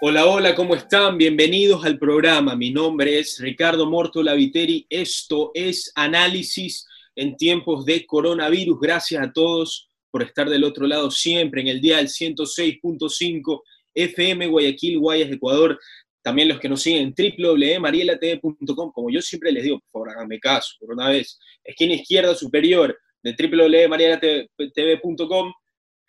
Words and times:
Hola, 0.00 0.26
hola, 0.26 0.54
¿cómo 0.54 0.76
están? 0.76 1.18
Bienvenidos 1.18 1.84
al 1.84 1.98
programa. 1.98 2.54
Mi 2.54 2.70
nombre 2.70 3.18
es 3.18 3.40
Ricardo 3.40 3.90
Mortola 3.90 4.34
Viteri. 4.34 4.86
Esto 4.88 5.50
es 5.54 5.90
Análisis 5.96 6.86
en 7.16 7.36
tiempos 7.36 7.84
de 7.84 8.06
coronavirus. 8.06 8.78
Gracias 8.80 9.20
a 9.20 9.32
todos 9.32 9.88
por 10.12 10.22
estar 10.22 10.48
del 10.48 10.62
otro 10.62 10.86
lado 10.86 11.10
siempre 11.10 11.62
en 11.62 11.66
el 11.66 11.80
día 11.80 11.96
del 11.96 12.06
106.5 12.06 13.62
FM 13.92 14.46
Guayaquil, 14.46 15.00
Guayas, 15.00 15.32
Ecuador. 15.32 15.76
También 16.22 16.46
los 16.46 16.60
que 16.60 16.68
nos 16.68 16.80
siguen 16.80 17.12
en 17.18 17.34
www.marielatv.com. 17.36 18.92
Como 18.92 19.10
yo 19.10 19.20
siempre 19.20 19.50
les 19.50 19.64
digo, 19.64 19.82
por 19.90 20.08
háganme 20.08 20.38
caso, 20.38 20.76
por 20.78 20.92
una 20.92 21.08
vez. 21.08 21.40
Esquina 21.64 21.94
izquierda 21.94 22.36
superior 22.36 22.96
de 23.24 23.34
www.marielatv.com 23.36 25.52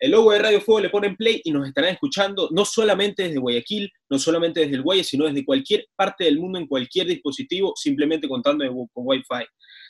el 0.00 0.12
logo 0.12 0.32
de 0.32 0.38
Radio 0.38 0.62
Fuego 0.62 0.80
le 0.80 0.88
ponen 0.88 1.14
play 1.14 1.42
y 1.44 1.52
nos 1.52 1.68
estarán 1.68 1.92
escuchando 1.92 2.48
no 2.52 2.64
solamente 2.64 3.24
desde 3.24 3.38
Guayaquil, 3.38 3.92
no 4.08 4.18
solamente 4.18 4.60
desde 4.60 4.76
el 4.76 4.82
Guaya, 4.82 5.04
sino 5.04 5.26
desde 5.26 5.44
cualquier 5.44 5.86
parte 5.94 6.24
del 6.24 6.38
mundo, 6.38 6.58
en 6.58 6.66
cualquier 6.66 7.06
dispositivo, 7.06 7.74
simplemente 7.76 8.26
contando 8.26 8.64
con 8.66 8.88
Wi-Fi. 9.06 9.44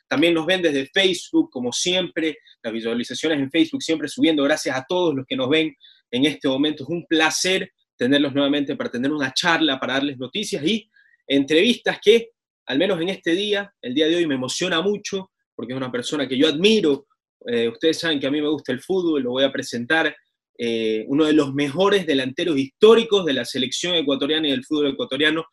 También 0.09 0.34
nos 0.34 0.46
ven 0.46 0.62
desde 0.62 0.86
Facebook, 0.92 1.48
como 1.50 1.73
siempre, 1.73 2.38
las 2.60 2.73
visualizaciones 2.73 3.38
en 3.38 3.50
Facebook 3.52 3.83
siempre 3.83 4.09
subiendo. 4.09 4.42
Gracias 4.42 4.77
a 4.77 4.84
todos 4.88 5.14
los 5.14 5.24
que 5.24 5.36
nos 5.36 5.48
ven 5.48 5.73
en 6.11 6.24
este 6.24 6.48
momento. 6.48 6.83
Es 6.83 6.88
un 6.88 7.06
placer 7.06 7.70
tenerlos 7.97 8.34
nuevamente 8.34 8.74
para 8.74 8.91
tener 8.91 9.12
una 9.12 9.33
charla, 9.33 9.78
para 9.78 9.95
darles 9.95 10.19
noticias 10.19 10.64
y 10.66 10.91
entrevistas 11.28 12.00
que, 12.02 12.30
al 12.66 12.78
menos 12.78 13.00
en 13.00 13.11
este 13.11 13.36
día, 13.36 13.72
el 13.80 13.95
día 13.95 14.08
de 14.08 14.16
hoy 14.16 14.27
me 14.27 14.34
emociona 14.34 14.80
mucho, 14.80 15.30
porque 15.55 15.72
es 15.72 15.77
una 15.77 15.92
persona 15.92 16.27
que 16.27 16.36
yo 16.36 16.48
admiro, 16.48 17.06
eh, 17.46 17.68
ustedes 17.68 17.98
saben 17.98 18.20
que 18.20 18.26
a 18.26 18.30
mí 18.30 18.40
me 18.40 18.48
gusta 18.48 18.72
el 18.72 18.80
fútbol, 18.80 19.22
lo 19.22 19.30
voy 19.30 19.44
a 19.44 19.52
presentar. 19.52 20.14
Eh, 20.58 21.06
uno 21.08 21.24
de 21.24 21.32
los 21.32 21.54
mejores 21.54 22.06
delanteros 22.06 22.58
históricos 22.58 23.24
de 23.24 23.32
la 23.32 23.44
selección 23.44 23.94
ecuatoriana 23.94 24.48
y 24.48 24.50
del 24.50 24.64
fútbol 24.64 24.88
ecuatoriano, 24.88 25.47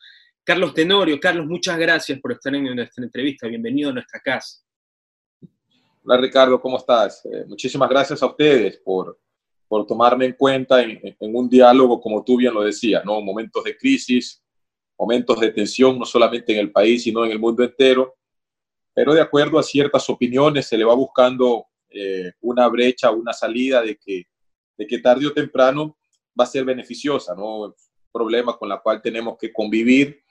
Carlos 0.43 0.73
Tenorio. 0.73 1.19
Carlos, 1.19 1.45
muchas 1.45 1.77
gracias 1.77 2.19
por 2.19 2.33
estar 2.33 2.53
en 2.53 2.75
nuestra 2.75 3.03
entrevista. 3.03 3.47
Bienvenido 3.47 3.89
a 3.89 3.93
nuestra 3.93 4.19
casa. 4.19 4.63
Hola 6.03 6.17
Ricardo, 6.17 6.59
¿cómo 6.59 6.77
estás? 6.77 7.25
Eh, 7.25 7.45
muchísimas 7.47 7.89
gracias 7.89 8.21
a 8.21 8.25
ustedes 8.25 8.77
por, 8.77 9.19
por 9.67 9.85
tomarme 9.85 10.25
en 10.25 10.33
cuenta 10.33 10.81
en, 10.81 10.99
en, 11.03 11.35
un 11.35 11.49
diálogo, 11.49 11.99
como 12.01 12.23
tú 12.23 12.37
bien 12.37 12.53
lo 12.53 12.63
decías, 12.63 13.03
¿no? 13.05 13.21
momentos 13.21 13.63
de 13.63 13.77
crisis, 13.77 14.41
momentos 14.97 15.39
de 15.39 15.51
tensión, 15.51 15.99
no 15.99 16.05
solamente 16.05 16.53
en 16.53 16.59
el 16.59 16.71
país, 16.71 17.03
sino 17.03 17.25
en 17.25 17.31
el 17.31 17.39
mundo 17.39 17.63
entero. 17.63 18.15
Pero 18.93 19.13
de 19.13 19.21
acuerdo 19.21 19.59
a 19.59 19.63
ciertas 19.63 20.09
opiniones 20.09 20.67
se 20.67 20.77
le 20.77 20.83
va 20.83 20.95
buscando 20.95 21.67
eh, 21.89 22.31
una 22.41 22.67
brecha, 22.67 23.11
una 23.11 23.33
salida 23.33 23.81
de 23.81 23.97
que, 23.97 24.25
de 24.77 24.87
que 24.87 24.99
tarde 24.99 25.27
o 25.27 25.33
temprano 25.33 25.97
va 26.39 26.43
a 26.43 26.47
ser 26.47 26.65
beneficiosa, 26.65 27.35
¿no? 27.35 27.75
Problema 28.11 28.57
con 28.57 28.69
la 28.69 28.79
cual 28.79 29.01
tenemos 29.01 29.37
que 29.37 29.51
convivir, 29.51 30.21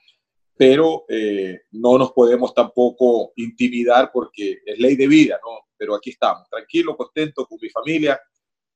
pero 0.55 1.05
eh, 1.07 1.61
no 1.71 1.97
nos 1.97 2.11
podemos 2.11 2.53
tampoco 2.53 3.31
intimidar 3.35 4.11
porque 4.11 4.59
es 4.65 4.79
ley 4.79 4.95
de 4.95 5.07
vida, 5.07 5.39
¿no? 5.43 5.67
Pero 5.77 5.95
aquí 5.95 6.11
estamos, 6.11 6.49
tranquilo, 6.49 6.97
contento 6.97 7.45
con 7.45 7.59
mi 7.61 7.69
familia. 7.69 8.19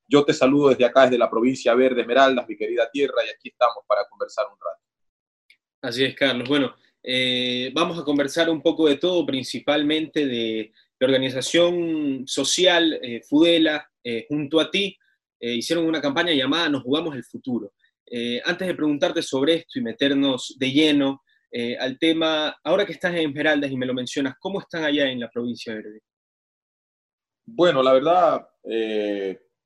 Yo 0.08 0.24
te 0.24 0.34
saludo 0.34 0.70
desde 0.70 0.86
acá, 0.86 1.04
desde 1.04 1.18
la 1.18 1.30
provincia 1.30 1.74
verde 1.74 2.02
Esmeraldas, 2.02 2.48
mi 2.48 2.56
querida 2.56 2.90
tierra, 2.92 3.26
y 3.26 3.30
aquí 3.30 3.50
estamos 3.50 3.84
para 3.88 4.06
conversar 4.08 4.46
un 4.46 4.58
rato. 4.60 4.82
Así 5.82 6.04
es, 6.04 6.16
Carlos. 6.16 6.48
Bueno, 6.48 6.76
eh, 7.02 7.72
vamos 7.74 7.98
a 7.98 8.04
conversar 8.04 8.50
un 8.50 8.62
poco 8.62 8.88
de 8.88 8.98
todo, 8.98 9.26
principalmente 9.26 10.28
de 10.28 10.72
la 11.02 11.08
organización 11.08 12.28
social 12.28 13.00
eh, 13.02 13.22
Fudela, 13.28 13.90
eh, 14.04 14.28
junto 14.30 14.60
a 14.60 14.70
ti, 14.70 14.96
eh, 15.40 15.56
hicieron 15.56 15.86
una 15.86 16.00
campaña 16.00 16.32
llamada 16.32 16.70
Nos 16.70 16.84
jugamos 16.84 17.16
el 17.16 17.24
futuro. 17.24 17.74
antes 18.46 18.68
de 18.68 18.76
preguntarte 18.76 19.22
sobre 19.22 19.56
esto 19.56 19.80
y 19.80 19.82
meternos 19.82 20.56
de 20.60 20.72
lleno 20.72 21.22
al 21.80 21.98
tema, 21.98 22.56
ahora 22.64 22.86
que 22.86 22.92
estás 22.92 23.14
en 23.14 23.30
Esmeraldas 23.30 23.72
y 23.72 23.78
me 23.78 23.86
lo 23.86 23.94
mencionas, 23.94 24.36
¿cómo 24.40 24.60
están 24.60 24.84
allá 24.84 25.10
en 25.10 25.20
la 25.20 25.30
provincia 25.30 25.74
de 25.74 25.82
Verde? 25.82 26.02
Bueno, 27.46 27.82
la 27.82 27.94
verdad, 27.94 28.48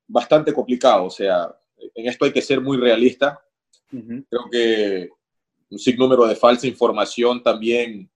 bastante 0.08 0.54
complicado. 0.54 1.06
O 1.06 1.10
sea, 1.10 1.52
en 1.96 2.08
esto 2.08 2.26
hay 2.26 2.32
que 2.32 2.42
ser 2.42 2.62
muy 2.62 2.78
realista. 2.78 3.40
Creo 3.90 4.46
que 4.52 5.10
un 5.70 5.80
sinnúmero 5.80 6.28
de 6.28 6.36
falsa 6.36 6.68
información 6.68 7.42
también 7.42 8.10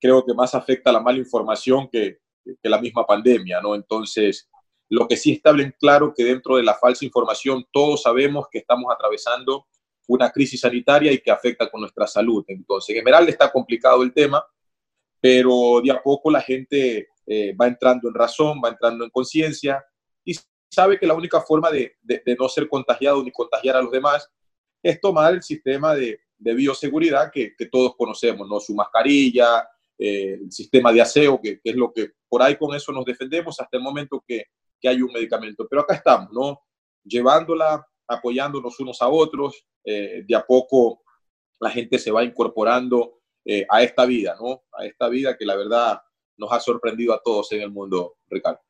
creo 0.00 0.24
que 0.24 0.34
más 0.34 0.54
afecta 0.54 0.90
a 0.90 0.94
la 0.94 1.00
mala 1.00 1.18
información 1.18 1.88
que, 1.88 2.18
que 2.62 2.68
la 2.68 2.80
misma 2.80 3.06
pandemia, 3.06 3.60
¿no? 3.60 3.74
Entonces, 3.74 4.48
lo 4.88 5.06
que 5.06 5.16
sí 5.16 5.32
está 5.32 5.52
bien 5.52 5.74
claro 5.78 6.12
que 6.14 6.24
dentro 6.24 6.56
de 6.56 6.64
la 6.64 6.74
falsa 6.74 7.04
información 7.04 7.64
todos 7.72 8.02
sabemos 8.02 8.46
que 8.50 8.58
estamos 8.58 8.92
atravesando 8.92 9.66
una 10.08 10.30
crisis 10.30 10.60
sanitaria 10.60 11.12
y 11.12 11.18
que 11.18 11.30
afecta 11.30 11.70
con 11.70 11.80
nuestra 11.80 12.06
salud. 12.06 12.44
Entonces, 12.48 12.96
en 12.96 13.02
general 13.02 13.28
está 13.28 13.52
complicado 13.52 14.02
el 14.02 14.12
tema, 14.12 14.44
pero 15.20 15.80
de 15.82 15.92
a 15.92 16.02
poco 16.02 16.30
la 16.30 16.40
gente 16.40 17.08
eh, 17.26 17.54
va 17.54 17.68
entrando 17.68 18.08
en 18.08 18.14
razón, 18.14 18.60
va 18.64 18.70
entrando 18.70 19.04
en 19.04 19.10
conciencia 19.10 19.84
y 20.24 20.34
sabe 20.68 20.98
que 20.98 21.06
la 21.06 21.14
única 21.14 21.40
forma 21.40 21.70
de, 21.70 21.96
no 22.36 22.48
ser 22.48 22.68
contagiado 22.68 23.22
ni 23.22 23.30
contagiar 23.30 23.76
a 23.76 23.82
los 23.82 23.92
demás 23.92 24.28
es 24.82 25.00
tomar 25.00 25.34
el 25.34 25.42
sistema 25.42 25.94
de, 25.94 26.20
bioseguridad 26.38 27.30
que, 27.30 27.54
que, 27.54 27.66
todos 27.66 27.94
conocemos, 27.96 28.48
¿no? 28.48 28.58
Su 28.58 28.74
mascarilla, 28.74 29.68
eh, 30.02 30.38
el 30.40 30.50
sistema 30.50 30.94
de 30.94 31.02
aseo, 31.02 31.38
que, 31.42 31.60
es 31.62 31.76
lo 31.76 31.92
que 31.92 32.12
por 32.26 32.40
ahí 32.40 32.56
con 32.56 32.74
eso 32.74 32.90
nos 32.90 33.04
defendemos 33.04 33.60
hasta 33.60 33.76
el 33.76 33.82
momento 33.82 34.24
que, 34.26 34.44
que 34.80 34.88
hay 34.88 35.02
un 35.02 35.12
medicamento. 35.12 35.66
Pero 35.68 35.82
acá 35.82 35.94
estamos, 35.94 36.32
¿no? 36.32 36.62
Llevándola, 37.04 37.86
apoyándonos 38.08 38.80
unos 38.80 39.02
a 39.02 39.08
otros, 39.08 39.62
eh, 39.84 40.24
de 40.26 40.34
a 40.34 40.42
poco 40.46 41.02
la 41.60 41.68
gente 41.68 41.98
se 41.98 42.10
va 42.10 42.24
incorporando 42.24 43.20
eh, 43.44 43.66
a 43.68 43.82
esta 43.82 44.06
vida, 44.06 44.34
¿no? 44.40 44.62
A 44.72 44.86
esta 44.86 45.06
vida 45.10 45.36
que 45.36 45.44
la 45.44 45.56
verdad 45.56 46.00
nos 46.38 46.50
ha 46.50 46.60
sorprendido 46.60 47.12
a 47.12 47.20
todos 47.22 47.52
en 47.52 47.60
el 47.60 47.70
mundo, 47.70 48.16
Ricardo. 48.30 48.60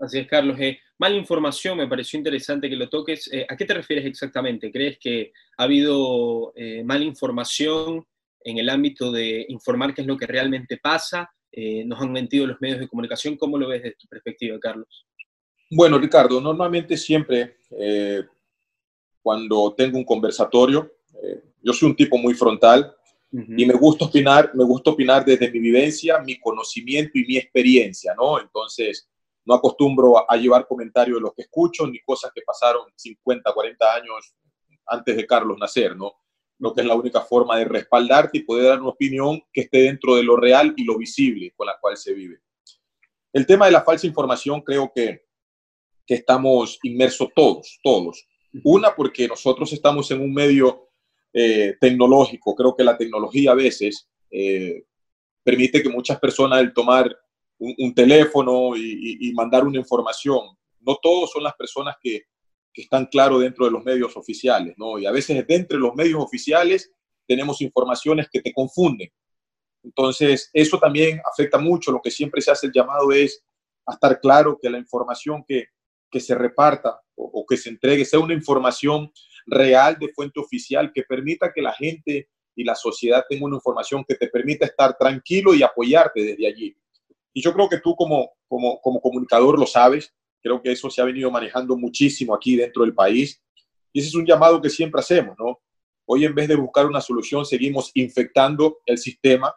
Así 0.00 0.18
es, 0.18 0.26
Carlos. 0.26 0.58
mala 0.98 1.14
información, 1.14 1.78
me 1.78 1.86
pareció 1.86 2.18
interesante 2.18 2.68
que 2.68 2.74
lo 2.74 2.88
toques. 2.88 3.30
¿A 3.48 3.56
qué 3.56 3.64
te 3.64 3.74
refieres 3.74 4.04
exactamente? 4.04 4.72
¿Crees 4.72 4.98
que 4.98 5.32
ha 5.58 5.62
habido 5.62 6.52
mala 6.84 7.04
información 7.04 8.04
en 8.46 8.58
el 8.58 8.68
ámbito 8.70 9.10
de 9.10 9.44
informar 9.48 9.92
qué 9.92 10.02
es 10.02 10.06
lo 10.06 10.16
que 10.16 10.26
realmente 10.26 10.78
pasa. 10.78 11.28
Eh, 11.50 11.84
nos 11.84 12.00
han 12.00 12.12
mentido 12.12 12.46
los 12.46 12.60
medios 12.60 12.78
de 12.78 12.86
comunicación. 12.86 13.36
¿Cómo 13.36 13.58
lo 13.58 13.66
ves 13.66 13.82
desde 13.82 13.96
tu 13.96 14.06
perspectiva, 14.06 14.56
Carlos? 14.60 15.04
Bueno, 15.68 15.98
Ricardo, 15.98 16.40
normalmente 16.40 16.96
siempre 16.96 17.56
eh, 17.72 18.22
cuando 19.20 19.74
tengo 19.74 19.98
un 19.98 20.04
conversatorio, 20.04 20.92
eh, 21.20 21.42
yo 21.60 21.72
soy 21.72 21.88
un 21.88 21.96
tipo 21.96 22.16
muy 22.18 22.34
frontal 22.34 22.94
y 23.32 23.66
me 23.66 23.74
gusta 23.74 24.04
opinar, 24.04 24.52
me 24.54 24.64
gusta 24.64 24.90
opinar 24.90 25.24
desde 25.24 25.50
mi 25.50 25.58
vivencia, 25.58 26.20
mi 26.20 26.38
conocimiento 26.38 27.18
y 27.18 27.26
mi 27.26 27.36
experiencia, 27.36 28.14
¿no? 28.14 28.40
Entonces, 28.40 29.10
no 29.44 29.54
acostumbro 29.54 30.18
a, 30.18 30.26
a 30.28 30.36
llevar 30.36 30.68
comentarios 30.68 31.16
de 31.18 31.22
lo 31.22 31.32
que 31.32 31.42
escucho 31.42 31.84
ni 31.88 31.98
cosas 32.00 32.30
que 32.32 32.42
pasaron 32.42 32.84
50, 32.94 33.52
40 33.52 33.94
años 33.94 34.36
antes 34.86 35.16
de 35.16 35.26
Carlos 35.26 35.58
nacer, 35.58 35.96
¿no? 35.96 36.12
Lo 36.58 36.72
que 36.72 36.80
es 36.80 36.86
la 36.86 36.94
única 36.94 37.20
forma 37.20 37.58
de 37.58 37.64
respaldarte 37.64 38.38
y 38.38 38.42
poder 38.42 38.66
dar 38.66 38.80
una 38.80 38.90
opinión 38.90 39.42
que 39.52 39.62
esté 39.62 39.78
dentro 39.78 40.16
de 40.16 40.22
lo 40.22 40.36
real 40.36 40.72
y 40.76 40.84
lo 40.84 40.96
visible 40.96 41.52
con 41.56 41.66
la 41.66 41.76
cual 41.80 41.96
se 41.96 42.14
vive. 42.14 42.40
El 43.32 43.46
tema 43.46 43.66
de 43.66 43.72
la 43.72 43.82
falsa 43.82 44.06
información 44.06 44.62
creo 44.62 44.90
que, 44.94 45.26
que 46.06 46.14
estamos 46.14 46.78
inmersos 46.82 47.28
todos, 47.34 47.78
todos. 47.82 48.26
Una, 48.64 48.94
porque 48.94 49.28
nosotros 49.28 49.72
estamos 49.72 50.10
en 50.10 50.22
un 50.22 50.32
medio 50.32 50.88
eh, 51.32 51.76
tecnológico. 51.78 52.54
Creo 52.54 52.74
que 52.74 52.84
la 52.84 52.96
tecnología 52.96 53.50
a 53.50 53.54
veces 53.54 54.08
eh, 54.30 54.84
permite 55.42 55.82
que 55.82 55.90
muchas 55.90 56.18
personas 56.18 56.60
al 56.60 56.72
tomar 56.72 57.14
un, 57.58 57.94
teléfono 57.94 58.76
y, 58.76 59.18
y, 59.20 59.32
mandar 59.32 59.64
una 59.64 59.78
información, 59.78 60.40
no 60.80 60.98
todos 61.02 61.30
son 61.30 61.42
las 61.42 61.54
personas 61.54 61.96
que, 62.00 62.24
que 62.76 62.82
están 62.82 63.06
claros 63.06 63.40
dentro 63.40 63.64
de 63.64 63.70
los 63.70 63.82
medios 63.82 64.14
oficiales, 64.18 64.74
¿no? 64.76 64.98
Y 64.98 65.06
a 65.06 65.10
veces 65.10 65.46
dentro 65.46 65.78
de 65.78 65.82
los 65.82 65.94
medios 65.94 66.22
oficiales 66.22 66.92
tenemos 67.26 67.62
informaciones 67.62 68.28
que 68.30 68.42
te 68.42 68.52
confunden. 68.52 69.10
Entonces, 69.82 70.50
eso 70.52 70.78
también 70.78 71.22
afecta 71.24 71.56
mucho. 71.56 71.90
Lo 71.90 72.02
que 72.02 72.10
siempre 72.10 72.42
se 72.42 72.50
hace 72.50 72.66
el 72.66 72.74
llamado 72.74 73.12
es 73.12 73.42
a 73.86 73.94
estar 73.94 74.20
claro 74.20 74.58
que 74.60 74.68
la 74.68 74.76
información 74.76 75.42
que, 75.48 75.68
que 76.10 76.20
se 76.20 76.34
reparta 76.34 77.00
o, 77.14 77.24
o, 77.24 77.46
que 77.46 77.56
se 77.56 77.70
entregue 77.70 78.04
sea 78.04 78.20
una 78.20 78.34
información 78.34 79.10
real 79.46 79.96
de 79.98 80.12
fuente 80.12 80.38
oficial 80.38 80.92
que 80.92 81.02
permita 81.04 81.54
que 81.54 81.62
la 81.62 81.72
gente 81.72 82.28
y 82.54 82.62
la 82.62 82.74
sociedad 82.74 83.24
tenga 83.26 83.46
una 83.46 83.56
información 83.56 84.04
que 84.06 84.16
te 84.16 84.28
permita 84.28 84.66
estar 84.66 84.98
tranquilo 84.98 85.54
y 85.54 85.62
apoyarte 85.62 86.22
desde 86.22 86.46
allí. 86.46 86.76
Y 87.32 87.40
yo 87.40 87.54
creo 87.54 87.70
que 87.70 87.80
tú 87.80 87.96
como, 87.96 88.32
como, 88.46 88.78
como 88.82 89.00
comunicador 89.00 89.58
lo 89.58 89.66
sabes, 89.66 90.12
Creo 90.46 90.62
que 90.62 90.70
eso 90.70 90.88
se 90.88 91.02
ha 91.02 91.04
venido 91.04 91.28
manejando 91.28 91.76
muchísimo 91.76 92.32
aquí 92.32 92.54
dentro 92.54 92.84
del 92.84 92.94
país. 92.94 93.42
Y 93.92 93.98
ese 93.98 94.10
es 94.10 94.14
un 94.14 94.24
llamado 94.24 94.62
que 94.62 94.70
siempre 94.70 95.00
hacemos, 95.00 95.36
¿no? 95.36 95.60
Hoy 96.04 96.24
en 96.24 96.36
vez 96.36 96.46
de 96.46 96.54
buscar 96.54 96.86
una 96.86 97.00
solución, 97.00 97.44
seguimos 97.44 97.90
infectando 97.94 98.78
el 98.86 98.96
sistema, 98.96 99.52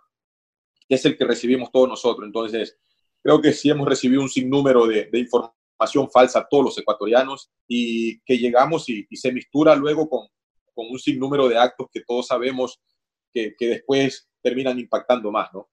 que 0.87 0.95
es 0.95 1.05
el 1.05 1.15
que 1.15 1.25
recibimos 1.25 1.71
todos 1.71 1.87
nosotros. 1.87 2.25
Entonces, 2.25 2.75
creo 3.21 3.39
que 3.39 3.53
sí 3.53 3.69
hemos 3.69 3.87
recibido 3.87 4.23
un 4.23 4.29
sinnúmero 4.29 4.87
de, 4.87 5.05
de 5.11 5.19
información 5.19 6.09
falsa 6.11 6.39
a 6.39 6.47
todos 6.49 6.65
los 6.65 6.77
ecuatorianos 6.79 7.51
y 7.67 8.19
que 8.21 8.39
llegamos 8.39 8.89
y, 8.89 9.05
y 9.11 9.15
se 9.15 9.31
mistura 9.31 9.75
luego 9.75 10.09
con, 10.09 10.27
con 10.73 10.87
un 10.89 10.97
sinnúmero 10.97 11.47
de 11.47 11.59
actos 11.59 11.85
que 11.93 12.01
todos 12.01 12.25
sabemos 12.25 12.81
que, 13.31 13.53
que 13.55 13.67
después 13.67 14.27
terminan 14.41 14.79
impactando 14.79 15.31
más, 15.31 15.53
¿no? 15.53 15.69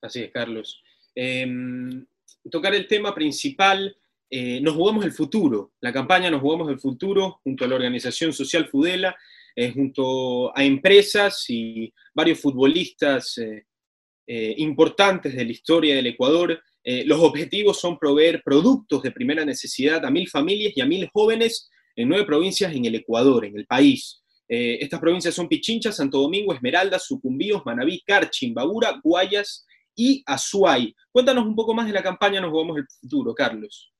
Así 0.00 0.22
es, 0.22 0.30
Carlos. 0.30 0.82
Em, 1.14 2.06
tocar 2.50 2.74
el 2.74 2.88
tema 2.88 3.14
principal, 3.14 3.94
eh, 4.34 4.62
nos 4.62 4.74
jugamos 4.76 5.04
el 5.04 5.12
futuro, 5.12 5.74
la 5.82 5.92
campaña 5.92 6.30
Nos 6.30 6.40
jugamos 6.40 6.70
el 6.70 6.80
futuro 6.80 7.40
junto 7.44 7.66
a 7.66 7.68
la 7.68 7.74
organización 7.74 8.32
social 8.32 8.66
Fudela, 8.66 9.14
eh, 9.54 9.70
junto 9.72 10.56
a 10.56 10.64
empresas 10.64 11.44
y 11.50 11.92
varios 12.14 12.40
futbolistas 12.40 13.36
eh, 13.36 14.54
importantes 14.56 15.34
de 15.36 15.44
la 15.44 15.52
historia 15.52 15.94
del 15.96 16.06
Ecuador. 16.06 16.58
los 17.04 17.20
objetivos 17.20 17.78
son 17.78 17.98
proveer 17.98 18.42
productos 18.42 19.02
de 19.02 19.10
primera 19.10 19.44
necesidad 19.44 20.02
a 20.06 20.10
mil 20.10 20.26
familias 20.30 20.72
y 20.74 20.80
a 20.80 20.86
mil 20.86 21.06
jóvenes 21.12 21.68
en 21.94 22.08
nueve 22.08 22.24
provincias 22.24 22.74
en 22.74 22.86
el 22.86 22.94
Ecuador, 22.94 23.44
en 23.44 23.58
el 23.58 23.66
país. 23.66 24.22
estas 24.48 24.98
provincias 24.98 25.34
son 25.34 25.48
Pichincha, 25.48 25.92
Santo 25.92 26.18
Domingo, 26.22 26.54
Esmeralda, 26.54 26.98
Sucumbíos, 26.98 27.62
Manabí, 27.66 28.00
Carchi, 28.06 28.50
Bagura, 28.52 28.98
Guayas, 29.04 29.66
y 29.94 30.22
Azuay. 30.24 30.94
Cuéntanos 31.10 31.44
un 31.44 31.54
poco 31.54 31.74
más 31.74 31.86
de 31.86 31.92
la 31.92 32.02
campaña 32.02 32.40
Nos 32.40 32.50
Jugamos 32.50 32.78
el 32.78 32.86
Futuro, 32.88 33.34
Carlos. 33.34 33.91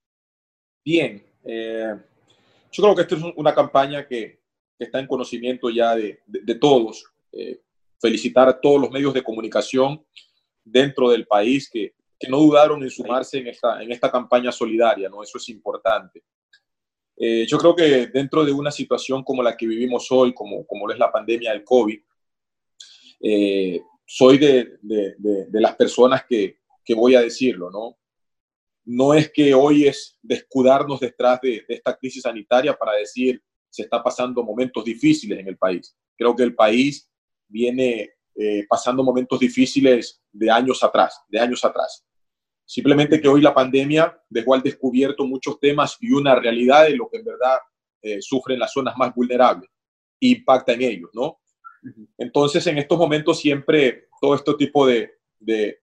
Bien, 0.84 1.24
eh, 1.44 1.94
yo 2.70 2.82
creo 2.82 2.94
que 2.94 3.02
esta 3.02 3.14
es 3.14 3.22
una 3.36 3.54
campaña 3.54 4.06
que, 4.06 4.40
está 4.78 4.98
en 4.98 5.06
conocimiento 5.06 5.70
ya 5.70 5.94
de, 5.94 6.20
todos. 6.60 7.04
Eh, 7.30 7.60
felicitar 8.00 8.48
a 8.48 8.60
todos 8.60 8.80
los 8.80 8.90
medios 8.90 9.14
de 9.14 9.22
comunicación 9.22 10.04
dentro 10.64 11.08
del 11.08 11.24
país 11.26 11.70
que, 11.70 11.94
no 12.28 12.38
dudaron 12.38 12.80
en 12.84 12.90
sumarse 12.90 13.38
en 13.38 13.48
esta, 13.48 13.82
en 13.82 13.90
esta 13.90 14.08
campaña 14.08 14.52
solidaria, 14.52 15.08
¿no? 15.08 15.24
Eso 15.24 15.38
es 15.38 15.48
importante. 15.48 16.22
Eh, 17.16 17.44
yo 17.48 17.58
creo 17.58 17.74
que 17.74 18.06
dentro 18.06 18.44
de 18.44 18.52
una 18.52 18.70
situación 18.70 19.24
como 19.24 19.42
la 19.42 19.56
que 19.56 19.66
vivimos 19.66 20.06
hoy, 20.12 20.32
como, 20.32 20.64
como 20.64 20.88
es 20.88 20.98
la 20.98 21.10
pandemia 21.10 21.50
del 21.50 21.64
COVID, 21.64 22.00
soy 24.06 24.38
de, 24.38 24.78
las 25.52 25.74
personas 25.74 26.24
que, 26.28 26.58
voy 26.94 27.14
a 27.14 27.22
decirlo, 27.22 27.70
¿no? 27.70 27.96
No 28.84 29.14
es 29.14 29.30
que 29.30 29.54
hoy 29.54 29.86
es 29.86 30.18
descuidarnos 30.22 31.00
detrás 31.00 31.40
de, 31.40 31.64
esta 31.68 31.96
crisis 31.96 32.22
sanitaria 32.22 32.74
para 32.76 32.92
decir 32.92 33.42
se 33.70 33.82
está 33.82 34.02
pasando 34.02 34.42
momentos 34.42 34.84
difíciles 34.84 35.38
en 35.38 35.48
el 35.48 35.56
país. 35.56 35.96
Creo 36.16 36.36
que 36.36 36.42
el 36.42 36.54
país 36.54 37.10
viene 37.48 38.10
eh, 38.34 38.66
pasando 38.68 39.02
momentos 39.02 39.40
difíciles 39.40 40.22
de 40.30 40.50
años 40.50 40.82
atrás, 40.82 41.20
de 41.28 41.40
años 41.40 41.64
atrás. 41.64 42.04
Simplemente 42.64 43.20
que 43.20 43.28
hoy 43.28 43.40
la 43.40 43.54
pandemia 43.54 44.18
dejó 44.28 44.54
al 44.54 44.62
descubierto 44.62 45.24
muchos 45.24 45.58
temas 45.58 45.96
y 46.00 46.12
una 46.12 46.34
realidad 46.34 46.84
de 46.84 46.96
lo 46.96 47.08
que 47.08 47.18
en 47.18 47.24
verdad 47.24 47.58
eh, 48.02 48.20
sufren 48.20 48.58
las 48.58 48.72
zonas 48.72 48.94
más 48.96 49.14
vulnerables 49.14 49.70
impacta 50.22 50.72
en 50.72 50.82
ellos, 50.82 51.10
¿no? 51.12 51.40
Entonces, 52.16 52.64
en 52.66 52.78
estos 52.78 52.96
momentos 52.96 53.40
siempre 53.40 54.06
todo 54.20 54.34
este 54.36 54.54
tipo 54.54 54.86
de, 54.86 55.10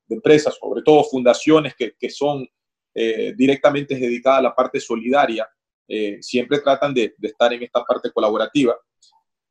empresas, 0.10 0.58
sobre 0.58 0.82
todo 0.82 1.04
fundaciones 1.04 1.76
que, 1.76 2.10
son 2.10 2.48
eh, 2.94 3.34
directamente 3.36 3.96
dedicadas 3.96 4.40
a 4.40 4.44
la 4.44 4.56
parte 4.56 4.80
solidaria, 4.80 5.48
eh, 5.88 6.18
siempre 6.22 6.60
tratan 6.60 6.94
de, 6.94 7.16
estar 7.22 7.54
en 7.54 7.64
esta 7.64 7.84
parte 7.84 8.12
colaborativa. 8.12 8.76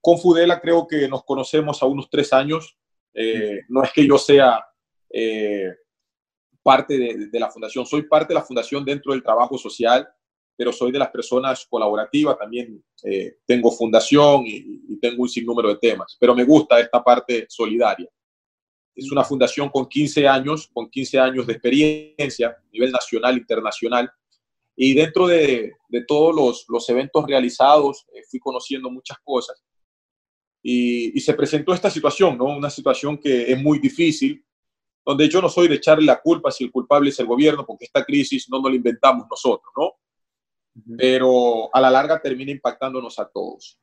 Con 0.01 0.19
Fudela 0.19 0.61
creo 0.61 0.87
que 0.87 1.09
nos 1.09 1.25
conocemos 1.25 1.83
a 1.83 1.87
unos 1.87 2.09
tres 2.11 2.33
años. 2.33 2.77
Eh, 3.15 3.61
no 3.69 3.83
es 3.83 3.93
que 3.93 4.07
yo 4.07 4.19
sea 4.19 4.65
parte 6.63 6.99
de, 6.99 7.41
la 7.41 7.51
fundación, 7.51 7.87
soy 7.87 8.03
parte 8.03 8.29
de 8.29 8.39
la 8.39 8.45
fundación 8.45 8.85
dentro 8.85 9.13
del 9.13 9.23
trabajo 9.23 9.57
social 9.57 10.07
pero 10.55 10.73
soy 10.73 10.91
de 10.91 10.99
las 10.99 11.11
personas 11.11 11.65
colaborativas, 11.71 12.37
también 12.37 12.85
tengo 13.47 13.71
fundación 13.71 14.43
y, 14.45 14.99
tengo 15.01 15.23
un 15.23 15.29
sinnúmero 15.29 15.69
de 15.69 15.77
temas, 15.77 16.17
pero 16.19 16.35
me 16.35 16.43
gusta 16.43 16.81
esta 16.81 17.03
parte 17.03 17.47
solidaria. 17.49 18.09
Es 18.99 19.13
una 19.13 19.25
fundación 19.25 19.69
con 19.69 19.87
15 19.87 20.27
años, 20.27 20.69
con 20.73 20.91
15 20.91 21.19
años 21.19 21.47
de 21.47 21.53
experiencia 21.53 22.49
a 22.49 22.71
nivel 22.73 22.91
nacional, 22.91 23.39
internacional, 23.39 24.11
y 24.77 24.95
dentro 24.95 25.27
de, 25.27 25.73
de 25.89 26.05
todos 26.05 26.35
los, 26.35 26.65
los, 26.69 26.89
eventos 26.89 27.25
realizados 27.27 28.07
eh, 28.15 28.23
fui 28.29 28.39
conociendo 28.39 28.91
muchas 28.91 29.19
cosas 29.25 29.63
y, 30.63 31.17
y, 31.17 31.21
se 31.21 31.35
presentó 31.35 31.75
esta 31.75 31.91
situación, 31.91 32.39
¿no? 32.39 32.45
Una 32.45 32.71
situación 32.71 33.19
que 33.19 33.53
es 33.53 33.61
muy 33.61 33.79
difícil, 33.79 34.45
donde 35.05 35.29
yo 35.29 35.41
no 35.41 35.49
soy 35.49 35.69
de 35.69 35.77
echarle 35.77 36.05
la 36.05 36.21
culpa 36.21 36.51
si 36.51 36.65
el 36.65 36.71
culpable 36.71 37.11
es 37.11 37.19
el 37.19 37.27
gobierno, 37.27 37.65
porque 37.67 37.87
esta 37.87 38.05
crisis 38.05 38.49
no 38.51 38.61
nos 38.61 38.71
la 38.71 38.77
inventamos 38.77 39.27
nosotros, 39.29 39.73
¿no? 39.77 39.95
pero 40.97 41.75
a 41.75 41.81
la 41.81 41.91
larga 41.91 42.21
termina 42.21 42.53
impactándonos 42.53 43.19
a 43.19 43.29
todos. 43.29 43.79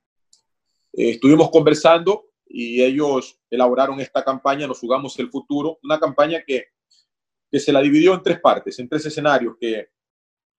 Eh, 0.94 1.12
estuvimos 1.12 1.50
conversando 1.50 2.26
y 2.48 2.82
ellos 2.82 3.40
elaboraron 3.50 4.00
esta 4.00 4.24
campaña, 4.24 4.68
Nos 4.68 4.80
jugamos 4.80 5.18
el 5.20 5.30
futuro, 5.30 5.80
una 5.84 6.00
campaña 6.00 6.44
que, 6.46 6.68
que 7.52 7.60
se 7.60 7.72
la 7.72 7.82
dividió 7.82 8.14
en 8.14 8.24
tres 8.24 8.40
partes, 8.40 8.78
en 8.80 8.88
tres 8.88 9.06
escenarios, 9.06 9.56
que 9.60 9.90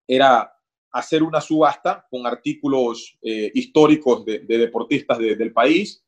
era 0.07 0.53
hacer 0.93 1.23
una 1.23 1.41
subasta 1.41 2.07
con 2.11 2.27
artículos 2.27 3.19
eh, 3.23 3.51
históricos 3.55 4.25
de, 4.25 4.41
deportistas 4.41 5.19
del 5.19 5.53
país. 5.53 6.03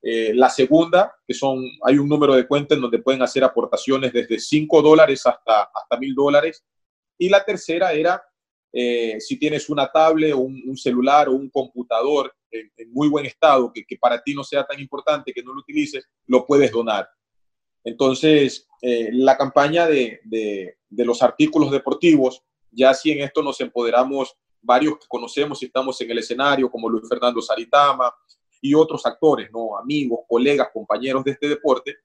Eh, 0.00 0.32
la 0.34 0.48
segunda, 0.48 1.14
que 1.26 1.34
son, 1.34 1.62
hay 1.84 1.98
un 1.98 2.08
número 2.08 2.34
de 2.34 2.46
cuentas 2.46 2.76
en 2.76 2.82
donde 2.82 2.98
pueden 2.98 3.22
hacer 3.22 3.44
aportaciones 3.44 4.12
desde 4.12 4.38
5 4.38 4.82
dólares 4.82 5.26
hasta, 5.26 5.70
hasta 5.74 5.96
1000 5.98 6.14
dólares. 6.14 6.64
Y 7.18 7.28
la 7.28 7.44
tercera 7.44 7.92
era 7.92 8.22
eh, 8.72 9.20
si 9.20 9.38
tienes 9.38 9.68
una 9.68 9.90
tablet 9.92 10.34
un, 10.34 10.76
celular 10.76 11.28
o 11.28 11.32
un 11.32 11.50
computador 11.50 12.34
en, 12.52 12.92
muy 12.92 13.08
buen 13.08 13.26
estado, 13.26 13.72
que, 13.72 13.84
para 13.98 14.22
ti 14.22 14.34
no 14.34 14.44
sea 14.44 14.64
tan 14.64 14.78
importante, 14.80 15.32
que 15.32 15.42
no 15.42 15.52
lo 15.52 15.60
utilices, 15.60 16.06
lo 16.26 16.46
puedes 16.46 16.70
donar. 16.70 17.08
Entonces, 17.84 18.68
eh, 18.80 19.08
la 19.12 19.36
campaña 19.36 19.86
de, 19.86 20.20
de, 20.24 20.76
los 21.04 21.22
artículos 21.22 21.70
deportivos, 21.70 22.42
ya 22.70 22.94
si 22.94 23.10
en 23.10 23.22
esto 23.22 23.42
nos 23.42 23.60
empoderamos 23.60 24.36
varios 24.60 24.98
que 24.98 25.06
conocemos 25.08 25.62
y 25.62 25.66
estamos 25.66 26.00
en 26.00 26.10
el 26.10 26.18
escenario, 26.18 26.70
como 26.70 26.88
Luis 26.88 27.08
Fernando 27.08 27.42
Saritama 27.42 28.14
y 28.60 28.74
otros 28.74 29.04
actores, 29.04 29.50
¿no? 29.52 29.76
amigos, 29.76 30.20
colegas, 30.28 30.68
compañeros 30.72 31.24
de 31.24 31.32
este 31.32 31.48
deporte, 31.48 31.96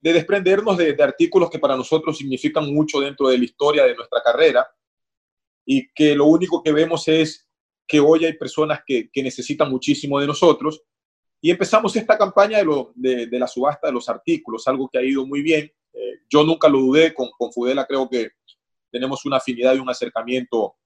de 0.00 0.12
desprendernos 0.12 0.78
de, 0.78 0.92
de 0.92 1.02
artículos 1.02 1.50
que 1.50 1.58
para 1.58 1.76
nosotros 1.76 2.16
significan 2.16 2.72
mucho 2.72 3.00
dentro 3.00 3.28
de 3.28 3.38
la 3.38 3.44
historia 3.44 3.84
de 3.84 3.96
nuestra 3.96 4.22
carrera, 4.22 4.66
y 5.64 5.88
que 5.92 6.14
lo 6.14 6.26
único 6.26 6.62
que 6.62 6.72
vemos 6.72 7.06
es 7.08 7.49
que 7.90 7.98
hoy 7.98 8.24
hay 8.24 8.34
personas 8.34 8.82
que, 8.86 9.10
que 9.10 9.20
necesitan 9.20 9.68
muchísimo 9.68 10.20
de 10.20 10.26
nosotros. 10.28 10.80
Y 11.40 11.50
empezamos 11.50 11.96
esta 11.96 12.16
campaña 12.16 12.58
de, 12.58 12.64
lo, 12.64 12.92
de, 12.94 13.26
la 13.32 13.48
subasta 13.48 13.88
de 13.88 13.92
los 13.92 14.08
artículos, 14.08 14.68
algo 14.68 14.88
que 14.88 14.98
ha 14.98 15.02
ido 15.02 15.26
muy 15.26 15.42
bien. 15.42 15.72
Eh, 15.92 16.20
yo 16.28 16.44
nunca 16.44 16.68
lo 16.68 16.78
dudé, 16.78 17.12
con, 17.12 17.30
con, 17.36 17.52
Fudela 17.52 17.84
creo 17.86 18.08
que 18.08 18.30
tenemos 18.92 19.24
una 19.24 19.38
afinidad 19.38 19.74
y 19.74 19.80
un 19.80 19.90
acercamiento 19.90 20.76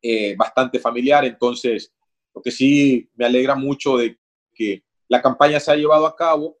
eh, 0.00 0.34
bastante 0.34 0.78
familiar, 0.78 1.26
entonces 1.26 1.92
lo 2.34 2.40
que 2.40 2.50
sí 2.50 3.10
me 3.16 3.26
alegra 3.26 3.54
mucho 3.54 3.98
de 3.98 4.18
que 4.54 4.82
la 5.08 5.20
campaña 5.20 5.60
se 5.60 5.72
ha 5.72 5.76
llevado 5.76 6.06
a 6.06 6.16
cabo 6.16 6.56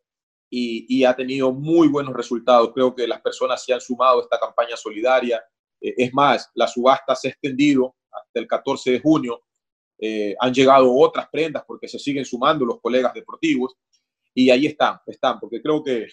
y, 0.50 0.84
y, 0.94 1.04
ha 1.04 1.16
tenido 1.16 1.52
muy 1.52 1.88
buenos 1.88 2.12
resultados. 2.12 2.72
Creo 2.74 2.94
que 2.94 3.06
las 3.06 3.22
personas 3.22 3.64
se 3.64 3.72
han 3.72 3.80
sumado 3.80 4.18
a 4.18 4.22
esta 4.24 4.38
campaña 4.38 4.76
solidaria, 4.76 5.42
eh, 5.80 5.94
es 5.96 6.12
más, 6.12 6.50
la 6.54 6.66
subasta 6.66 7.14
se 7.14 7.28
ha 7.28 7.30
extendido 7.30 7.94
hasta 8.10 8.40
el 8.40 8.46
14 8.46 8.90
de 8.90 9.00
junio. 9.00 9.40
Eh, 10.00 10.34
han 10.40 10.52
llegado 10.52 10.94
otras 10.96 11.28
prendas 11.28 11.62
porque 11.66 11.86
se 11.86 11.98
siguen 11.98 12.24
sumando 12.24 12.64
los 12.64 12.80
colegas 12.80 13.12
deportivos 13.12 13.74
y 14.34 14.48
ahí 14.50 14.66
están, 14.66 14.98
están, 15.06 15.38
porque 15.38 15.60
creo 15.60 15.82
que 15.82 16.06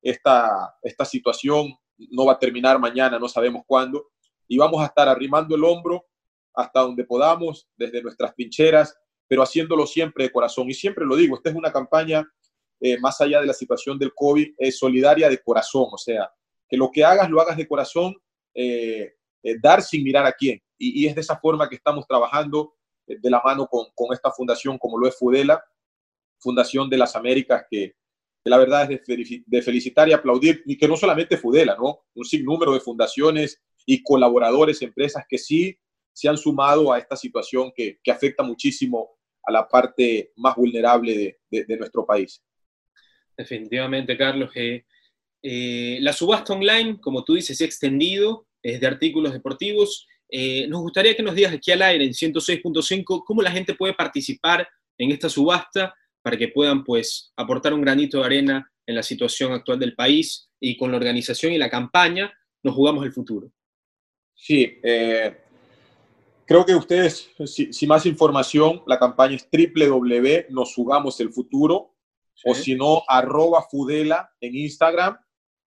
esta, 0.00 0.74
esta 0.82 1.04
situación 1.04 1.74
no 2.10 2.24
va 2.24 2.32
a 2.32 2.38
terminar 2.38 2.78
mañana, 2.78 3.18
no 3.18 3.28
sabemos 3.28 3.62
cuándo, 3.66 4.10
y 4.48 4.56
vamos 4.56 4.80
a 4.80 4.86
estar 4.86 5.08
arrimando 5.08 5.54
el 5.54 5.64
hombro 5.64 6.06
hasta 6.54 6.80
donde 6.80 7.04
podamos, 7.04 7.68
desde 7.76 8.02
nuestras 8.02 8.34
trincheras, 8.34 8.96
pero 9.28 9.42
haciéndolo 9.42 9.86
siempre 9.86 10.24
de 10.24 10.32
corazón. 10.32 10.70
Y 10.70 10.74
siempre 10.74 11.04
lo 11.04 11.14
digo, 11.14 11.36
esta 11.36 11.50
es 11.50 11.56
una 11.56 11.70
campaña, 11.70 12.26
eh, 12.80 12.98
más 12.98 13.20
allá 13.20 13.40
de 13.40 13.46
la 13.46 13.52
situación 13.52 13.98
del 13.98 14.14
COVID, 14.14 14.54
es 14.56 14.78
solidaria 14.78 15.28
de 15.28 15.42
corazón, 15.42 15.88
o 15.92 15.98
sea, 15.98 16.32
que 16.68 16.76
lo 16.76 16.90
que 16.90 17.04
hagas 17.04 17.28
lo 17.28 17.40
hagas 17.40 17.56
de 17.56 17.68
corazón 17.68 18.14
eh, 18.54 19.14
eh, 19.42 19.56
dar 19.60 19.82
sin 19.82 20.04
mirar 20.04 20.26
a 20.26 20.32
quién. 20.32 20.60
Y, 20.78 21.06
es 21.06 21.14
de 21.14 21.20
esa 21.20 21.38
forma 21.38 21.68
que 21.68 21.76
estamos 21.76 22.06
trabajando 22.06 22.72
eh, 22.72 22.79
de 23.18 23.30
la 23.30 23.40
mano 23.44 23.66
con, 23.66 23.86
con, 23.94 24.12
esta 24.12 24.30
fundación 24.30 24.78
como 24.78 24.98
lo 24.98 25.08
es 25.08 25.16
Fudela, 25.16 25.62
Fundación 26.38 26.88
de 26.88 26.98
las 26.98 27.16
Américas, 27.16 27.64
que, 27.70 27.94
la 28.44 28.56
verdad 28.56 28.90
es 28.90 29.02
de, 29.06 29.62
felicitar 29.62 30.08
y 30.08 30.12
aplaudir, 30.12 30.62
y 30.64 30.76
que 30.76 30.88
no 30.88 30.96
solamente 30.96 31.36
Fudela, 31.36 31.76
¿no? 31.76 32.00
Un 32.14 32.24
sinnúmero 32.24 32.72
de 32.72 32.80
fundaciones 32.80 33.60
y 33.84 34.02
colaboradores, 34.02 34.80
empresas 34.80 35.24
que 35.28 35.36
sí 35.36 35.78
se 36.12 36.28
han 36.28 36.38
sumado 36.38 36.92
a 36.92 36.98
esta 36.98 37.16
situación 37.16 37.70
que, 37.74 37.98
que 38.02 38.10
afecta 38.10 38.42
muchísimo 38.42 39.10
a 39.42 39.52
la 39.52 39.68
parte 39.68 40.32
más 40.36 40.56
vulnerable 40.56 41.38
de, 41.50 41.64
de 41.64 41.76
nuestro 41.76 42.06
país. 42.06 42.42
Definitivamente, 43.36 44.16
Carlos. 44.16 44.50
Eh, 44.54 44.84
eh, 45.42 45.98
la 46.00 46.12
subasta 46.12 46.52
online, 46.52 47.00
como 47.00 47.24
tú 47.24 47.34
dices, 47.34 47.56
se 47.56 47.64
ha 47.64 47.66
extendido, 47.66 48.46
es 48.62 48.80
de 48.80 48.86
artículos 48.86 49.32
deportivos. 49.32 50.06
Eh, 50.30 50.66
nos 50.68 50.80
gustaría 50.80 51.16
que 51.16 51.22
nos 51.22 51.34
digas 51.34 51.52
aquí 51.52 51.72
al 51.72 51.82
aire 51.82 52.04
en 52.04 52.12
106.5 52.12 53.24
cómo 53.24 53.42
la 53.42 53.50
gente 53.50 53.74
puede 53.74 53.94
participar 53.94 54.68
en 54.98 55.10
esta 55.10 55.28
subasta, 55.28 55.94
para 56.22 56.36
que 56.36 56.48
puedan 56.48 56.84
pues 56.84 57.32
aportar 57.36 57.72
un 57.72 57.80
granito 57.80 58.18
de 58.18 58.26
arena 58.26 58.72
en 58.86 58.94
la 58.94 59.02
situación 59.02 59.52
actual 59.52 59.78
del 59.78 59.94
país 59.94 60.50
y 60.60 60.76
con 60.76 60.90
la 60.90 60.96
organización 60.96 61.52
y 61.52 61.58
la 61.58 61.70
campaña 61.70 62.32
nos 62.62 62.74
jugamos 62.74 63.04
el 63.04 63.12
futuro. 63.12 63.50
Sí, 64.34 64.78
eh, 64.82 65.38
creo 66.46 66.64
que 66.64 66.74
ustedes, 66.74 67.30
si, 67.46 67.86
más 67.86 68.06
información, 68.06 68.82
la 68.86 68.98
campaña 68.98 69.36
es 69.36 69.48
www, 69.50 70.46
nos 70.50 70.74
jugamos 70.74 71.20
el 71.20 71.32
futuro, 71.32 71.94
o 72.44 72.54
si 72.54 72.74
no, 72.74 73.02
arroba 73.06 73.66
Fudela 73.70 74.30
en 74.40 74.56
Instagram 74.56 75.18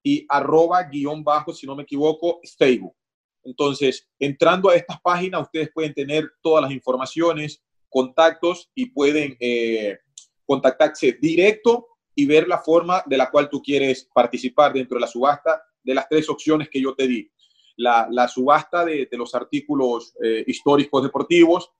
y 0.03 0.25
arroba 0.27 0.83
guion 0.83 1.23
bajo, 1.23 1.53
si 1.53 1.67
no 1.67 1.75
me 1.75 1.83
equivoco, 1.83 2.39
Facebook. 2.57 2.95
Entonces, 3.43 4.07
entrando 4.19 4.69
a 4.69 4.75
estas 4.75 4.99
páginas, 5.01 5.41
ustedes 5.43 5.69
pueden 5.73 5.93
tener 5.93 6.31
todas 6.41 6.63
las 6.63 6.71
informaciones, 6.71 7.61
contactos 7.89 8.71
y 8.73 8.87
pueden 8.87 9.37
eh, 9.39 9.99
contactarse 10.45 11.17
directo 11.21 11.87
y 12.15 12.25
ver 12.25 12.47
la 12.47 12.59
forma 12.59 13.03
de 13.05 13.17
la 13.17 13.29
cual 13.29 13.49
tú 13.49 13.61
quieres 13.61 14.09
participar 14.13 14.73
dentro 14.73 14.95
de 14.95 15.01
la 15.01 15.07
subasta 15.07 15.61
de 15.83 15.93
las 15.93 16.07
tres 16.07 16.29
opciones 16.29 16.69
que 16.69 16.81
yo 16.81 16.95
te 16.95 17.07
di. 17.07 17.29
La, 17.75 18.27
subasta 18.27 18.85
de, 18.85 19.07
los 19.11 19.33
artículos 19.35 20.13
eh, 20.23 20.43
históricos 20.47 21.03
deportivos, 21.03 21.71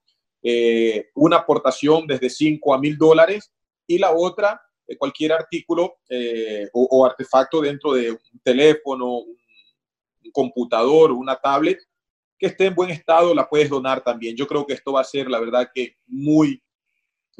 eh, 0.41 1.09
una 1.15 1.37
aportación 1.37 2.05
desde 2.07 2.29
5 2.29 2.73
a 2.73 2.79
1000 2.79 2.97
dólares 2.97 3.53
y 3.87 3.97
la 3.97 4.11
otra, 4.11 4.61
cualquier 4.97 5.31
artículo 5.31 5.95
o, 6.73 6.87
o, 6.91 7.05
artefacto 7.05 7.61
dentro 7.61 7.93
de 7.93 8.11
un 8.11 8.39
teléfono, 8.43 9.19
un 9.19 9.37
un 10.23 10.31
computador 10.31 11.11
o 11.11 11.15
una 11.15 11.35
tablet 11.35 11.79
que 12.37 12.47
esté 12.47 12.65
en 12.65 12.75
buen 12.75 12.89
estado, 12.89 13.33
la 13.33 13.47
puedes 13.47 13.69
donar 13.69 14.03
también. 14.03 14.35
Yo 14.35 14.47
creo 14.47 14.65
que 14.65 14.73
esto 14.73 14.93
va 14.93 15.01
a 15.01 15.05
ser, 15.05 15.29
la 15.29 15.39
verdad, 15.39 15.69
que 15.73 15.97
muy 16.07 16.61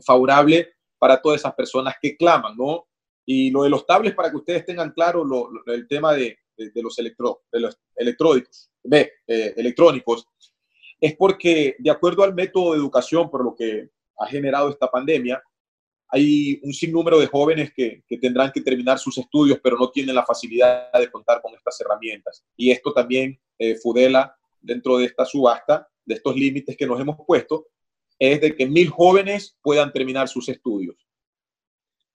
favorable 0.05 0.73
para 0.97 1.21
todas 1.21 1.41
esas 1.41 1.53
personas 1.53 1.95
que 2.01 2.15
claman, 2.15 2.55
¿no? 2.55 2.87
Y 3.25 3.51
lo 3.51 3.63
de 3.63 3.69
los 3.69 3.85
tablets, 3.85 4.15
para 4.15 4.29
que 4.29 4.37
ustedes 4.37 4.65
tengan 4.65 4.91
claro 4.91 5.23
lo, 5.23 5.49
el 5.67 5.87
tema 5.87 6.13
de, 6.13 6.37
de, 6.57 6.81
los, 6.81 6.97
electro, 6.99 7.43
de 7.51 7.59
los 7.59 7.77
electrónicos, 7.95 8.71
eh, 8.91 9.53
electrónicos, 9.57 10.27
es 10.99 11.15
porque 11.17 11.75
de 11.79 11.91
acuerdo 11.91 12.23
al 12.23 12.33
método 12.33 12.71
de 12.71 12.79
educación 12.79 13.29
por 13.29 13.43
lo 13.43 13.55
que 13.55 13.89
ha 14.17 14.27
generado 14.27 14.69
esta 14.69 14.89
pandemia, 14.89 15.41
hay 16.13 16.59
un 16.61 16.71
sinnúmero 16.71 17.19
de 17.19 17.25
jóvenes 17.25 17.73
que, 17.73 18.03
tendrán 18.21 18.51
que 18.51 18.61
terminar 18.61 18.99
sus 18.99 19.17
estudios, 19.17 19.59
pero 19.63 19.77
no 19.79 19.89
tienen 19.89 20.13
la 20.13 20.23
facilidad 20.23 20.91
de 20.93 21.09
contar 21.09 21.41
con 21.41 21.55
estas 21.55 21.81
herramientas. 21.81 22.45
Y 22.55 22.69
esto 22.69 22.93
también, 22.93 23.39
eh, 23.57 23.75
Fudela, 23.81 24.35
dentro 24.61 24.99
de 24.99 25.05
esta 25.05 25.25
subasta, 25.25 25.87
de 26.05 26.13
estos 26.13 26.35
límites 26.35 26.77
que 26.77 26.85
nos 26.85 27.01
hemos 27.01 27.17
puesto, 27.25 27.65
es 28.19 28.39
de 28.39 28.55
que 28.55 28.67
mil 28.67 28.89
jóvenes 28.89 29.57
puedan 29.59 29.91
terminar 29.91 30.27
sus 30.27 30.47
estudios. 30.49 30.95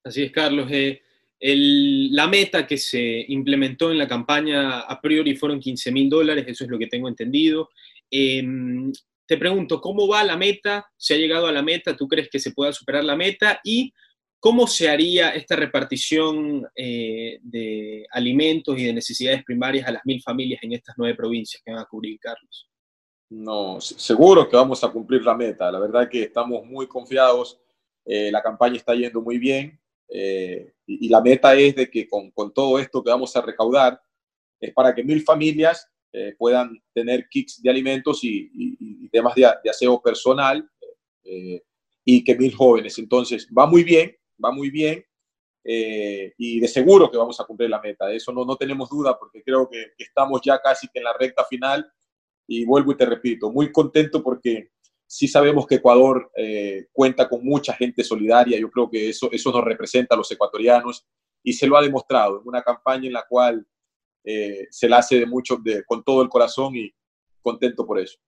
Así 0.05 0.23
es, 0.23 0.31
Carlos. 0.31 0.69
Eh, 0.71 1.03
la 1.41 2.29
meta 2.29 2.69
que 2.69 2.79
se 2.79 3.25
implementó 3.27 3.91
en 3.91 3.99
la 3.99 4.07
campaña 4.07 4.79
a 4.83 5.01
priori 5.01 5.35
fueron 5.35 5.59
15 5.59 5.91
mil 5.91 6.09
dólares, 6.09 6.45
eso 6.47 6.63
es 6.63 6.71
lo 6.71 6.79
que 6.79 6.87
tengo 6.87 7.09
entendido. 7.09 7.71
Em, 8.09 8.93
te 9.29 9.37
pregunto, 9.37 9.79
¿cómo 9.83 10.09
va 10.09 10.25
la 10.25 10.39
meta? 10.39 10.91
¿Se 10.97 11.13
ha 11.13 11.19
llegado 11.19 11.47
a 11.47 11.53
la 11.53 11.63
meta? 11.63 11.95
¿Tú 11.95 12.09
crees 12.09 12.31
que 12.31 12.41
se 12.41 12.53
pueda 12.53 12.73
superar 12.73 13.05
la 13.05 13.15
meta? 13.15 13.61
¿Y 13.63 13.93
cómo 14.41 14.67
se 14.67 14.89
haría 14.89 15.35
esta 15.35 15.55
repartición 15.55 16.67
eh, 16.75 17.39
de 17.43 18.07
alimentos 18.11 18.79
y 18.79 18.87
de 18.87 18.95
necesidades 18.95 19.45
primarias 19.45 19.87
a 19.87 19.93
las 19.93 20.07
mil 20.07 20.23
familias 20.23 20.63
en 20.63 20.73
estas 20.73 20.95
nueve 20.97 21.15
provincias 21.15 21.63
que 21.63 21.71
van 21.71 21.83
a 21.83 21.85
cubrir, 21.85 22.19
Carlos? 22.19 22.71
No, 23.29 23.79
seguro 23.83 24.49
que 24.49 24.57
vamos 24.57 24.83
a 24.83 24.89
cumplir 24.89 25.23
la 25.23 25.37
meta. 25.37 25.71
La 25.71 25.79
verdad 25.79 26.09
que 26.09 26.23
estamos 26.23 26.65
muy 26.65 26.87
confiados. 26.87 27.61
Eh, 28.07 28.33
la 28.33 28.43
campaña 28.43 28.77
está 28.77 28.95
yendo 28.95 29.21
muy 29.21 29.37
bien. 29.37 29.79
Eh, 30.09 30.73
y, 30.87 31.07
la 31.11 31.21
meta 31.21 31.55
es 31.55 31.77
de 31.77 31.91
que 31.91 32.09
con, 32.09 32.31
con 32.31 32.55
todo 32.55 32.79
esto 32.79 33.05
que 33.05 33.11
vamos 33.11 33.37
a 33.37 33.43
recaudar, 33.43 34.01
es 34.59 34.73
para 34.73 34.95
que 34.95 35.05
mil 35.05 35.23
familias 35.23 35.87
eh, 36.11 36.35
puedan 36.39 36.83
tener 36.95 37.29
kits 37.29 37.61
de 37.61 37.69
alimentos 37.69 38.21
y, 38.23 39.09
temas 39.11 39.35
de, 39.35 39.45
aseo 39.69 40.01
personal 40.01 40.67
eh, 41.23 41.63
y 42.05 42.25
que 42.25 42.35
mil 42.35 42.55
jóvenes. 42.55 42.99
Entonces, 42.99 43.47
va 43.57 43.67
muy 43.67 43.85
bien, 43.85 44.17
va 44.43 44.51
muy 44.51 44.71
bien 44.71 45.05
eh, 45.65 46.33
y 46.39 46.61
de 46.61 46.69
seguro 46.69 47.11
que 47.11 47.19
vamos 47.19 47.39
a 47.41 47.45
cumplir 47.45 47.69
la 47.69 47.81
meta. 47.81 48.07
De 48.07 48.17
eso 48.17 48.33
no, 48.33 48.45
no 48.47 48.57
tenemos 48.57 48.89
duda 48.89 49.19
porque 49.19 49.43
creo 49.43 49.69
que, 49.69 49.93
estamos 49.99 50.41
ya 50.43 50.59
casi 50.61 50.89
que 50.89 50.99
en 50.99 51.05
la 51.05 51.13
recta 51.13 51.45
final 51.45 51.87
y 52.47 52.65
vuelvo 52.65 52.93
y 52.93 52.97
te 52.97 53.05
repito, 53.05 53.53
muy 53.53 53.71
contento 53.71 54.23
porque 54.23 54.71
sí 55.07 55.29
sabemos 55.29 55.67
que 55.67 55.75
Ecuador 55.75 56.31
cuenta 56.93 57.29
con 57.29 57.45
mucha 57.45 57.75
gente 57.75 58.03
solidaria. 58.03 58.59
Yo 58.59 58.71
creo 58.71 58.89
que 58.89 59.11
eso, 59.11 59.29
eso 59.31 59.53
nos 59.53 59.65
representa 59.65 60.15
a 60.15 60.19
los 60.19 60.31
ecuatorianos 60.33 61.07
y 61.43 61.53
se 61.53 61.67
lo 61.67 61.77
ha 61.77 61.83
demostrado 61.83 62.41
en 62.41 62.49
una 62.49 62.63
campaña 62.63 63.07
en 63.07 63.13
la 63.13 63.27
cual 63.29 63.67
eh, 64.25 64.67
se 64.71 64.89
la 64.89 64.99
hace 64.99 65.21
de 65.21 65.27
mucho, 65.27 65.57
de, 65.57 65.85
con 65.85 66.03
todo 66.05 66.23
el 66.23 66.29
corazón 66.29 66.77
y 66.77 66.93
contento 67.41 67.87
por 67.87 67.99
eso. 67.99 68.19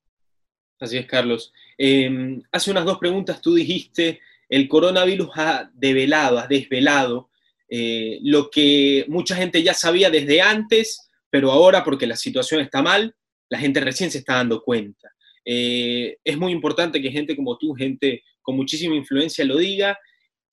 Así 0.79 0.97
es, 0.97 1.07
Carlos. 1.07 1.53
Em, 1.77 2.41
hace 2.51 2.71
unas 2.71 2.87
dos 2.87 2.99
preguntas 2.99 3.41
tú 3.41 3.55
dijiste, 3.55 4.21
el 4.49 4.67
coronavirus 4.67 5.31
ha 5.35 5.71
develado, 5.75 6.39
ha 6.39 6.47
desvelado 6.47 7.31
eh, 7.69 8.19
lo 8.23 8.51
que 8.51 9.05
mucha 9.09 9.37
gente 9.37 9.63
ya 9.63 9.75
sabía 9.75 10.11
desde 10.11 10.41
antes, 10.41 11.11
pero 11.29 11.53
ahora 11.53 11.85
porque 11.85 12.07
la 12.07 12.17
situación 12.17 12.61
está 12.61 12.83
mal, 12.83 13.15
la 13.49 13.59
gente 13.59 13.81
recién 13.81 14.11
se 14.11 14.19
está 14.19 14.37
dando 14.37 14.63
cuenta. 14.63 15.13
Eh, 15.45 16.17
es 16.25 16.37
muy 16.37 16.53
importante 16.53 17.01
que 17.01 17.11
gente 17.11 17.37
como 17.37 17.59
tú, 17.59 17.75
gente 17.75 18.25
con 18.41 18.57
muchísima 18.57 18.95
influencia, 18.95 19.45
lo 19.45 19.59
diga, 19.59 19.99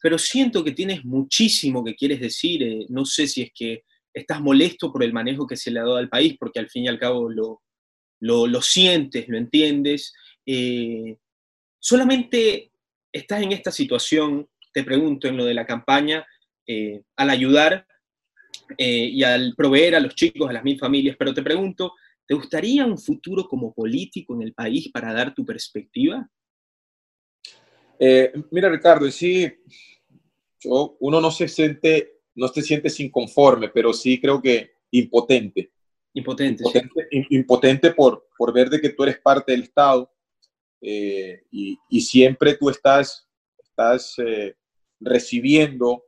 pero 0.01 0.17
siento 0.17 0.63
que 0.63 0.73
tienes 0.73 1.03
muchísimo 1.05 1.83
que 1.83 1.95
quieres 1.95 2.19
decir. 2.19 2.85
no 2.89 3.05
sé 3.05 3.27
si 3.27 3.43
es 3.43 3.51
que 3.53 3.83
estás 4.17 4.41
molesto 4.41 4.91
por 4.91 5.03
el 5.03 5.13
manejo 5.13 5.47
que 5.47 5.55
se 5.55 5.71
le 5.71 5.79
ha 5.79 5.83
dado 5.83 5.97
al 5.97 6.09
país, 6.09 6.35
porque 6.39 6.59
al 6.59 6.69
fin 6.69 6.85
y 6.85 6.87
al 6.87 6.99
cabo 6.99 7.29
lo, 7.29 7.61
lo, 8.19 8.61
sientes, 8.61 9.27
lo 9.27 9.37
entiendes. 9.37 10.13
Eh, 10.45 11.17
solamente 11.79 12.71
estás 13.11 13.43
en 13.43 13.51
esta 13.51 13.71
situación, 13.71 14.47
te 14.73 14.83
pregunto, 14.83 15.27
en 15.27 15.37
lo 15.37 15.45
de 15.45 15.53
la 15.53 15.65
campaña, 15.65 16.25
eh, 16.65 17.03
al 17.15 17.29
ayudar 17.29 17.85
eh, 18.77 19.09
y 19.11 19.23
al 19.23 19.53
proveer 19.55 19.95
a 19.95 19.99
los 19.99 20.15
chicos, 20.15 20.49
a 20.49 20.53
las 20.53 20.63
mil 20.63 20.79
familias, 20.79 21.15
pero 21.17 21.33
te 21.33 21.43
pregunto, 21.43 21.93
¿te 22.25 22.33
gustaría 22.33 22.85
un 22.85 22.97
futuro 22.97 23.47
como 23.47 23.73
político 23.73 24.35
en 24.35 24.41
el 24.41 24.53
país 24.53 24.89
para 24.91 25.13
dar 25.13 25.33
tu 25.33 25.45
perspectiva? 25.45 26.27
mira, 28.51 28.69
Ricardo, 28.69 29.09
sí, 29.09 29.51
yo, 30.59 30.97
uno 30.99 31.19
no 31.19 31.31
se 31.31 31.47
siente 31.47 32.16
no 32.37 32.49
te 32.49 32.61
sientes 32.61 32.99
inconforme, 32.99 33.69
pero 33.69 33.91
sí 33.91 34.21
creo 34.21 34.41
que 34.41 34.71
impotente. 34.91 35.71
Impotente. 36.13 36.63
Impotente, 37.29 37.91
por, 37.91 38.27
por 38.37 38.53
ver 38.53 38.69
de 38.69 38.79
que 38.79 38.89
tú 38.89 39.03
eres 39.03 39.19
parte 39.19 39.51
del 39.51 39.63
Estado 39.63 40.11
eh, 40.79 41.43
y, 41.51 42.01
siempre 42.01 42.55
tú 42.55 42.69
estás, 42.69 43.27
estás 43.57 44.13
eh, 44.19 44.55
recibiendo, 44.99 46.05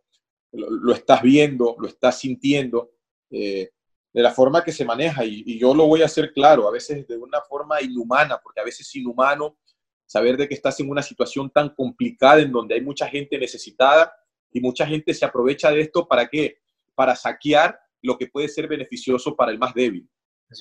lo, 0.52 0.94
estás 0.94 1.22
viendo, 1.24 1.76
lo 1.80 1.88
estás 1.88 2.20
sintiendo 2.20 2.92
eh, 3.32 3.72
de 4.14 4.22
la 4.22 4.32
forma 4.32 4.64
que 4.64 4.72
se 4.72 4.86
maneja. 4.86 5.26
Y, 5.26 5.44
y, 5.48 5.60
yo 5.60 5.74
lo 5.74 5.88
voy 5.88 6.04
a 6.04 6.06
hacer 6.06 6.32
claro, 6.32 6.68
a 6.68 6.72
veces 6.72 7.08
de 7.08 7.18
una 7.18 7.42
forma 7.42 7.82
inhumana, 7.82 8.40
porque 8.42 8.62
a 8.62 8.66
veces 8.66 8.88
es 8.88 8.96
inhumano 8.96 9.58
saber 10.06 10.38
de 10.38 10.48
que 10.48 10.56
estás 10.56 10.80
en 10.80 10.90
una 10.92 11.02
situación 11.02 11.50
tan 11.50 11.70
complicada 11.70 12.42
en 12.42 12.52
donde 12.52 12.76
hay 12.76 12.82
mucha 12.82 13.08
gente 13.08 13.38
necesitada 13.38 14.14
y 14.52 14.62
mucha 14.62 14.86
gente 14.86 15.14
se 15.14 15.26
aprovecha 15.26 15.72
de 15.72 15.82
esto 15.82 16.08
para 16.08 16.28
qué? 16.28 16.58
Para 16.96 17.16
saquear 17.16 17.80
lo 18.02 18.18
que 18.18 18.28
puede 18.28 18.48
ser 18.48 18.68
beneficioso 18.68 19.36
para 19.36 19.52
el 19.52 19.60
más 19.60 19.74
débil. 19.74 20.08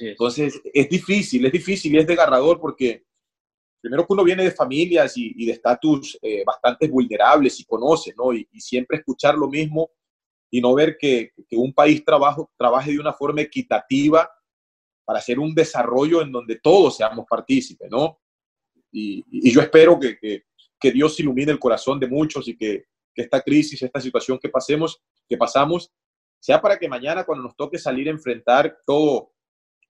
Entonces, 0.00 0.60
es 0.72 0.88
difícil, 0.88 1.46
es 1.46 1.52
difícil 1.52 1.94
y 1.94 1.98
es 1.98 2.06
desgarrador 2.06 2.60
porque 2.60 3.04
primero 3.80 4.06
que 4.06 4.12
uno 4.12 4.24
viene 4.24 4.44
de 4.44 4.50
familias 4.50 5.16
y, 5.16 5.46
de 5.46 5.52
estatus 5.52 6.18
eh, 6.20 6.42
bastante 6.44 6.88
vulnerables 6.88 7.58
y 7.60 7.64
conoce, 7.64 8.14
¿no? 8.16 8.32
Y, 8.32 8.46
siempre 8.60 8.98
escuchar 8.98 9.36
lo 9.36 9.48
mismo 9.48 9.90
y 10.50 10.60
no 10.60 10.74
ver 10.74 10.96
que, 10.98 11.32
un 11.52 11.72
país 11.72 12.04
trabajo, 12.04 12.50
trabaje 12.56 12.92
de 12.92 12.98
una 12.98 13.12
forma 13.12 13.40
equitativa 13.40 14.30
para 15.04 15.20
hacer 15.20 15.38
un 15.38 15.54
desarrollo 15.54 16.20
en 16.20 16.32
donde 16.32 16.58
todos 16.58 16.96
seamos 16.96 17.24
partícipes, 17.28 17.88
¿no? 17.90 18.20
Y, 18.92 19.24
yo 19.50 19.62
espero 19.62 19.98
que, 19.98 20.18
que, 20.18 20.92
Dios 20.92 21.18
ilumine 21.20 21.52
el 21.52 21.58
corazón 21.58 21.98
de 21.98 22.08
muchos 22.08 22.46
y 22.48 22.56
que, 22.56 22.84
que 23.18 23.24
esta 23.24 23.40
crisis, 23.40 23.82
esta 23.82 24.00
situación 24.00 24.38
que 24.38 24.48
pasemos, 24.48 25.02
que 25.28 25.36
pasamos, 25.36 25.92
sea 26.38 26.62
para 26.62 26.78
que 26.78 26.88
mañana 26.88 27.24
cuando 27.24 27.42
nos 27.42 27.56
toque 27.56 27.76
salir 27.76 28.06
a 28.06 28.12
enfrentar 28.12 28.78
todos 28.86 29.30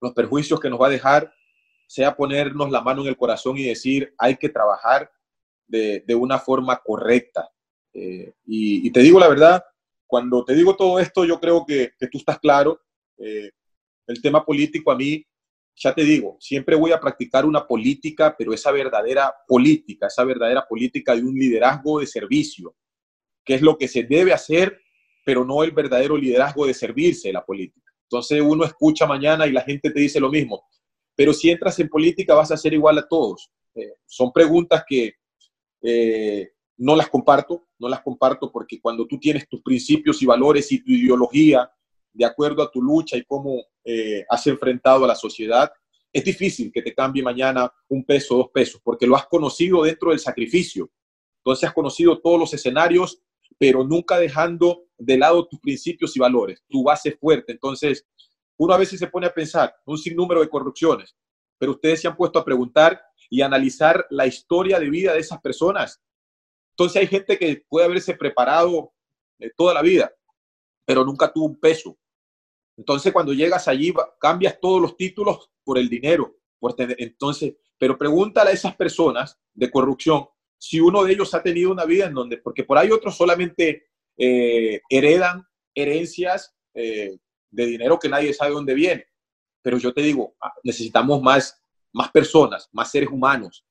los 0.00 0.14
perjuicios 0.14 0.58
que 0.58 0.70
nos 0.70 0.80
va 0.80 0.86
a 0.86 0.90
dejar, 0.90 1.30
sea 1.86 2.16
ponernos 2.16 2.70
la 2.70 2.80
mano 2.80 3.02
en 3.02 3.08
el 3.08 3.18
corazón 3.18 3.58
y 3.58 3.64
decir, 3.64 4.14
hay 4.16 4.36
que 4.36 4.48
trabajar 4.48 5.12
de, 5.66 6.02
una 6.14 6.38
forma 6.38 6.80
correcta. 6.82 7.50
Eh, 7.92 8.32
y, 8.46 8.90
te 8.92 9.00
digo 9.00 9.20
la 9.20 9.28
verdad, 9.28 9.62
cuando 10.06 10.42
te 10.42 10.54
digo 10.54 10.74
todo 10.74 10.98
esto, 10.98 11.26
yo 11.26 11.38
creo 11.38 11.66
que, 11.66 11.92
que 11.98 12.06
tú 12.06 12.16
estás 12.16 12.38
claro. 12.38 12.80
Eh, 13.18 13.50
el 14.06 14.22
tema 14.22 14.42
político 14.42 14.90
a 14.90 14.96
mí, 14.96 15.22
ya 15.76 15.94
te 15.94 16.02
digo, 16.02 16.38
siempre 16.40 16.76
voy 16.76 16.92
a 16.92 17.00
practicar 17.00 17.44
una 17.44 17.66
política, 17.66 18.34
pero 18.38 18.54
esa 18.54 18.72
verdadera 18.72 19.34
política, 19.46 20.06
esa 20.06 20.24
verdadera 20.24 20.66
política 20.66 21.14
de 21.14 21.22
un 21.22 21.34
liderazgo 21.34 22.00
de 22.00 22.06
servicio, 22.06 22.74
qué 23.48 23.54
es 23.54 23.62
lo 23.62 23.78
que 23.78 23.88
se 23.88 24.02
debe 24.02 24.34
hacer, 24.34 24.78
pero 25.24 25.42
no 25.42 25.64
el 25.64 25.70
verdadero 25.70 26.18
liderazgo 26.18 26.66
de 26.66 26.74
servirse 26.74 27.28
de 27.28 27.32
la 27.32 27.46
política. 27.46 27.90
Entonces 28.02 28.42
uno 28.42 28.62
escucha 28.62 29.06
mañana 29.06 29.46
y 29.46 29.52
la 29.52 29.62
gente 29.62 29.90
te 29.90 30.00
dice 30.00 30.20
lo 30.20 30.30
mismo, 30.30 30.68
pero 31.16 31.32
si 31.32 31.48
entras 31.48 31.78
en 31.78 31.88
política 31.88 32.34
vas 32.34 32.52
a 32.52 32.58
ser 32.58 32.74
igual 32.74 32.98
a 32.98 33.08
todos. 33.08 33.50
Eh, 33.74 33.94
son 34.04 34.30
preguntas 34.32 34.84
que 34.86 35.14
eh, 35.80 36.50
no 36.76 36.94
las 36.94 37.08
comparto, 37.08 37.68
no 37.78 37.88
las 37.88 38.02
comparto 38.02 38.52
porque 38.52 38.82
cuando 38.82 39.06
tú 39.06 39.18
tienes 39.18 39.48
tus 39.48 39.62
principios 39.62 40.20
y 40.20 40.26
valores 40.26 40.70
y 40.70 40.84
tu 40.84 40.92
ideología 40.92 41.70
de 42.12 42.24
acuerdo 42.26 42.62
a 42.62 42.70
tu 42.70 42.82
lucha 42.82 43.16
y 43.16 43.24
cómo 43.24 43.64
eh, 43.82 44.26
has 44.28 44.46
enfrentado 44.46 45.06
a 45.06 45.08
la 45.08 45.14
sociedad, 45.14 45.72
es 46.12 46.22
difícil 46.22 46.70
que 46.70 46.82
te 46.82 46.94
cambie 46.94 47.22
mañana 47.22 47.72
un 47.88 48.04
peso, 48.04 48.36
dos 48.36 48.50
pesos, 48.52 48.78
porque 48.84 49.06
lo 49.06 49.16
has 49.16 49.26
conocido 49.26 49.84
dentro 49.84 50.10
del 50.10 50.18
sacrificio. 50.18 50.90
Entonces 51.38 51.66
has 51.66 51.74
conocido 51.74 52.18
todos 52.18 52.38
los 52.38 52.52
escenarios, 52.52 53.22
pero 53.58 53.84
nunca 53.84 54.18
dejando 54.18 54.84
de 54.96 55.18
lado 55.18 55.46
tus 55.46 55.60
principios 55.60 56.16
y 56.16 56.20
valores, 56.20 56.62
tu 56.68 56.82
base 56.82 57.12
fuerte. 57.12 57.52
Entonces, 57.52 58.06
uno 58.56 58.74
a 58.74 58.78
veces 58.78 58.98
se 58.98 59.08
pone 59.08 59.26
a 59.26 59.34
pensar 59.34 59.74
un 59.84 59.98
sinnúmero 59.98 60.40
de 60.40 60.48
corrupciones, 60.48 61.16
pero 61.58 61.72
ustedes 61.72 62.00
se 62.00 62.08
han 62.08 62.16
puesto 62.16 62.38
a 62.38 62.44
preguntar 62.44 63.00
y 63.30 63.42
analizar 63.42 64.06
la 64.10 64.26
historia 64.26 64.78
de 64.78 64.90
vida 64.90 65.12
de 65.12 65.20
esas 65.20 65.40
personas. 65.40 66.00
Entonces 66.72 67.02
hay 67.02 67.06
gente 67.08 67.38
que 67.38 67.64
puede 67.68 67.86
haberse 67.86 68.14
preparado 68.14 68.92
eh, 69.38 69.50
toda 69.56 69.74
la 69.74 69.82
vida, 69.82 70.12
pero 70.84 71.04
nunca 71.04 71.32
tuvo 71.32 71.46
un 71.46 71.58
peso. 71.58 71.98
Entonces 72.76 73.12
cuando 73.12 73.32
llegas 73.32 73.66
allí 73.68 73.92
cambias 74.20 74.58
todos 74.60 74.80
los 74.80 74.96
títulos 74.96 75.50
por 75.64 75.78
el 75.78 75.88
dinero. 75.88 76.36
Por 76.60 76.74
entonces, 76.78 77.54
pero 77.78 77.96
pregúntale 77.96 78.50
a 78.50 78.54
esas 78.54 78.74
personas 78.74 79.38
de 79.54 79.70
corrupción 79.70 80.26
si 80.58 80.80
uno 80.80 81.04
de 81.04 81.12
ellos 81.12 81.32
ha 81.34 81.42
tenido 81.42 81.70
una 81.70 81.84
vida 81.84 82.06
en 82.06 82.14
donde, 82.14 82.38
porque 82.38 82.64
por 82.64 82.78
ahí 82.78 82.90
otros 82.90 83.16
solamente 83.16 83.86
eh, 84.16 84.80
heredan 84.90 85.44
herencias 85.74 86.54
eh, 86.74 87.16
de 87.50 87.66
dinero 87.66 87.98
que 87.98 88.08
nadie 88.08 88.34
sabe 88.34 88.52
dónde 88.52 88.74
viene. 88.74 89.06
Pero 89.62 89.78
yo 89.78 89.92
te 89.92 90.02
digo, 90.02 90.34
ah, 90.42 90.52
necesitamos 90.64 91.22
más 91.22 91.62
más 91.92 92.10
personas, 92.10 92.68
más 92.72 92.90
seres 92.90 93.08
humanos, 93.10 93.64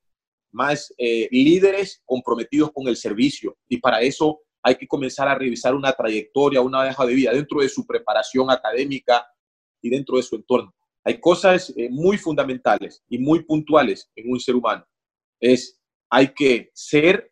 más 0.51 0.93
eh, 0.97 1.27
líderes 1.31 2.01
comprometidos 2.05 2.71
con 2.71 2.87
el 2.87 2.97
servicio. 2.97 3.57
Y 3.67 3.77
para 3.77 4.01
eso 4.01 4.41
hay 4.63 4.75
que 4.75 4.87
comenzar 4.87 5.27
a 5.27 5.35
revisar 5.35 5.75
una 5.75 5.93
trayectoria, 5.93 6.61
una 6.61 6.87
hoja 6.87 7.05
de 7.05 7.13
vida 7.13 7.31
dentro 7.31 7.61
de 7.61 7.69
su 7.69 7.85
preparación 7.85 8.49
académica 8.49 9.25
y 9.81 9.89
dentro 9.89 10.17
de 10.17 10.23
su 10.23 10.35
entorno. 10.35 10.73
Hay 11.03 11.19
cosas 11.19 11.73
muy 11.89 12.17
fundamentales 12.17 13.01
y 13.07 13.17
muy 13.17 13.43
puntuales 13.43 14.11
en 14.15 14.29
un 14.29 14.39
ser 14.39 14.55
humano. 14.55 14.85
Es, 15.39 15.76
hay 16.09 16.33
que 16.33 16.71
ser, 16.73 17.31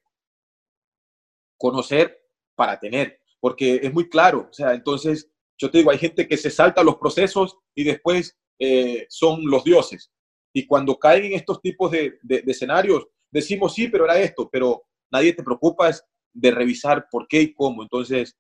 conocer 1.57 2.21
para 2.55 2.79
tener, 2.79 3.19
porque 3.39 3.79
es 3.83 3.93
muy 3.93 4.09
claro. 4.09 4.47
O 4.49 4.53
sea, 4.53 4.73
entonces, 4.73 5.29
yo 5.57 5.71
te 5.71 5.79
digo, 5.79 5.91
hay 5.91 5.97
gente 5.97 6.27
que 6.27 6.37
se 6.37 6.49
salta 6.49 6.83
los 6.83 6.97
procesos 6.97 7.57
y 7.73 7.83
después 7.83 8.37
eh, 8.59 9.05
son 9.09 9.45
los 9.45 9.63
dioses. 9.63 10.11
Y 10.53 10.65
cuando 10.65 10.97
caen 10.97 11.25
en 11.25 11.33
estos 11.33 11.61
tipos 11.61 11.91
de, 11.91 12.17
escenarios, 12.47 13.07
decimos 13.29 13.73
sí, 13.73 13.89
pero 13.89 14.05
era 14.05 14.17
esto, 14.19 14.49
pero 14.49 14.83
nadie 15.11 15.33
te 15.33 15.43
preocupa 15.43 15.91
de 16.33 16.51
revisar 16.51 17.07
por 17.11 17.27
qué 17.27 17.41
y 17.41 17.53
cómo. 17.53 17.83
Entonces, 17.83 18.37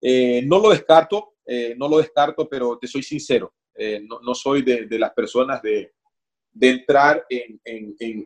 eh, 0.00 0.42
no 0.46 0.60
lo 0.60 0.70
descarto, 0.70 1.34
eh, 1.44 1.74
no 1.76 1.88
lo 1.88 1.98
descarto, 1.98 2.48
pero 2.48 2.78
te 2.78 2.86
soy 2.86 3.02
sincero, 3.02 3.54
eh, 3.74 4.00
no, 4.00 4.34
soy 4.34 4.62
de, 4.62 4.86
las 4.98 5.12
personas 5.12 5.62
de, 5.62 5.92
entrar 6.60 7.24
en, 7.28 7.60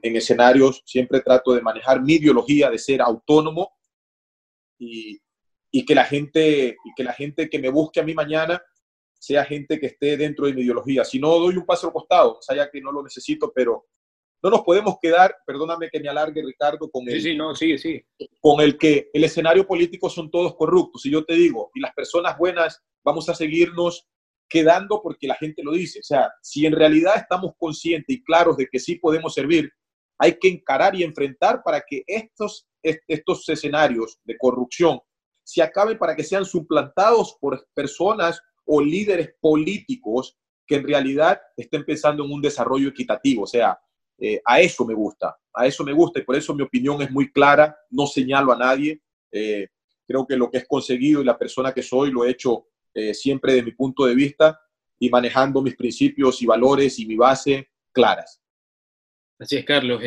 escenarios, 0.03 0.83
siempre 0.85 1.21
trato 1.21 1.53
de 1.53 1.63
manejar 1.63 2.01
mi 2.03 2.15
ideología, 2.15 2.71
de 2.71 2.79
ser 2.79 3.03
autónomo 3.03 3.73
y, 4.79 5.21
y, 5.71 5.85
que 5.85 5.95
la 5.95 6.05
gente, 6.05 6.77
y 6.85 6.95
que 6.97 7.05
la 7.05 7.13
gente 7.13 7.49
que 7.49 7.59
me 7.59 7.71
busque 7.71 8.01
a 8.01 8.05
mí 8.05 8.15
mañana 8.15 8.63
sea 9.19 9.45
gente 9.45 9.79
que 9.79 9.87
esté 9.87 10.17
dentro 10.17 10.47
de 10.47 10.55
mi 10.55 10.63
ideología. 10.63 11.05
Si 11.05 11.19
no, 11.19 11.39
doy 11.39 11.57
un 11.57 11.67
paso 11.67 11.87
al 11.87 11.93
costado, 11.93 12.39
o 12.39 12.43
sea, 12.43 12.57
ya 12.57 12.71
que 12.71 12.81
no 12.81 12.91
lo 12.91 13.03
necesito, 13.03 13.53
pero 13.55 13.87
no 14.43 14.51
nos 14.51 14.63
podemos 14.63 14.97
quedar, 15.01 15.37
perdóname 15.47 15.91
que 15.91 16.01
me 16.01 16.09
alargue, 16.09 16.43
Ricardo, 16.43 16.91
con 16.91 17.07
el, 17.09 17.21
sí, 17.21 17.37
no, 17.37 17.55
sí, 17.55 17.77
sí. 17.77 18.03
con 18.41 18.61
el 18.63 18.79
que 18.79 19.11
el 19.13 19.25
escenario 19.25 19.67
político 19.67 20.09
son 20.09 20.31
todos 20.31 20.57
corruptos. 20.57 21.05
Y 21.05 21.11
yo 21.11 21.25
te 21.25 21.35
digo, 21.35 21.71
y 21.75 21.81
las 21.81 21.93
personas 21.93 22.39
buenas 22.39 22.83
vamos 23.05 23.29
a 23.29 23.35
seguirnos 23.35 24.09
quedando 24.51 25.01
porque 25.01 25.29
la 25.29 25.37
gente 25.37 25.63
lo 25.63 25.73
dice. 25.73 26.01
O 26.01 26.03
sea, 26.03 26.31
si 26.43 26.67
en 26.67 26.73
realidad 26.75 27.15
estamos 27.17 27.53
conscientes 27.57 28.15
y 28.15 28.23
claros 28.23 28.57
de 28.57 28.67
que 28.67 28.81
sí 28.81 28.97
podemos 28.97 29.33
servir, 29.33 29.73
hay 30.19 30.37
que 30.39 30.49
encarar 30.49 30.95
y 30.95 31.03
enfrentar 31.03 31.63
para 31.63 31.81
que 31.81 32.03
estos, 32.07 32.69
estos 32.83 33.49
escenarios 33.49 34.19
de 34.25 34.37
corrupción 34.37 35.01
se 35.43 35.63
acaben 35.63 35.97
para 35.97 36.15
que 36.15 36.25
sean 36.25 36.45
suplantados 36.45 37.37
por 37.41 37.67
personas 37.73 38.41
o 38.67 38.83
líderes 38.83 39.35
políticos 39.41 40.37
que 40.67 40.77
en 40.77 40.87
realidad 40.87 41.41
estén 41.57 41.85
pensando 41.85 42.25
en 42.25 42.31
un 42.31 42.43
desarrollo 42.43 42.89
equitativo. 42.89 43.45
O 43.45 43.47
sea, 43.47 43.79
eh, 44.19 44.41
a 44.45 44.61
eso 44.61 44.85
me 44.85 44.95
gusta, 44.95 45.37
a 45.55 45.67
eso 45.67 45.83
me 45.83 45.93
gusta 45.93 46.21
y 46.21 46.25
por 46.25 46.37
eso 46.37 46.55
mi 46.55 46.63
opinión 46.63 47.01
es 47.01 47.11
muy 47.11 47.33
clara, 47.33 47.77
no 47.91 48.07
señalo 48.07 48.53
a 48.53 48.59
nadie. 48.59 49.01
Eh, 49.33 49.69
creo 50.07 50.27
que 50.27 50.37
lo 50.37 50.51
que 50.51 50.59
es 50.59 50.69
conseguido 50.69 51.23
y 51.23 51.25
la 51.25 51.39
persona 51.39 51.73
que 51.73 51.83
soy 51.83 52.11
lo 52.11 52.25
he 52.25 52.31
hecho 52.31 52.67
eh, 52.95 53.15
siempre 53.15 53.55
de 53.55 53.63
mi 53.63 53.73
punto 53.73 54.07
de 54.07 54.15
vista 54.15 54.61
y 54.99 55.09
manejando 55.09 55.63
mis 55.63 55.77
principios 55.77 56.43
y 56.43 56.47
valores 56.47 56.99
y 56.99 57.07
mi 57.07 57.17
base 57.17 57.71
claras. 57.93 58.43
Así 59.39 59.57
es, 59.57 59.65
Carlos. 59.65 60.03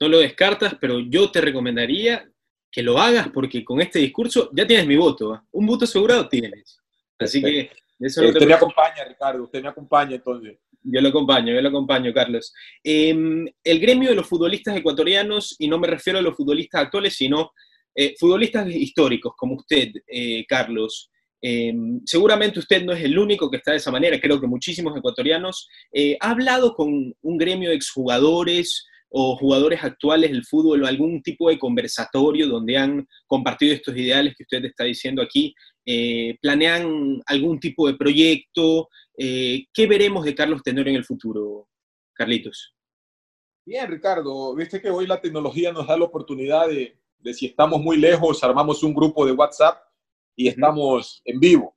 no 0.00 0.08
lo 0.08 0.18
descartas, 0.18 0.76
pero 0.80 1.00
yo 1.00 1.30
te 1.30 1.40
recomendaría 1.40 2.30
que 2.70 2.82
lo 2.82 2.98
hagas 2.98 3.28
porque 3.28 3.64
con 3.64 3.80
este 3.80 3.98
discurso 3.98 4.50
ya 4.52 4.66
tienes 4.66 4.86
mi 4.86 4.96
voto. 4.96 5.42
Un 5.52 5.66
voto 5.66 5.84
asegurado 5.84 6.28
tienes. 6.28 6.78
Así 7.18 7.42
que... 7.42 7.70
Eso 8.00 8.26
usted 8.26 8.46
me 8.46 8.54
acompaña, 8.54 9.04
Ricardo, 9.08 9.44
usted 9.44 9.62
me 9.62 9.68
acompaña 9.68 10.16
entonces. 10.16 10.58
Yo 10.82 11.00
lo 11.00 11.08
acompaño, 11.08 11.54
yo 11.54 11.62
lo 11.62 11.68
acompaño, 11.68 12.12
Carlos. 12.12 12.52
Em, 12.82 13.46
el 13.62 13.80
gremio 13.80 14.10
de 14.10 14.16
los 14.16 14.26
futbolistas 14.26 14.76
ecuatorianos, 14.76 15.56
y 15.58 15.68
no 15.68 15.78
me 15.78 15.86
refiero 15.86 16.18
a 16.18 16.22
los 16.22 16.36
futbolistas 16.36 16.82
actuales, 16.82 17.14
sino 17.14 17.52
eh, 17.94 18.14
futbolistas 18.18 18.68
históricos 18.68 19.34
como 19.36 19.54
usted, 19.54 19.92
eh, 20.06 20.44
Carlos, 20.46 21.10
em, 21.46 22.00
seguramente 22.06 22.58
usted 22.58 22.82
no 22.84 22.94
es 22.94 23.04
el 23.04 23.18
único 23.18 23.50
que 23.50 23.58
está 23.58 23.72
de 23.72 23.76
esa 23.76 23.90
manera, 23.90 24.18
creo 24.18 24.40
que 24.40 24.46
muchísimos 24.46 24.96
ecuatorianos. 24.96 25.68
Eh, 25.92 26.16
¿Ha 26.18 26.30
hablado 26.30 26.74
con 26.74 27.14
un 27.20 27.36
gremio 27.36 27.68
de 27.68 27.76
exjugadores 27.76 28.86
o 29.10 29.36
jugadores 29.36 29.84
actuales 29.84 30.30
del 30.30 30.46
fútbol 30.46 30.82
o 30.82 30.86
algún 30.86 31.22
tipo 31.22 31.50
de 31.50 31.58
conversatorio 31.58 32.48
donde 32.48 32.78
han 32.78 33.06
compartido 33.26 33.74
estos 33.74 33.94
ideales 33.94 34.34
que 34.34 34.44
usted 34.44 34.64
está 34.64 34.84
diciendo 34.84 35.20
aquí? 35.20 35.54
Eh, 35.84 36.38
¿Planean 36.40 37.20
algún 37.26 37.60
tipo 37.60 37.88
de 37.88 37.94
proyecto? 37.94 38.88
Eh, 39.18 39.66
¿Qué 39.70 39.86
veremos 39.86 40.24
de 40.24 40.34
Carlos 40.34 40.62
Tenor 40.62 40.88
en 40.88 40.96
el 40.96 41.04
futuro, 41.04 41.68
Carlitos? 42.14 42.74
Bien, 43.66 43.86
Ricardo, 43.86 44.54
viste 44.54 44.80
que 44.80 44.88
hoy 44.88 45.06
la 45.06 45.20
tecnología 45.20 45.72
nos 45.72 45.86
da 45.86 45.98
la 45.98 46.04
oportunidad 46.04 46.68
de 46.68 46.96
si 47.34 47.46
estamos 47.46 47.82
muy 47.82 47.98
lejos, 47.98 48.42
armamos 48.42 48.82
un 48.82 48.94
grupo 48.94 49.26
de 49.26 49.32
WhatsApp 49.32 49.76
y 50.36 50.48
estamos 50.48 51.22
en 51.24 51.40
vivo. 51.40 51.76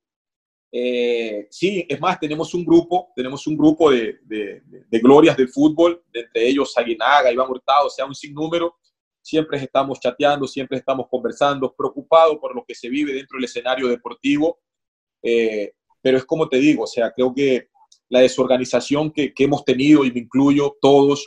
Eh, 0.72 1.48
sí, 1.50 1.86
es 1.88 2.00
más, 2.00 2.20
tenemos 2.20 2.54
un 2.54 2.66
grupo, 2.66 3.12
tenemos 3.16 3.48
un 3.48 3.58
grupo 3.58 3.90
de, 3.90 4.20
de, 4.26 5.00
glorias 5.00 5.38
del 5.38 5.50
fútbol, 5.50 6.04
entre 6.12 6.48
ellos 6.48 6.78
Aguinaga, 6.78 7.32
Iván 7.32 7.50
Hurtado, 7.50 7.88
o 7.88 7.90
sea, 7.90 8.06
un 8.06 8.16
sinnúmero. 8.16 8.76
Siempre 9.22 9.58
estamos 9.58 10.00
chateando, 10.00 10.48
siempre 10.48 10.78
estamos 10.78 11.08
conversando, 11.10 11.74
preocupados 11.74 12.38
por 12.38 12.56
lo 12.56 12.64
que 12.66 12.76
se 12.76 12.90
vive 12.90 13.14
dentro 13.14 13.38
del 13.38 13.46
escenario 13.46 13.88
deportivo. 13.88 14.60
Eh, 15.22 15.74
pero 16.02 16.18
es 16.18 16.26
como 16.26 16.48
te 16.48 16.58
digo, 16.58 16.84
o 16.84 16.88
sea, 16.88 17.12
creo 17.12 17.34
que 17.34 17.70
la 18.10 18.20
desorganización 18.20 19.12
que, 19.12 19.34
que 19.34 19.44
hemos 19.44 19.66
tenido, 19.66 20.06
y 20.06 20.12
me 20.12 20.20
incluyo 20.20 20.78
todos, 20.82 21.26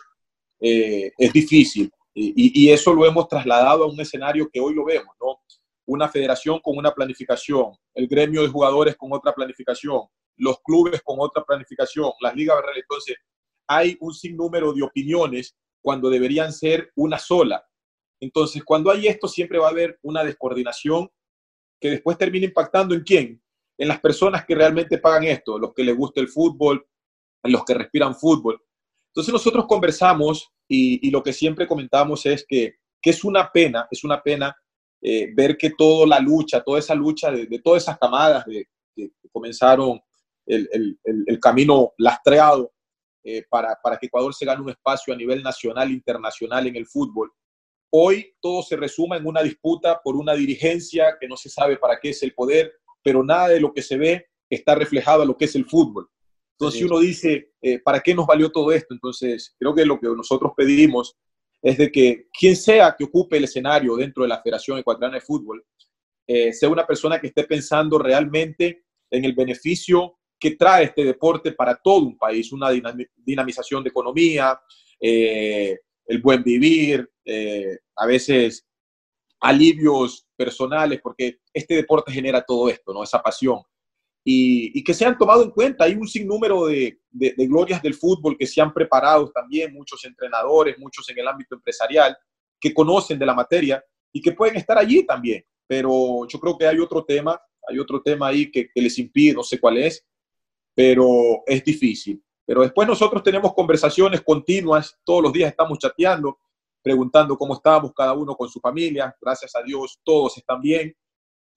eh, 0.61 1.13
es 1.19 1.33
difícil. 1.33 1.91
Y, 2.15 2.65
y, 2.65 2.71
eso 2.71 2.93
lo 2.93 3.07
hemos 3.07 3.29
trasladado 3.29 3.85
a 3.85 3.87
un 3.87 4.01
escenario 4.01 4.51
que 4.53 4.61
hoy 4.61 4.75
lo 4.75 4.85
vemos, 4.85 5.15
¿no? 5.21 5.41
Una 5.87 6.09
federación 6.09 6.61
con 6.61 6.77
una 6.77 6.93
planificación, 6.93 7.73
el 7.95 8.07
gremio 8.07 8.43
de 8.43 8.49
jugadores 8.49 8.97
con 8.97 9.13
otra 9.13 9.33
planificación, 9.33 10.03
los 10.37 10.61
clubes 10.63 11.03
con 11.03 11.17
otra 11.19 11.45
planificación, 11.45 12.11
las 12.21 12.35
ligas 12.35 12.57
Entonces, 12.75 13.17
hay 13.69 13.97
un 14.01 14.13
sinnúmero 14.13 14.73
de 14.73 14.83
opiniones 14.83 15.57
cuando 15.83 16.11
deberían 16.11 16.53
ser 16.53 16.91
una 16.97 17.19
sola. 17.19 17.65
Entonces, 18.21 18.65
cuando 18.65 18.91
hay 18.91 19.07
esto, 19.07 19.29
siempre 19.29 19.59
va 19.59 19.69
a 19.69 19.71
haber 19.71 19.99
una 20.03 20.25
descoordinación 20.25 21.11
que 21.81 21.91
después 21.91 22.19
termina 22.19 22.47
impactando 22.47 22.95
en 22.95 23.03
quién? 23.03 23.43
En 23.79 23.89
las 23.89 24.01
personas 24.01 24.45
que 24.45 24.55
realmente 24.55 24.99
pagan 24.99 25.25
esto, 25.25 25.59
los 25.59 25.73
que 25.73 25.85
les 25.85 25.97
gusta 25.97 26.21
el 26.21 26.29
fútbol, 26.29 26.87
los 27.45 27.65
que 27.65 27.75
respiran 27.75 28.15
fútbol. 28.15 28.63
Entonces 29.09 29.33
nosotros 29.33 29.67
conversamos 29.67 30.51
y, 30.69 31.07
y 31.07 31.11
lo 31.11 31.23
que 31.23 31.33
siempre 31.33 31.67
comentamos 31.67 32.27
es 32.27 32.45
que, 32.47 32.77
que 33.01 33.11
es 33.11 33.25
una 33.25 33.51
pena, 33.51 33.89
es 33.91 34.05
una 34.05 34.23
pena 34.23 34.55
eh, 35.03 35.31
ver 35.35 35.57
que 35.57 35.71
toda 35.71 36.07
la 36.07 36.21
lucha, 36.21 36.63
toda 36.63 36.79
esa 36.79 36.95
lucha 36.95 37.31
de, 37.31 37.47
todas 37.63 37.83
esas 37.83 37.99
camadas 37.99 38.45
de, 38.47 38.69
que 38.95 39.11
comenzaron 39.33 40.01
el, 40.47 40.69
el, 40.73 40.99
el 41.27 41.41
camino 41.41 41.93
lastreado 41.99 42.73
eh, 43.23 43.45
para, 43.49 43.79
para, 43.83 43.99
que 43.99 44.07
Ecuador 44.07 44.35
se 44.35 44.47
gane 44.47 44.63
un 44.63 44.71
espacio 44.71 45.13
a 45.13 45.17
nivel 45.17 45.43
nacional, 45.43 45.91
internacional 45.91 46.67
en 46.67 46.77
el 46.77 46.87
fútbol, 46.87 47.31
hoy 47.93 48.35
todo 48.41 48.63
se 48.63 48.77
resuma 48.77 49.17
en 49.17 49.27
una 49.27 49.43
disputa 49.43 50.01
por 50.03 50.17
una 50.17 50.33
dirigencia 50.33 51.17
que 51.21 51.29
no 51.29 51.37
se 51.37 51.51
sabe 51.51 51.77
para 51.77 52.01
qué 52.01 52.11
es 52.11 52.23
el 52.23 52.33
poder, 52.33 52.73
pero 53.03 53.23
nada 53.23 53.49
de 53.49 53.61
lo 53.61 53.75
que 53.75 53.83
se 53.83 53.99
ve 53.99 54.27
está 54.49 54.75
reflejado 54.75 55.23
a 55.23 55.27
lo 55.27 55.37
que 55.37 55.45
es 55.45 55.55
el 55.55 55.67
fútbol. 55.67 56.09
Entonces, 56.53 56.79
si 56.79 56.85
uno 56.85 56.99
dice, 56.99 57.53
eh, 57.63 57.79
¿para 57.79 58.01
qué 58.01 58.15
nos 58.15 58.27
valió 58.27 58.51
todo 58.51 58.73
esto? 58.73 58.95
Entonces, 58.95 59.55
creo 59.59 59.75
que 59.75 59.85
lo 59.85 59.99
que 59.99 60.09
nosotros 60.09 60.53
pedimos 60.57 61.17
es 61.63 61.79
de 61.79 61.91
que 61.91 62.29
quien 62.33 62.57
sea 62.57 62.95
que 62.97 63.05
ocupe 63.05 63.37
el 63.37 63.45
escenario 63.45 63.97
dentro 63.97 64.23
de 64.23 64.29
la 64.29 64.41
Federación 64.41 64.79
Ecuatoriana 64.79 65.17
de 65.17 65.21
Fútbol, 65.21 65.65
eh, 66.27 66.53
sea 66.53 66.69
una 66.69 66.87
persona 66.87 67.21
que 67.21 67.29
esté 67.29 67.45
pensando 67.45 67.99
realmente 67.99 68.85
en 69.11 69.25
el 69.25 69.35
beneficio 69.35 70.19
que 70.39 70.53
trae 70.53 70.85
este 70.85 71.05
deporte 71.05 71.53
para 71.53 71.77
todo 71.77 72.07
un 72.07 72.17
país, 72.17 72.53
una 72.53 72.71
dinamización 72.71 73.83
de 73.83 73.91
economía, 73.91 74.59
eh, 75.01 75.79
el 76.07 76.23
buen 76.23 76.43
vivir, 76.43 77.09
a 77.97 78.07
veces 78.07 78.67
alivios 79.41 80.27
personales, 80.37 81.01
porque 81.01 81.41
este 81.53 81.75
deporte 81.75 82.11
genera 82.11 82.43
todo 82.43 82.69
esto, 82.69 82.93
¿no? 82.93 83.05
Esa 83.05 83.23
pasión 83.23 83.63
y, 84.33 84.85
que 84.85 84.95
se 84.95 85.05
han 85.05 85.19
tomado 85.19 85.43
en 85.43 85.51
cuenta. 85.51 85.85
Hay 85.85 85.95
un 85.95 86.07
sinnúmero 86.07 86.67
de, 86.67 87.01
de, 87.11 87.35
glorias 87.47 87.83
del 87.83 87.95
fútbol 87.95 88.37
que 88.39 88.47
se 88.47 88.61
han 88.61 88.73
preparado 88.73 89.31
también, 89.31 89.75
muchos 89.75 90.05
entrenadores, 90.05 90.79
muchos 90.79 91.09
en 91.11 91.19
el 91.19 91.29
ámbito 91.29 91.57
empresarial, 91.57 92.17
que 92.61 92.73
conocen 92.73 93.19
de 93.19 93.27
la 93.27 93.35
materia 93.35 93.83
y 94.13 94.21
que 94.21 94.33
pueden 94.33 94.57
estar 94.57 94.79
allí 94.79 95.05
también. 95.05 95.45
Pero 95.67 96.27
yo 96.29 96.39
creo 96.39 96.57
que 96.57 96.67
hay 96.67 96.79
otro 96.79 97.05
tema, 97.05 97.41
hay 97.69 97.79
otro 97.79 98.03
tema 98.03 98.29
ahí 98.29 98.51
que, 98.51 98.69
que 98.73 98.81
les 98.81 98.99
impide, 98.99 99.35
no 99.35 99.43
sé 99.43 99.59
cuál 99.59 99.79
es, 99.79 100.07
pero 100.75 101.43
es 101.47 101.65
difícil. 101.65 102.23
Pero 102.47 102.63
después 102.63 102.87
nosotros 102.87 103.23
tenemos 103.23 103.53
conversaciones 103.55 104.23
continuas, 104.23 104.97
todos 105.05 105.23
los 105.23 105.33
días 105.33 105.51
estamos 105.51 105.79
chateando, 105.79 106.39
preguntando 106.83 107.37
cómo 107.37 107.55
estamos 107.55 107.93
cada 107.95 108.13
uno 108.13 108.35
con 108.37 108.49
su 108.49 108.61
familia. 108.61 109.15
Gracias 109.21 109.55
a 109.55 109.63
Dios, 109.63 110.01
todos 110.05 110.37
están 110.39 110.61
bien, 110.61 110.95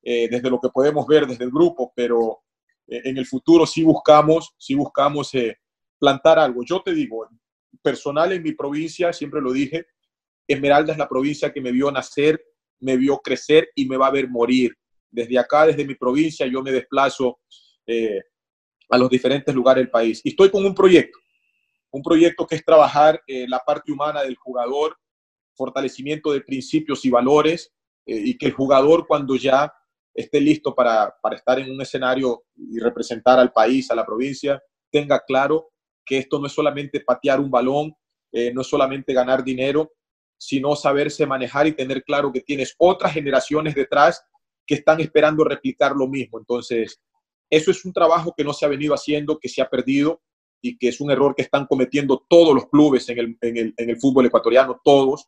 eh, 0.03 0.27
desde 0.29 0.49
lo 0.49 0.59
que 0.59 0.69
podemos 0.69 1.07
ver 1.07 1.25
desde 1.25 1.45
el 1.45 1.51
grupo, 1.51 1.93
pero 1.95 2.42
en 2.87 3.17
el 3.17 3.25
futuro 3.25 3.65
sí 3.65 3.83
buscamos, 3.83 4.53
sí 4.57 4.75
buscamos 4.75 5.33
eh, 5.35 5.57
plantar 5.99 6.39
algo. 6.39 6.63
Yo 6.63 6.81
te 6.81 6.93
digo, 6.93 7.27
personal 7.81 8.31
en 8.31 8.43
mi 8.43 8.53
provincia, 8.53 9.13
siempre 9.13 9.41
lo 9.41 9.51
dije, 9.51 9.87
Esmeralda 10.47 10.91
es 10.91 10.97
la 10.97 11.07
provincia 11.07 11.53
que 11.53 11.61
me 11.61 11.71
vio 11.71 11.91
nacer, 11.91 12.43
me 12.79 12.97
vio 12.97 13.19
crecer 13.19 13.69
y 13.75 13.85
me 13.85 13.97
va 13.97 14.07
a 14.07 14.11
ver 14.11 14.29
morir. 14.29 14.75
Desde 15.09 15.37
acá, 15.39 15.67
desde 15.67 15.85
mi 15.85 15.95
provincia, 15.95 16.45
yo 16.47 16.61
me 16.61 16.71
desplazo 16.71 17.39
eh, 17.85 18.21
a 18.89 18.97
los 18.97 19.09
diferentes 19.09 19.53
lugares 19.55 19.83
del 19.83 19.91
país. 19.91 20.21
Y 20.23 20.29
estoy 20.29 20.49
con 20.49 20.65
un 20.65 20.75
proyecto, 20.75 21.19
un 21.91 22.01
proyecto 22.01 22.45
que 22.45 22.55
es 22.55 22.65
trabajar 22.65 23.21
la 23.27 23.59
parte 23.59 23.91
humana 23.91 24.23
del 24.23 24.35
jugador, 24.35 24.97
fortalecimiento 25.53 26.31
de 26.31 26.41
principios 26.41 27.05
y 27.05 27.11
valores, 27.11 27.71
y 28.05 28.37
que 28.37 28.47
el 28.47 28.51
jugador 28.51 29.05
cuando 29.07 29.35
ya 29.35 29.71
esté 30.13 30.39
listo 30.39 30.75
para, 30.75 31.15
para 31.21 31.35
estar 31.35 31.59
en 31.59 31.71
un 31.71 31.81
escenario 31.81 32.43
y 32.55 32.79
representar 32.79 33.39
al 33.39 33.51
país, 33.51 33.89
a 33.89 33.95
la 33.95 34.05
provincia, 34.05 34.61
tenga 34.91 35.19
claro 35.25 35.71
que 36.05 36.19
esto 36.19 36.39
no 36.39 36.47
es 36.47 36.53
solamente 36.53 36.99
patear 36.99 37.39
un 37.39 37.49
balón, 37.49 37.95
eh, 38.31 38.53
no 38.53 38.61
es 38.61 38.67
solamente 38.67 39.13
ganar 39.13 39.43
dinero, 39.43 39.93
sino 40.37 40.75
saberse 40.75 41.25
manejar 41.25 41.67
y 41.67 41.73
tener 41.73 42.03
claro 42.03 42.31
que 42.31 42.41
tienes 42.41 42.75
otras 42.77 43.13
generaciones 43.13 43.75
detrás 43.75 44.23
que 44.65 44.75
están 44.75 44.99
esperando 44.99 45.43
replicar 45.43 45.95
lo 45.95 46.07
mismo. 46.07 46.37
Entonces, 46.37 46.99
eso 47.49 47.71
es 47.71 47.85
un 47.85 47.93
trabajo 47.93 48.33
que 48.35 48.43
no 48.43 48.53
se 48.53 48.65
ha 48.65 48.69
venido 48.69 48.93
haciendo, 48.93 49.39
que 49.39 49.49
se 49.49 49.61
ha 49.61 49.69
perdido 49.69 50.21
y 50.61 50.77
que 50.77 50.89
es 50.89 51.01
un 51.01 51.11
error 51.11 51.35
que 51.35 51.43
están 51.43 51.65
cometiendo 51.67 52.25
todos 52.29 52.55
los 52.55 52.67
clubes 52.69 53.07
en 53.09 53.19
el, 53.19 53.37
en 53.41 53.57
el, 53.57 53.73
en 53.77 53.89
el 53.89 53.97
fútbol 53.97 54.25
ecuatoriano, 54.25 54.81
todos. 54.83 55.27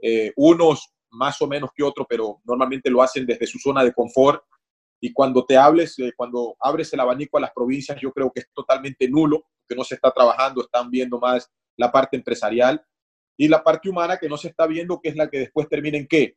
Eh, 0.00 0.32
unos 0.36 0.93
más 1.14 1.40
o 1.42 1.46
menos 1.46 1.70
que 1.74 1.82
otro, 1.82 2.06
pero 2.08 2.40
normalmente 2.44 2.90
lo 2.90 3.02
hacen 3.02 3.26
desde 3.26 3.46
su 3.46 3.58
zona 3.58 3.82
de 3.82 3.92
confort. 3.92 4.42
Y 5.00 5.12
cuando 5.12 5.44
te 5.44 5.56
hables, 5.56 5.98
eh, 5.98 6.12
cuando 6.16 6.56
abres 6.60 6.92
el 6.92 7.00
abanico 7.00 7.38
a 7.38 7.40
las 7.40 7.52
provincias, 7.52 8.00
yo 8.00 8.12
creo 8.12 8.30
que 8.32 8.40
es 8.40 8.48
totalmente 8.52 9.08
nulo, 9.08 9.46
que 9.68 9.74
no 9.74 9.84
se 9.84 9.94
está 9.94 10.10
trabajando, 10.10 10.62
están 10.62 10.90
viendo 10.90 11.18
más 11.18 11.50
la 11.76 11.90
parte 11.90 12.16
empresarial 12.16 12.84
y 13.36 13.48
la 13.48 13.62
parte 13.62 13.88
humana 13.88 14.16
que 14.18 14.28
no 14.28 14.36
se 14.36 14.48
está 14.48 14.66
viendo, 14.66 15.00
que 15.00 15.08
es 15.10 15.16
la 15.16 15.28
que 15.28 15.40
después 15.40 15.68
termina 15.68 15.98
en 15.98 16.06
qué? 16.06 16.36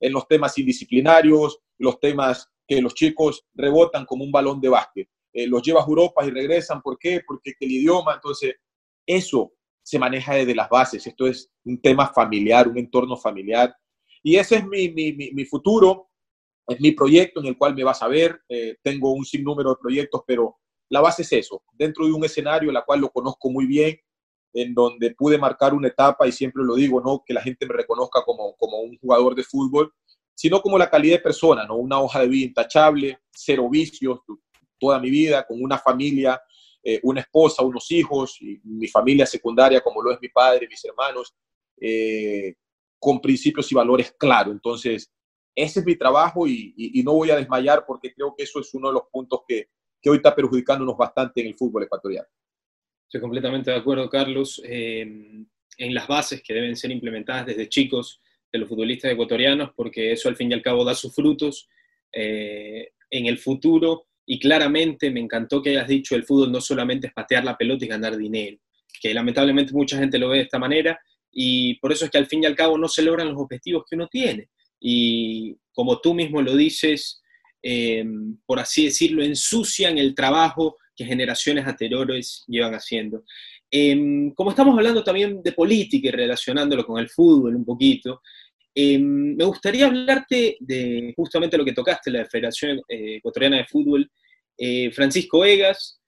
En 0.00 0.12
los 0.12 0.26
temas 0.26 0.56
indisciplinarios, 0.58 1.60
los 1.78 1.98
temas 2.00 2.50
que 2.66 2.80
los 2.80 2.94
chicos 2.94 3.44
rebotan 3.54 4.06
como 4.06 4.24
un 4.24 4.32
balón 4.32 4.60
de 4.60 4.68
básquet. 4.68 5.08
Eh, 5.32 5.46
los 5.46 5.62
llevas 5.62 5.84
a 5.84 5.88
Europa 5.88 6.24
y 6.24 6.30
regresan, 6.30 6.82
¿por 6.82 6.98
qué? 6.98 7.22
Porque 7.26 7.54
el 7.58 7.70
idioma, 7.70 8.14
entonces, 8.14 8.54
eso 9.06 9.52
se 9.82 9.98
maneja 9.98 10.34
desde 10.34 10.54
las 10.54 10.68
bases. 10.68 11.06
Esto 11.06 11.26
es 11.26 11.50
un 11.64 11.80
tema 11.80 12.12
familiar, 12.12 12.68
un 12.68 12.78
entorno 12.78 13.16
familiar 13.16 13.74
y 14.22 14.36
ese 14.36 14.56
es 14.56 14.66
mi, 14.66 14.90
mi, 14.90 15.12
mi, 15.12 15.44
futuro, 15.44 16.10
es 16.66 16.80
mi 16.80 16.92
proyecto 16.92 17.40
en 17.40 17.46
el 17.46 17.58
cual 17.58 17.74
me 17.74 17.84
vas 17.84 18.02
a 18.02 18.08
ver. 18.08 18.40
Eh, 18.48 18.76
tengo 18.82 19.12
un 19.12 19.24
sinnúmero 19.24 19.70
de 19.70 19.76
proyectos, 19.80 20.22
pero 20.26 20.58
la 20.88 21.00
base 21.00 21.22
es 21.22 21.32
eso, 21.32 21.62
dentro 21.72 22.06
de 22.06 22.12
un 22.12 22.24
escenario 22.24 22.70
en 22.70 22.76
el 22.76 22.84
cual 22.84 23.00
lo 23.00 23.10
conozco 23.10 23.50
muy 23.50 23.66
bien, 23.66 23.98
en 24.52 24.74
donde 24.74 25.14
pude 25.14 25.38
marcar 25.38 25.72
una 25.74 25.88
etapa 25.88 26.28
y 26.28 26.32
siempre 26.32 26.62
lo 26.62 26.74
digo, 26.74 27.00
no 27.00 27.22
que 27.26 27.32
la 27.32 27.40
gente 27.40 27.66
me 27.66 27.74
reconozca 27.74 28.22
como, 28.24 28.54
como 28.56 28.80
un 28.80 28.98
jugador 28.98 29.34
de 29.34 29.42
fútbol, 29.42 29.92
sino 30.34 30.60
como 30.60 30.78
la 30.78 30.90
calidad 30.90 31.16
de 31.16 31.22
persona, 31.22 31.66
¿no? 31.66 31.76
Una 31.76 32.00
hoja 32.00 32.20
de 32.20 32.28
vida 32.28 32.46
intachable, 32.46 33.20
cero 33.30 33.68
vicios, 33.70 34.20
toda 34.78 34.98
mi 34.98 35.10
vida, 35.10 35.46
con 35.46 35.62
una 35.62 35.78
familia, 35.78 36.40
eh, 36.82 37.00
una 37.04 37.20
esposa, 37.20 37.62
unos 37.62 37.90
hijos, 37.90 38.38
mi 38.64 38.88
familia 38.88 39.24
secundaria 39.24 39.80
como 39.80 40.02
lo 40.02 40.12
es 40.12 40.18
mi 40.20 40.28
padre, 40.28 40.68
mis 40.68 40.84
hermanos, 40.84 41.34
eh, 41.80 42.54
con 43.02 43.20
principios 43.20 43.72
y 43.72 43.74
valores 43.74 44.14
claros. 44.16 44.54
Entonces, 44.54 45.12
ese 45.56 45.80
es 45.80 45.86
mi 45.86 45.96
trabajo 45.96 46.46
y, 46.46 47.02
no 47.04 47.14
voy 47.14 47.30
a 47.30 47.36
desmayar 47.36 47.84
porque 47.84 48.14
creo 48.14 48.32
que 48.36 48.44
eso 48.44 48.60
es 48.60 48.72
uno 48.74 48.88
de 48.88 48.94
los 48.94 49.02
puntos 49.10 49.40
que, 49.46 49.70
que 50.00 50.08
hoy 50.08 50.18
está 50.18 50.32
perjudicándonos 50.32 50.96
bastante 50.96 51.40
en 51.40 51.48
el 51.48 51.56
fútbol 51.56 51.82
ecuatoriano. 51.82 52.28
Estoy 53.08 53.20
completamente 53.20 53.72
de 53.72 53.76
acuerdo, 53.76 54.08
Carlos, 54.08 54.62
eh, 54.64 55.00
en 55.78 55.94
las 55.94 56.06
bases 56.06 56.44
que 56.44 56.54
deben 56.54 56.76
ser 56.76 56.92
implementadas 56.92 57.46
desde 57.46 57.68
chicos 57.68 58.22
de 58.52 58.60
los 58.60 58.68
futbolistas 58.68 59.10
ecuatorianos, 59.10 59.72
porque 59.74 60.12
eso 60.12 60.28
al 60.28 60.36
fin 60.36 60.52
y 60.52 60.54
al 60.54 60.62
cabo 60.62 60.84
da 60.84 60.94
sus 60.94 61.12
frutos 61.12 61.68
eh, 62.12 62.92
en 63.10 63.26
el 63.26 63.38
futuro. 63.38 64.06
Y 64.24 64.38
claramente 64.38 65.10
me 65.10 65.18
encantó 65.18 65.60
que 65.60 65.70
hayas 65.70 65.88
dicho 65.88 66.14
el 66.14 66.22
fútbol 66.22 66.52
no 66.52 66.60
solamente 66.60 67.08
es 67.08 67.12
patear 67.12 67.42
la 67.42 67.58
pelota 67.58 67.84
y 67.84 67.88
ganar 67.88 68.16
dinero, 68.16 68.58
que 69.00 69.12
lamentablemente 69.12 69.72
mucha 69.72 69.98
gente 69.98 70.20
lo 70.20 70.28
ve 70.28 70.36
de 70.36 70.44
esta 70.44 70.60
manera, 70.60 71.00
y 71.32 71.78
por 71.78 71.92
eso 71.92 72.04
es 72.04 72.10
que 72.10 72.18
al 72.18 72.26
fin 72.26 72.42
y 72.42 72.46
al 72.46 72.54
cabo 72.54 72.76
no 72.76 72.88
se 72.88 73.02
logran 73.02 73.28
los 73.28 73.40
objetivos 73.40 73.84
que 73.88 73.96
uno 73.96 74.06
tiene. 74.08 74.48
Y 74.78 75.56
como 75.72 76.00
tú 76.00 76.12
mismo 76.12 76.42
lo 76.42 76.54
dices, 76.54 77.22
eh, 77.62 78.04
por 78.44 78.60
así 78.60 78.84
decirlo, 78.86 79.22
ensucian 79.22 79.96
el 79.96 80.14
trabajo 80.14 80.76
que 80.94 81.06
generaciones 81.06 81.66
anteriores 81.66 82.44
llevan 82.46 82.74
haciendo. 82.74 83.24
Eh, 83.70 84.30
como 84.34 84.50
estamos 84.50 84.76
hablando 84.76 85.02
también 85.02 85.42
de 85.42 85.52
política 85.52 86.08
y 86.08 86.10
relacionándolo 86.10 86.84
con 86.84 87.00
el 87.00 87.08
fútbol 87.08 87.56
un 87.56 87.64
poquito, 87.64 88.20
eh, 88.74 88.98
me 88.98 89.44
gustaría 89.44 89.86
hablarte 89.86 90.56
de 90.60 91.14
justamente 91.16 91.56
lo 91.56 91.64
que 91.64 91.72
tocaste, 91.72 92.10
la 92.10 92.26
Federación 92.26 92.80
Ecuatoriana 92.88 93.58
de 93.58 93.66
Fútbol. 93.66 94.10
Francisco 94.92 95.44
Egas 95.44 96.00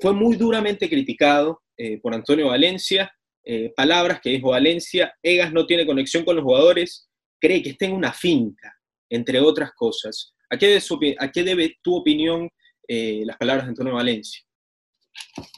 fue 0.00 0.12
muy 0.12 0.36
duramente 0.36 0.90
criticado 0.90 1.62
por 2.02 2.12
Antonio 2.12 2.48
Valencia 2.48 3.10
eh, 3.50 3.72
palabras 3.74 4.20
que 4.20 4.28
dijo 4.28 4.50
Valencia, 4.50 5.16
Egas 5.22 5.50
no 5.54 5.64
tiene 5.64 5.86
conexión 5.86 6.22
con 6.22 6.36
los 6.36 6.44
jugadores, 6.44 7.08
cree 7.40 7.62
que 7.62 7.70
está 7.70 7.86
en 7.86 7.94
una 7.94 8.12
finca, 8.12 8.76
entre 9.08 9.40
otras 9.40 9.72
cosas. 9.72 10.34
¿A 10.50 10.58
qué 10.58 10.66
debe, 10.66 11.16
a 11.18 11.32
qué 11.32 11.42
debe 11.42 11.78
tu 11.80 11.96
opinión 11.96 12.50
eh, 12.86 13.22
las 13.24 13.38
palabras 13.38 13.64
de 13.64 13.70
Antonio 13.70 13.94
Valencia? 13.94 14.42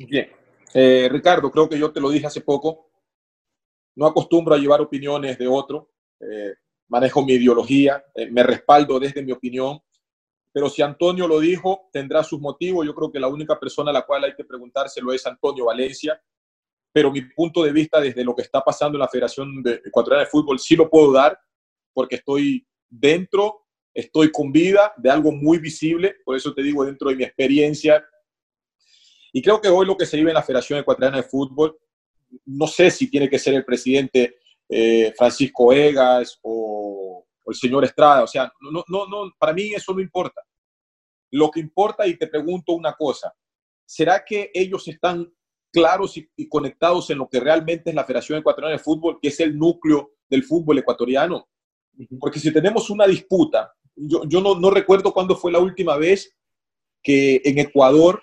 Bien, 0.09 0.31
eh, 0.73 1.09
Ricardo, 1.11 1.51
creo 1.51 1.69
que 1.69 1.77
yo 1.77 1.91
te 1.91 2.01
lo 2.01 2.11
dije 2.11 2.29
hace 2.29 2.43
poco, 2.43 2.93
no 3.97 4.07
acostumbro 4.07 4.55
a 4.55 4.59
llevar 4.59 4.81
opiniones 4.81 5.37
de 5.37 5.49
otro, 5.49 5.91
manejo 6.87 7.25
mi 7.25 7.33
ideología, 7.33 8.05
me 8.31 8.45
respaldo 8.45 9.01
desde 9.01 9.21
mi 9.21 9.33
opinión, 9.33 9.81
pero 10.53 10.71
si 10.71 10.81
Antonio 10.81 11.27
lo 11.27 11.41
dijo, 11.41 11.89
tendrá 11.93 12.23
sus 12.23 12.41
motivos. 12.41 12.87
Yo 12.87 12.95
creo 12.95 13.11
que 13.11 13.19
la 13.19 13.27
única 13.27 13.59
persona 13.59 13.91
a 13.91 13.95
la 13.95 14.03
cual 14.03 14.25
hay 14.25 14.35
que 14.37 14.45
preguntárselo 14.45 15.13
es 15.13 15.27
Antonio 15.27 15.65
Valencia 15.65 16.21
pero 16.93 17.13
mi 17.13 17.23
punto 17.23 17.63
de 17.63 17.73
vista 17.73 18.01
desde 18.01 18.25
lo 18.25 18.35
que 18.35 18.43
está 18.43 18.61
pasando 18.63 18.97
en 18.97 19.01
la 19.01 19.09
Federación 19.09 19.63
de 19.63 19.81
Ecuatoriana 19.85 20.25
de 20.25 20.31
Fútbol 20.31 20.59
sí 20.59 20.77
lo 20.77 20.91
puedo 20.91 21.13
dar 21.13 21.39
porque 21.93 22.17
estoy 22.17 22.67
dentro, 22.89 23.67
estoy 23.95 24.31
con 24.31 24.51
vida 24.51 24.93
de 24.97 25.11
algo 25.11 25.33
muy 25.33 25.59
visible, 25.59 26.17
por 26.25 26.37
eso 26.37 26.53
te 26.53 26.63
digo 26.63 26.85
dentro 26.85 27.11
de 27.11 27.17
mi 27.17 27.25
experiencia. 27.25 28.05
Y 29.33 29.43
creo 29.43 29.61
que 29.61 29.69
hoy 29.69 29.87
lo 29.87 29.97
que 29.97 30.07
se 30.07 30.17
vive 30.17 30.31
en 30.31 30.35
la 30.35 30.43
Federación 30.43 30.81
Ecuatoriana 30.81 31.19
de 31.19 31.23
Fútbol, 31.23 31.79
no 32.47 32.67
sé 32.67 32.91
si 32.91 33.09
tiene 33.09 33.29
que 33.29 33.39
ser 33.39 33.55
el 33.55 33.65
presidente 33.65 34.39
eh, 34.69 35.13
Francisco 35.17 35.73
Egas 35.73 36.39
o, 36.43 37.25
o, 37.45 37.51
el 37.51 37.57
señor 37.57 37.85
Estrada, 37.85 38.25
o 38.25 38.27
sea, 38.27 38.53
no, 38.61 38.85
no, 38.89 39.07
no, 39.07 39.33
para 39.39 39.53
mí 39.53 39.73
eso 39.73 39.93
no 39.93 40.01
importa. 40.01 40.43
Lo 41.33 41.51
que 41.51 41.61
importa, 41.61 42.07
y 42.07 42.17
te 42.17 42.27
pregunto 42.27 42.73
una 42.73 42.95
cosa, 42.95 43.33
¿será 43.85 44.25
que 44.25 44.51
ellos 44.53 44.87
están 44.89 45.33
claros 45.73 46.17
y, 46.17 46.49
conectados 46.49 47.11
en 47.11 47.19
lo 47.19 47.29
que 47.29 47.41
realmente 47.41 47.91
es 47.91 47.97
la 47.97 48.05
Federación 48.05 48.39
Ecuatoriana 48.39 48.77
de 48.77 48.83
Fútbol, 48.83 49.19
que 49.21 49.29
es 49.29 49.41
el 49.41 49.57
núcleo 49.57 50.13
del 50.29 50.45
fútbol 50.45 50.79
ecuatoriano. 50.79 51.49
Porque 52.19 52.41
si 52.41 52.53
tenemos 52.53 52.91
una 52.91 53.07
disputa, 53.07 53.73
yo, 53.95 54.25
yo 54.25 54.41
no, 54.41 54.59
no 54.59 54.71
recuerdo 54.71 55.13
cuándo 55.13 55.37
fue 55.37 55.53
la 55.53 55.59
última 55.59 55.97
vez 55.97 56.37
que 57.03 57.41
en 57.45 57.59
Ecuador 57.59 58.23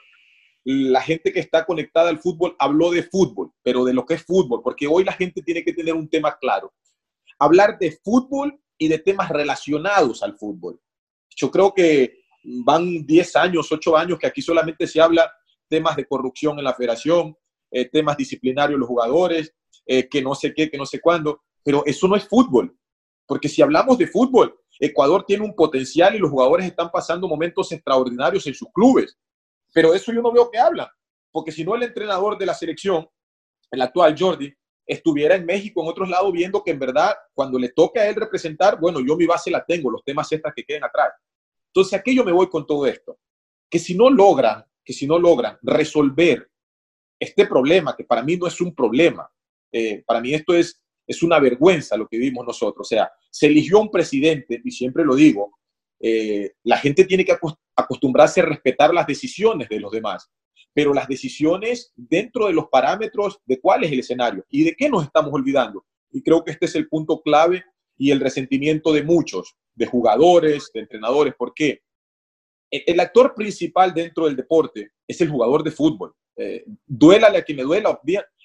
la 0.64 1.02
gente 1.02 1.32
que 1.32 1.40
está 1.40 1.66
conectada 1.66 2.10
al 2.10 2.20
fútbol 2.20 2.56
habló 2.60 2.92
de 2.92 3.04
fútbol, 3.04 3.54
pero 3.64 3.86
de 3.86 3.94
lo 3.94 4.06
que 4.06 4.16
es 4.16 4.24
fútbol, 4.26 4.62
porque 4.62 4.86
hoy 4.86 5.06
la 5.06 5.14
gente 5.14 5.42
tiene 5.42 5.64
que 5.64 5.72
tener 5.72 5.94
un 5.94 6.10
tema 6.10 6.38
claro. 6.38 6.74
Hablar 7.40 7.78
de 7.80 7.98
fútbol 8.04 8.60
y 8.78 8.90
de 8.90 9.00
temas 9.00 9.30
relacionados 9.30 10.24
al 10.24 10.38
fútbol. 10.38 10.82
Yo 11.36 11.50
creo 11.52 11.74
que 11.74 12.26
van 12.44 13.06
10 13.06 13.36
años, 13.38 13.72
8 13.72 13.96
años 13.96 14.20
que 14.20 14.28
aquí 14.28 14.42
solamente 14.42 14.88
se 14.88 15.00
habla 15.00 15.32
temas 15.68 15.96
de 15.96 16.06
corrupción 16.06 16.58
en 16.58 16.66
la 16.66 16.74
federación, 16.74 17.38
eh, 17.72 17.90
temas 17.90 18.18
disciplinarios 18.18 18.80
los 18.80 18.88
jugadores, 18.88 19.54
eh, 19.86 20.08
que 20.08 20.22
no 20.22 20.36
sé 20.36 20.54
qué, 20.54 20.70
que 20.70 20.78
no 20.78 20.86
sé 20.86 21.00
cuándo, 21.00 21.42
pero 21.64 21.84
eso 21.86 22.08
no 22.08 22.16
es 22.16 22.28
fútbol, 22.28 22.78
porque 23.26 23.50
si 23.50 23.62
hablamos 23.62 23.98
de 23.98 24.08
fútbol, 24.08 24.58
Ecuador 24.80 25.26
tiene 25.26 25.44
un 25.44 25.56
potencial 25.56 26.16
y 26.16 26.20
los 26.20 26.30
jugadores 26.30 26.66
están 26.66 26.92
pasando 26.92 27.28
momentos 27.28 27.72
extraordinarios 27.72 28.46
en 28.48 28.54
sus 28.54 28.70
clubes. 28.72 29.18
Pero 29.74 29.94
eso 29.94 30.14
yo 30.14 30.22
no 30.22 30.32
veo 30.32 30.50
que 30.50 30.60
habla, 30.60 30.92
porque 31.32 31.52
si 31.52 31.64
no 31.64 31.76
el 31.76 31.84
entrenador 31.84 32.38
de 32.38 32.46
la 32.46 32.54
selección, 32.54 33.08
el 33.72 33.82
actual 33.82 34.16
Jordi, 34.18 34.54
estuviera 34.86 35.36
en 35.36 35.46
México, 35.46 35.82
en 35.82 35.90
otros 35.90 36.10
lados, 36.10 36.32
viendo 36.32 36.64
que 36.64 36.72
en 36.72 36.80
verdad, 36.80 37.14
cuando 37.34 37.60
le 37.60 37.70
toque 37.70 38.00
a 38.00 38.08
él 38.08 38.16
representar, 38.16 38.80
bueno, 38.80 39.00
yo 39.06 39.18
mi 39.18 39.26
base 39.26 39.52
la 39.52 39.64
tengo, 39.66 39.92
los 39.92 40.04
temas 40.04 40.32
estas 40.32 40.54
que 40.56 40.64
queden 40.64 40.86
atrás. 40.86 41.10
Entonces, 41.68 42.00
¿a 42.00 42.02
qué 42.02 42.16
yo 42.16 42.24
me 42.24 42.32
voy 42.32 42.50
con 42.50 42.66
todo 42.66 42.86
esto? 42.86 43.20
Que 43.70 43.80
si 43.80 43.96
no 43.96 44.10
logran, 44.10 44.66
que 44.88 44.94
si 44.94 45.06
no 45.06 45.20
logran 45.20 45.58
resolver 45.62 46.50
este 47.20 47.46
problema, 47.46 47.94
que 47.94 48.06
para 48.06 48.24
mí 48.24 48.38
no 48.38 48.48
es 48.48 48.62
un 48.62 48.74
problema, 48.74 49.30
eh, 49.70 50.02
para 50.08 50.22
mí 50.22 50.34
esto 50.34 50.56
es, 50.56 50.82
es 51.06 51.22
una 51.24 51.42
vergüenza 51.42 51.98
lo 51.98 52.08
que 52.08 52.18
vivimos 52.18 52.46
nosotros. 52.46 52.88
O 52.88 52.90
sea, 52.90 53.12
se 53.30 53.48
eligió 53.48 53.82
un 53.82 53.92
presidente, 53.92 54.62
y 54.64 54.72
siempre 54.72 55.04
lo 55.04 55.16
digo, 55.16 55.60
eh, 56.00 56.54
la 56.64 56.78
gente 56.78 57.04
tiene 57.04 57.26
que 57.26 57.36
acostumbrarse 57.76 58.40
a 58.40 58.46
respetar 58.46 58.94
las 58.94 59.06
decisiones 59.06 59.68
de 59.68 59.82
los 59.82 59.92
demás, 59.92 60.32
pero 60.74 60.94
las 60.94 61.10
decisiones 61.10 61.92
dentro 61.98 62.48
de 62.48 62.54
los 62.54 62.68
parámetros 62.70 63.42
de 63.46 63.60
cuál 63.60 63.84
es 63.84 63.92
el 63.92 64.00
escenario 64.00 64.46
y 64.50 64.64
de 64.64 64.74
qué 64.74 64.90
nos 64.90 65.04
estamos 65.04 65.34
olvidando. 65.34 65.86
Y 66.12 66.24
creo 66.24 66.46
que 66.46 66.52
este 66.52 66.68
es 66.68 66.76
el 66.76 66.88
punto 66.88 67.22
clave 67.22 67.66
y 67.98 68.12
el 68.12 68.22
resentimiento 68.22 68.94
de 68.94 69.04
muchos, 69.04 69.58
de 69.76 69.86
jugadores, 69.86 70.72
de 70.74 70.80
entrenadores. 70.80 71.34
¿Por 71.38 71.54
qué? 71.54 71.82
El 72.70 73.00
actor 73.00 73.34
principal 73.34 73.94
dentro 73.94 74.26
del 74.26 74.36
deporte 74.36 74.92
es 75.08 75.22
el 75.22 75.30
jugador 75.30 75.64
de 75.64 75.72
fútbol. 75.72 76.14
Eh, 76.36 76.66
duélale 76.86 77.38
a 77.38 77.44
quien 77.44 77.58
me 77.58 77.64
duela, 77.64 78.00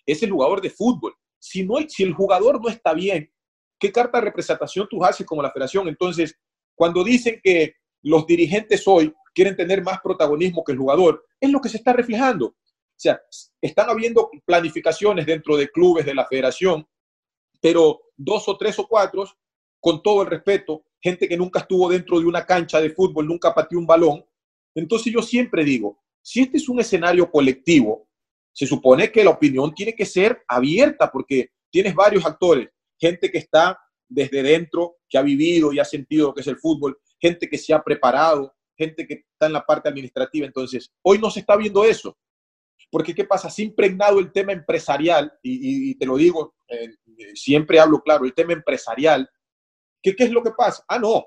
es 0.07 0.23
el 0.23 0.31
jugador 0.31 0.61
de 0.61 0.71
fútbol. 0.71 1.15
Si, 1.39 1.65
no, 1.65 1.77
si 1.89 2.05
el 2.05 2.13
jugador 2.15 2.63
no 2.63 2.69
está 2.69 2.95
bien, 2.95 3.33
¿qué 3.79 3.91
carta 3.91 4.19
de 4.19 4.27
representación 4.27 4.87
tú 4.89 5.05
haces 5.05 5.27
como 5.27 5.43
la 5.43 5.51
federación? 5.51 5.89
Entonces, 5.89 6.39
cuando 6.75 7.03
dicen 7.03 7.41
que 7.43 7.75
los 8.03 8.27
dirigentes 8.27 8.87
hoy 8.87 9.13
quieren 9.35 9.57
tener 9.57 9.83
más 9.83 10.01
protagonismo 10.01 10.63
que 10.65 10.73
el 10.73 10.79
jugador, 10.79 11.25
es 11.41 11.51
lo 11.51 11.61
que 11.61 11.69
se 11.69 11.79
está 11.79 11.93
reflejando. 11.93 12.47
O 12.47 13.03
sea, 13.03 13.21
están 13.61 13.91
habiendo 13.91 14.31
planificaciones 14.45 15.27
dentro 15.27 15.57
de 15.57 15.69
clubes 15.69 16.07
de 16.07 16.15
la 16.15 16.27
federación, 16.27 16.87
pero 17.61 18.01
dos 18.17 18.49
o 18.49 18.57
tres 18.57 18.79
o 18.79 18.87
cuatro, 18.87 19.25
con 19.81 20.03
todo 20.03 20.23
el 20.23 20.29
respeto, 20.29 20.85
gente 21.03 21.29
que 21.29 21.37
nunca 21.37 21.61
estuvo 21.61 21.91
dentro 21.91 22.21
de 22.21 22.27
una 22.27 22.47
cancha 22.47 22.81
de 22.81 22.91
fútbol, 22.91 23.27
nunca 23.27 23.53
pateó 23.53 23.79
un 23.79 23.87
balón. 23.87 24.25
Entonces 24.75 25.13
yo 25.13 25.21
siempre 25.21 25.65
digo, 25.65 26.01
si 26.23 26.43
este 26.43 26.57
es 26.57 26.69
un 26.69 26.81
escenario 26.81 27.31
colectivo, 27.31 28.09
se 28.53 28.67
supone 28.67 29.11
que 29.11 29.25
la 29.25 29.31
opinión 29.31 29.75
tiene 29.75 29.95
que 29.95 30.07
ser 30.07 30.43
abierta 30.47 31.11
porque 31.11 31.51
tienes 31.71 31.95
varios 31.95 32.25
actores, 32.25 32.69
gente 32.99 33.31
que 33.31 33.39
está 33.39 33.79
desde 34.09 34.43
dentro, 34.43 34.99
que 35.09 35.19
ha 35.19 35.23
vivido 35.23 35.73
y 35.73 35.79
ha 35.79 35.85
sentido 35.85 36.29
lo 36.29 36.35
que 36.35 36.43
es 36.43 36.47
el 36.47 36.59
fútbol, 36.59 36.99
gente 37.19 37.49
que 37.49 37.59
se 37.59 37.73
ha 37.73 37.83
preparado, 37.83 38.55
gente 38.77 39.07
que 39.07 39.25
está 39.33 39.47
en 39.47 39.55
la 39.55 39.65
parte 39.65 39.89
administrativa. 39.89 40.47
Entonces, 40.47 40.93
hoy 41.03 41.19
no 41.19 41.31
se 41.31 41.41
está 41.41 41.57
viendo 41.57 41.85
eso. 41.85 42.17
Porque, 42.91 43.15
¿qué 43.15 43.25
pasa? 43.25 43.49
Se 43.49 43.63
ha 43.63 43.65
impregnado 43.65 44.19
el 44.19 44.33
tema 44.33 44.53
empresarial, 44.53 45.33
y, 45.43 45.95
te 45.95 46.05
lo 46.05 46.17
digo, 46.17 46.55
eh, 46.69 46.91
siempre 47.35 47.81
hablo 47.81 48.03
claro, 48.03 48.27
el 48.27 48.35
tema 48.35 48.53
empresarial. 48.53 49.29
¿Qué, 50.03 50.15
¿Qué 50.17 50.25
es 50.25 50.31
lo 50.31 50.43
que 50.43 50.51
pasa? 50.51 50.85
Ah, 50.89 50.99
no, 50.99 51.27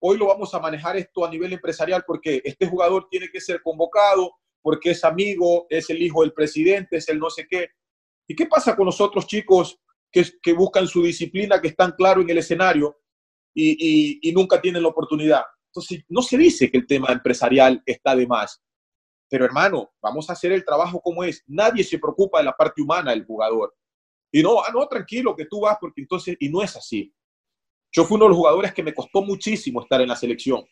hoy 0.00 0.18
lo 0.18 0.26
vamos 0.26 0.54
a 0.54 0.60
manejar 0.60 0.96
esto 0.96 1.24
a 1.24 1.30
nivel 1.30 1.52
empresarial 1.52 2.04
porque 2.06 2.40
este 2.44 2.66
jugador 2.66 3.08
tiene 3.10 3.28
que 3.30 3.40
ser 3.40 3.62
convocado, 3.62 4.32
porque 4.60 4.90
es 4.90 5.04
amigo, 5.04 5.66
es 5.68 5.90
el 5.90 6.02
hijo 6.02 6.22
del 6.22 6.32
presidente, 6.32 6.96
es 6.96 7.08
el 7.08 7.18
no 7.18 7.30
sé 7.30 7.46
qué. 7.48 7.70
¿Y 8.28 8.36
qué 8.36 8.46
pasa 8.46 8.76
con 8.76 8.86
los 8.86 9.00
otros 9.00 9.26
chicos 9.26 9.80
que, 10.12 10.52
buscan 10.52 10.86
su 10.86 11.02
disciplina, 11.02 11.60
que 11.60 11.68
están 11.68 11.92
claros 11.92 12.24
en 12.24 12.30
el 12.30 12.38
escenario 12.38 13.00
y, 13.54 14.30
nunca 14.34 14.60
tienen 14.60 14.82
la 14.82 14.88
oportunidad. 14.88 15.42
Entonces, 15.68 16.04
no 16.08 16.22
se 16.22 16.36
dice 16.36 16.70
que 16.70 16.78
el 16.78 16.86
tema 16.86 17.08
empresarial 17.08 17.82
está 17.86 18.14
de 18.14 18.26
más. 18.26 18.62
Pero 19.28 19.46
hermano, 19.46 19.90
vamos 20.02 20.28
a 20.28 20.34
hacer 20.34 20.52
el 20.52 20.64
trabajo 20.64 21.00
como 21.00 21.24
es. 21.24 21.42
Nadie 21.46 21.82
se 21.82 21.98
preocupa 21.98 22.38
de 22.38 22.44
la 22.44 22.52
parte 22.52 22.82
humana 22.82 23.12
del 23.12 23.24
jugador. 23.24 23.74
Y 24.30 24.42
no, 24.42 24.60
ah, 24.60 24.70
no, 24.72 24.86
tranquilo, 24.86 25.34
que 25.34 25.46
tú 25.46 25.60
vas, 25.60 25.78
porque 25.80 26.02
entonces, 26.02 26.36
y 26.38 26.50
no 26.50 26.62
es 26.62 26.76
así. 26.76 27.14
Yo 27.92 28.04
fui 28.04 28.16
uno 28.16 28.24
de 28.24 28.30
los 28.30 28.38
jugadores 28.38 28.72
que 28.72 28.82
me 28.82 28.94
costó 28.94 29.22
muchísimo 29.22 29.82
estar 29.82 30.00
en 30.00 30.08
la 30.08 30.16
selección. 30.16 30.64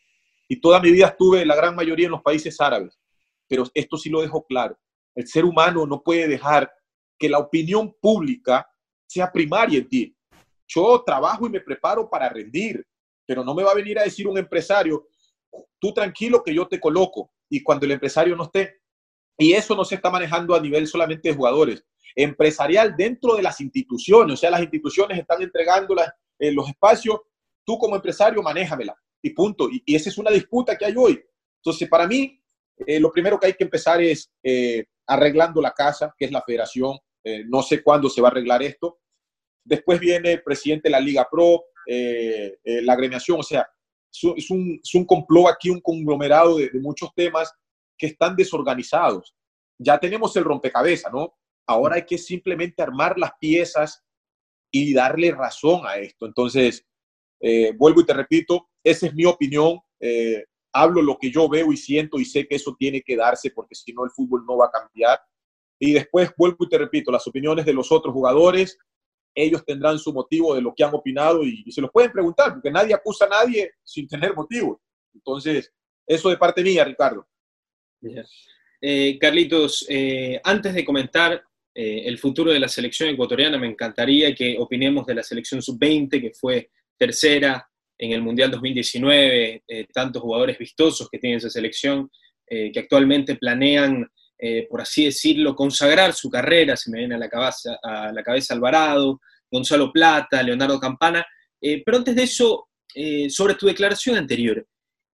Y 0.47 0.59
toda 0.59 0.81
mi 0.81 0.91
vida 0.91 1.07
estuve 1.07 1.45
la 1.45 1.55
gran 1.55 1.75
mayoría 1.75 2.07
en 2.07 2.11
los 2.11 2.23
países 2.23 2.59
árabes. 2.59 2.99
Pero 3.47 3.63
esto 3.73 3.95
sí 3.95 4.09
lo 4.09 4.21
dejo 4.21 4.43
claro. 4.45 4.77
El 5.13 5.27
ser 5.27 5.45
humano 5.45 5.85
no 5.85 6.01
puede 6.01 6.27
dejar 6.27 6.71
que 7.17 7.29
la 7.29 7.37
opinión 7.37 7.95
pública 8.01 8.67
sea 9.05 9.31
primaria 9.31 9.79
en 9.79 9.87
ti. 9.87 10.17
Yo 10.67 11.03
trabajo 11.05 11.45
y 11.45 11.49
me 11.49 11.59
preparo 11.59 12.09
para 12.09 12.29
rendir, 12.29 12.85
pero 13.25 13.43
no 13.43 13.53
me 13.53 13.63
va 13.63 13.71
a 13.71 13.75
venir 13.75 13.99
a 13.99 14.03
decir 14.03 14.27
un 14.27 14.37
empresario, 14.37 15.07
tú 15.79 15.93
tranquilo 15.93 16.41
que 16.43 16.53
yo 16.53 16.67
te 16.67 16.79
coloco 16.79 17.31
y 17.49 17.61
cuando 17.61 17.85
el 17.85 17.91
empresario 17.91 18.35
no 18.35 18.45
esté. 18.45 18.81
Y 19.37 19.53
eso 19.53 19.75
no 19.75 19.83
se 19.83 19.95
está 19.95 20.09
manejando 20.09 20.55
a 20.55 20.61
nivel 20.61 20.87
solamente 20.87 21.29
de 21.29 21.35
jugadores, 21.35 21.85
empresarial 22.15 22.95
dentro 22.95 23.35
de 23.35 23.43
las 23.43 23.59
instituciones, 23.61 24.33
o 24.33 24.37
sea, 24.37 24.51
las 24.51 24.61
instituciones 24.61 25.19
están 25.19 25.41
entregando 25.41 25.95
eh, 26.41 26.51
los 26.51 26.67
espacios, 26.67 27.19
tú 27.65 27.77
como 27.77 27.95
empresario 27.95 28.41
manéjamela 28.41 28.95
y 29.21 29.29
punto. 29.29 29.69
Y, 29.71 29.95
esa 29.95 30.09
es 30.09 30.17
una 30.17 30.31
disputa 30.31 30.77
que 30.77 30.85
hay 30.85 30.95
hoy. 30.97 31.23
Entonces, 31.57 31.87
para 31.87 32.07
mí, 32.07 32.41
eh, 32.85 32.99
lo 32.99 33.11
primero 33.11 33.39
que 33.39 33.47
hay 33.47 33.53
que 33.53 33.63
empezar 33.63 34.01
es 34.01 34.31
eh, 34.43 34.85
arreglando 35.07 35.61
la 35.61 35.71
casa, 35.71 36.13
que 36.17 36.25
es 36.25 36.31
la 36.31 36.41
federación. 36.41 36.97
no 37.47 37.61
sé 37.61 37.83
cuándo 37.83 38.09
se 38.09 38.19
va 38.19 38.29
a 38.29 38.31
arreglar 38.31 38.63
esto, 38.63 39.01
Después 39.63 39.99
viene 39.99 40.33
el 40.33 40.43
presidente 40.43 40.89
de 40.89 40.91
la 40.91 40.99
Liga 40.99 41.27
Pro, 41.29 41.65
eh, 41.85 42.57
eh, 42.63 42.81
la 42.81 42.93
agremiación, 42.93 43.39
o 43.39 43.43
sea, 43.43 43.67
es 44.35 44.49
un, 44.49 44.79
es 44.83 44.95
un 44.95 45.05
complot 45.05 45.47
aquí, 45.49 45.69
un 45.69 45.79
conglomerado 45.79 46.57
de, 46.57 46.69
muchos 46.81 47.13
temas 47.15 47.53
que 47.97 48.07
están 48.07 48.35
desorganizados. 48.35 49.35
Ya 49.77 49.99
tenemos 49.99 50.35
el 50.35 50.43
rompecabezas, 50.43 51.11
¿no? 51.13 51.33
Ahora 51.67 51.95
hay 51.95 52.05
que 52.05 52.17
simplemente 52.17 52.81
armar 52.81 53.17
las 53.17 53.31
piezas 53.39 54.03
y 54.71 54.93
darle 54.93 55.31
razón 55.31 55.81
a 55.85 55.97
esto. 55.97 56.25
Entonces, 56.25 56.85
eh, 57.39 57.73
vuelvo 57.77 58.01
y 58.01 58.05
te 58.05 58.13
repito, 58.13 58.69
esa 58.83 59.07
es 59.07 59.13
mi 59.13 59.25
opinión. 59.25 59.79
hablo 60.73 61.01
lo 61.01 61.17
que 61.17 61.29
yo 61.29 61.49
veo 61.49 61.71
y 61.71 61.77
siento 61.77 62.17
y 62.17 62.25
sé 62.25 62.47
que 62.47 62.55
eso 62.55 62.75
tiene 62.79 63.01
que 63.01 63.17
darse 63.17 63.51
porque 63.51 63.75
si 63.75 63.91
no 63.93 64.05
el 64.05 64.11
fútbol 64.11 64.45
no 64.47 64.57
va 64.57 64.67
a 64.67 64.71
cambiar. 64.71 65.19
Y 65.79 65.93
después 65.93 66.31
vuelvo 66.37 66.57
y 66.65 66.69
te 66.69 66.77
repito, 66.77 67.11
las 67.11 67.27
opiniones 67.27 67.65
de 67.65 67.73
los 67.73 67.91
otros 67.91 68.13
jugadores, 68.13 68.77
ellos 69.33 69.63
tendrán 69.65 69.97
su 69.99 70.13
motivo 70.13 70.55
de 70.55 70.61
lo 70.61 70.73
que 70.75 70.83
han 70.83 70.93
opinado 70.93 71.43
y, 71.43 71.69
se 71.71 71.81
los 71.81 71.91
pueden 71.91 72.11
preguntar, 72.11 72.53
porque 72.53 72.71
nadie 72.71 72.93
acusa 72.93 73.25
a 73.25 73.29
nadie 73.29 73.73
sin 73.83 74.07
tener 74.07 74.35
motivo. 74.35 74.81
Entonces, 75.13 75.73
eso 76.05 76.29
de 76.29 76.37
parte 76.37 76.63
mía, 76.63 76.83
Ricardo. 76.83 77.27
Eh, 78.81 79.17
Carlitos, 79.19 79.85
eh, 79.89 80.39
antes 80.43 80.73
de 80.73 80.85
comentar 80.85 81.43
eh, 81.73 82.03
el 82.05 82.17
futuro 82.17 82.51
de 82.51 82.59
la 82.59 82.67
selección 82.67 83.09
ecuatoriana, 83.09 83.57
me 83.57 83.67
encantaría 83.67 84.33
que 84.35 84.57
opinemos 84.59 85.05
de 85.05 85.15
la 85.15 85.23
selección 85.23 85.61
sub-20, 85.61 86.21
que 86.21 86.31
fue 86.33 86.69
tercera 86.97 87.67
en 87.97 88.11
el 88.11 88.21
Mundial 88.21 88.49
2019, 88.49 89.63
tantos 89.93 90.21
jugadores 90.21 90.57
vistosos 90.57 91.07
que 91.09 91.19
tiene 91.19 91.37
esa 91.37 91.51
selección, 91.51 92.09
que 92.47 92.79
actualmente 92.79 93.35
planean 93.35 94.07
eh, 94.43 94.65
por 94.67 94.81
así 94.81 95.05
decirlo, 95.05 95.55
consagrar 95.55 96.13
su 96.13 96.27
carrera, 96.27 96.75
se 96.75 96.89
me 96.89 96.97
viene 96.97 97.13
a 97.13 97.19
la 97.19 97.29
cabeza, 97.29 97.77
a 97.83 98.11
la 98.11 98.23
cabeza 98.23 98.55
Alvarado, 98.55 99.21
Gonzalo 99.51 99.93
Plata, 99.93 100.41
Leonardo 100.41 100.79
Campana, 100.79 101.23
eh, 101.61 101.83
pero 101.85 101.97
antes 101.97 102.15
de 102.15 102.23
eso, 102.23 102.67
eh, 102.95 103.29
sobre 103.29 103.53
tu 103.53 103.67
declaración 103.67 104.17
anterior, 104.17 104.65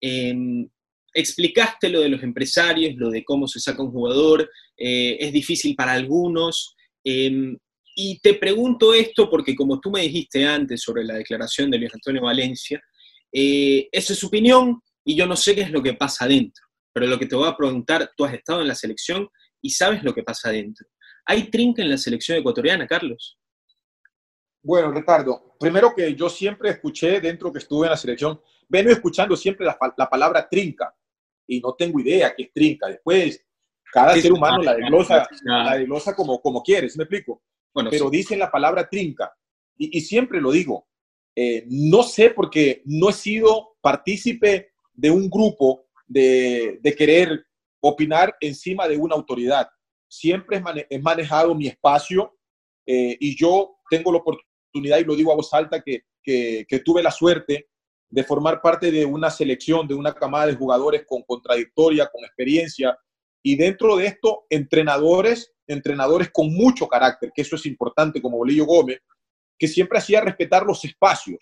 em, 0.01 0.69
explicaste 1.17 1.89
lo 1.89 2.01
de 2.01 2.11
los 2.11 2.23
empresarios, 2.23 2.95
lo 2.97 3.09
de 3.09 3.25
cómo 3.25 3.49
se 3.49 3.59
saca 3.59 3.83
un 3.83 3.91
jugador, 3.91 4.51
es 4.77 5.33
difícil 5.33 5.75
para 5.75 5.93
algunos, 5.93 6.77
em, 7.03 7.57
y 7.95 8.19
te 8.21 8.35
pregunto 8.35 8.93
esto 8.93 9.31
porque 9.31 9.57
como 9.57 9.81
tú 9.81 9.91
me 9.91 10.03
dijiste 10.03 10.47
antes 10.47 10.83
sobre 10.83 11.03
la 11.05 11.15
declaración 11.15 11.71
de 11.71 11.79
Luis 11.79 11.95
Antonio 11.95 12.23
Valencia, 12.23 12.83
esa 13.33 14.13
es 14.13 14.19
su 14.19 14.27
opinión 14.27 14.83
y 15.03 15.17
yo 15.17 15.27
no 15.27 15.37
sé 15.37 15.55
qué 15.55 15.63
es 15.63 15.71
lo 15.71 15.83
que 15.83 15.95
pasa 15.95 16.27
adentro. 16.27 16.63
Pero 16.93 17.07
lo 17.07 17.19
que 17.19 17.27
te 17.27 17.35
voy 17.35 17.49
a 17.49 17.57
preguntar, 17.57 18.11
tú 18.15 18.27
has 18.27 18.35
estado 18.35 18.61
en 18.61 18.69
la 18.69 18.75
selección 18.75 19.27
y 19.63 19.71
sabes 19.71 20.03
lo 20.03 20.13
que 20.13 20.23
pasa 20.23 20.51
adentro. 20.51 20.87
¿Hay 21.25 21.51
trinca 21.51 21.83
en 21.83 21.89
la 21.89 21.97
selección 21.97 22.39
ecuatoriana, 22.39 22.87
Carlos? 22.87 23.39
Bueno, 24.63 24.91
Ricardo, 24.91 25.57
primero 25.59 25.95
que 25.97 26.15
yo 26.15 26.29
siempre 26.29 26.71
escuché 26.71 27.21
dentro 27.21 27.51
que 27.51 27.61
estuve 27.61 27.87
en 27.87 27.93
la 27.93 27.97
selección, 27.97 28.41
vengo 28.69 28.91
escuchando 28.91 29.37
siempre 29.37 29.65
la 29.65 30.09
palabra 30.11 30.47
trinca 30.49 30.95
y 31.47 31.61
no 31.61 31.75
tengo 31.75 32.01
idea 32.01 32.35
qué 32.35 32.45
es 32.45 32.53
trinca. 32.53 32.89
Después, 32.89 33.45
cada 33.93 34.15
ser 34.15 34.33
humano 34.33 34.63
la 34.63 34.75
desglosa, 34.75 35.29
la 35.43 35.77
desglosa 35.77 36.15
como, 36.15 36.41
como 36.41 36.63
quiere, 36.63 36.89
¿sí 36.89 36.99
me 36.99 37.05
explico? 37.05 37.43
Bueno, 37.73 37.91
Pero 37.91 38.11
dicen 38.11 38.39
la 38.39 38.51
palabra 38.51 38.89
trinca 38.89 39.33
y, 39.77 39.99
y 39.99 40.01
siempre 40.01 40.41
lo 40.41 40.51
digo. 40.51 40.89
Eh, 41.39 41.65
no 41.69 42.03
sé 42.03 42.31
porque 42.31 42.83
no 42.87 43.11
he 43.11 43.13
sido 43.13 43.77
partícipe 43.83 44.73
de 44.95 45.11
un 45.11 45.29
grupo 45.29 45.87
de, 46.07 46.79
de 46.81 46.95
querer 46.97 47.47
opinar 47.81 48.35
encima 48.41 48.89
de 48.89 48.97
una 48.97 49.15
autoridad. 49.15 49.69
Siempre 50.09 50.63
he 50.89 50.99
manejado 50.99 51.55
mi 51.55 51.67
espacio 51.67 52.37
eh, 52.87 53.17
y 53.21 53.37
yo 53.37 53.77
tengo 53.91 54.13
la 54.13 54.19
oportunidad, 54.19 54.99
y 54.99 55.05
lo 55.05 55.17
digo 55.17 55.33
a 55.33 55.37
voz 55.37 55.53
alta, 55.53 55.83
que, 55.83 56.05
que, 56.23 56.83
tuve 56.85 57.03
la 57.03 57.11
suerte 57.11 57.69
de 58.09 58.25
formar 58.25 58.61
parte 58.63 58.91
de 58.91 59.05
una 59.05 59.31
selección, 59.31 59.87
de 59.87 59.95
una 59.95 60.15
camada 60.15 60.47
de 60.47 60.55
jugadores 60.55 61.05
con 61.07 61.23
contradictoria, 61.23 62.09
con 62.13 62.25
experiencia, 62.25 62.97
y 63.43 63.57
dentro 63.57 63.97
de 63.97 64.07
esto, 64.07 64.45
entrenadores, 64.51 65.55
entrenadores 65.67 66.31
con 66.33 66.53
mucho 66.53 66.89
carácter, 66.89 67.33
que 67.35 67.43
eso 67.43 67.57
es 67.57 67.67
importante, 67.67 68.21
como 68.21 68.39
Bolillo 68.39 68.65
Gómez, 68.65 69.01
que 69.59 69.69
siempre 69.69 69.99
hacía 69.99 70.21
respetar 70.21 70.65
los 70.65 70.85
espacios. 70.85 71.39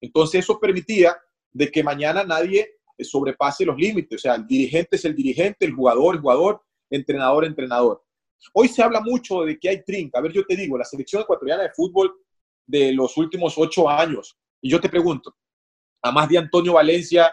Entonces 0.00 0.40
eso 0.44 0.58
permitía 0.58 1.16
de 1.50 1.70
que 1.70 1.82
mañana 1.82 2.24
nadie 2.24 2.78
sobrepase 2.98 3.64
los 3.64 3.76
límites. 3.76 4.16
O 4.16 4.22
sea, 4.22 4.34
el 4.34 4.46
dirigente 4.46 4.96
es 4.96 5.04
el 5.04 5.14
dirigente, 5.14 5.66
el 5.66 5.72
jugador, 5.72 6.14
el 6.14 6.20
jugador, 6.20 6.62
entrenador, 6.90 7.44
entrenador. 7.44 8.02
Hoy 8.52 8.68
se 8.68 8.82
habla 8.82 9.00
mucho 9.00 9.42
de 9.42 9.58
que 9.58 9.68
hay 9.68 9.84
trinca. 9.84 10.18
A 10.18 10.22
ver, 10.22 10.32
yo 10.32 10.44
te 10.44 10.56
digo, 10.56 10.76
la 10.76 10.84
selección 10.84 11.22
ecuatoriana 11.22 11.62
de 11.62 11.70
fútbol 11.70 12.12
de 12.66 12.92
los 12.92 13.16
últimos 13.16 13.54
ocho 13.56 13.88
años, 13.88 14.36
y 14.60 14.70
yo 14.70 14.80
te 14.80 14.88
pregunto, 14.88 15.34
a 16.02 16.12
más 16.12 16.28
de 16.28 16.38
Antonio 16.38 16.74
Valencia, 16.74 17.32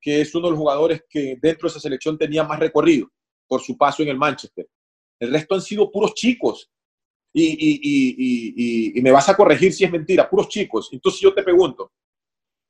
que 0.00 0.20
es 0.20 0.34
uno 0.34 0.46
de 0.46 0.50
los 0.52 0.58
jugadores 0.58 1.04
que 1.08 1.36
dentro 1.40 1.68
de 1.68 1.72
esa 1.72 1.80
selección 1.80 2.16
tenía 2.16 2.44
más 2.44 2.58
recorrido 2.58 3.08
por 3.46 3.60
su 3.60 3.76
paso 3.76 4.02
en 4.02 4.08
el 4.10 4.16
Manchester. 4.16 4.68
El 5.18 5.32
resto 5.32 5.54
han 5.54 5.62
sido 5.62 5.90
puros 5.90 6.14
chicos. 6.14 6.70
Y, 7.32 7.44
y, 7.44 8.98
y, 8.98 9.02
me 9.02 9.12
vas 9.12 9.28
a 9.28 9.36
corregir 9.36 9.72
si 9.72 9.84
es 9.84 9.90
mentira, 9.90 10.28
puros 10.28 10.48
chicos. 10.48 10.88
Entonces 10.92 11.20
yo 11.20 11.32
te 11.32 11.44
pregunto, 11.44 11.92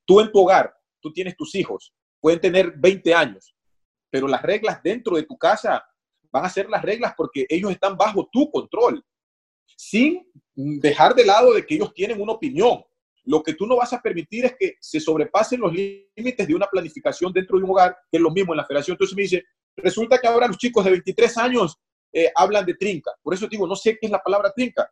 tú 0.05 0.19
en 0.19 0.31
tu 0.31 0.39
hogar, 0.39 0.71
tú 0.99 1.11
tienes 1.11 1.35
tus 1.35 1.55
hijos, 1.55 1.93
pueden 2.19 2.39
tener 2.39 2.73
20 2.77 3.13
años, 3.15 3.55
pero 4.11 4.27
las 4.27 4.41
reglas 4.43 4.81
dentro 4.83 5.15
de 5.15 5.23
tu 5.23 5.35
casa 5.35 5.83
van 6.31 6.45
a 6.45 6.49
ser 6.49 6.69
las 6.69 6.83
reglas 6.83 7.13
porque 7.17 7.45
ellos 7.49 7.71
están 7.71 7.97
bajo 7.97 8.29
tu 8.31 8.51
control, 8.51 9.03
sin 9.75 10.27
dejar 10.53 11.15
de 11.15 11.25
lado 11.25 11.53
de 11.53 11.65
que 11.65 11.75
ellos 11.75 11.93
tienen 11.93 12.21
una 12.21 12.33
opinión. 12.33 12.83
Lo 13.31 13.41
que 13.41 13.53
tú 13.53 13.65
no 13.65 13.77
vas 13.77 13.93
a 13.93 14.01
permitir 14.01 14.43
es 14.43 14.57
que 14.59 14.75
se 14.81 14.99
sobrepasen 14.99 15.61
los 15.61 15.71
límites 15.71 16.45
de 16.45 16.53
una 16.53 16.67
planificación 16.67 17.31
dentro 17.31 17.57
de 17.57 17.63
un 17.63 17.69
hogar, 17.69 17.95
que 18.11 18.17
es 18.17 18.21
lo 18.21 18.29
mismo 18.29 18.51
en 18.51 18.57
la 18.57 18.65
federación. 18.65 18.95
Entonces 18.95 19.15
me 19.15 19.21
dice, 19.21 19.45
resulta 19.77 20.17
que 20.17 20.27
ahora 20.27 20.47
los 20.47 20.57
chicos 20.57 20.83
de 20.83 20.91
23 20.91 21.37
años 21.37 21.79
eh, 22.11 22.29
hablan 22.35 22.65
de 22.65 22.73
trinca. 22.73 23.11
Por 23.23 23.33
eso 23.33 23.47
digo, 23.47 23.65
no 23.65 23.77
sé 23.77 23.91
qué 23.91 24.07
es 24.07 24.11
la 24.11 24.21
palabra 24.21 24.51
trinca. 24.53 24.91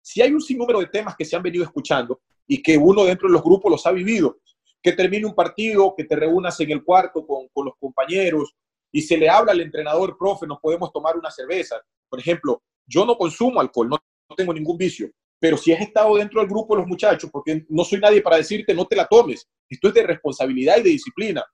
Si 0.00 0.22
hay 0.22 0.30
un 0.32 0.40
sinnúmero 0.40 0.78
de 0.78 0.86
temas 0.86 1.16
que 1.16 1.24
se 1.24 1.34
han 1.34 1.42
venido 1.42 1.64
escuchando 1.64 2.20
y 2.46 2.62
que 2.62 2.78
uno 2.78 3.02
dentro 3.02 3.26
de 3.26 3.32
los 3.32 3.42
grupos 3.42 3.68
los 3.68 3.84
ha 3.84 3.90
vivido, 3.90 4.38
que 4.80 4.92
termine 4.92 5.26
un 5.26 5.34
partido, 5.34 5.92
que 5.96 6.04
te 6.04 6.14
reúnas 6.14 6.60
en 6.60 6.70
el 6.70 6.84
cuarto 6.84 7.26
con, 7.26 7.48
con 7.48 7.64
los 7.64 7.74
compañeros 7.80 8.54
y 8.92 9.02
se 9.02 9.16
le 9.16 9.28
habla 9.28 9.50
al 9.50 9.60
entrenador, 9.60 10.16
profe, 10.16 10.46
nos 10.46 10.60
podemos 10.60 10.92
tomar 10.92 11.16
una 11.16 11.32
cerveza. 11.32 11.82
Por 12.08 12.20
ejemplo, 12.20 12.62
yo 12.86 13.04
no 13.04 13.16
consumo 13.16 13.60
alcohol, 13.60 13.88
no, 13.88 13.98
no 14.28 14.36
tengo 14.36 14.54
ningún 14.54 14.78
vicio, 14.78 15.10
pero 15.40 15.56
si 15.56 15.72
has 15.72 15.80
estado 15.80 16.16
dentro 16.16 16.40
del 16.40 16.48
grupo 16.48 16.74
de 16.74 16.82
los 16.82 16.88
muchachos, 16.88 17.30
porque 17.32 17.64
no 17.68 17.82
soy 17.82 17.98
nadie 17.98 18.20
para 18.20 18.36
decirte 18.36 18.74
no 18.74 18.86
te 18.86 18.94
la 18.94 19.06
tomes, 19.08 19.48
esto 19.68 19.88
es 19.88 19.94
de 19.94 20.02
responsabilidad 20.02 20.76
y 20.76 20.82
de 20.82 20.90
disciplina. 20.90 21.44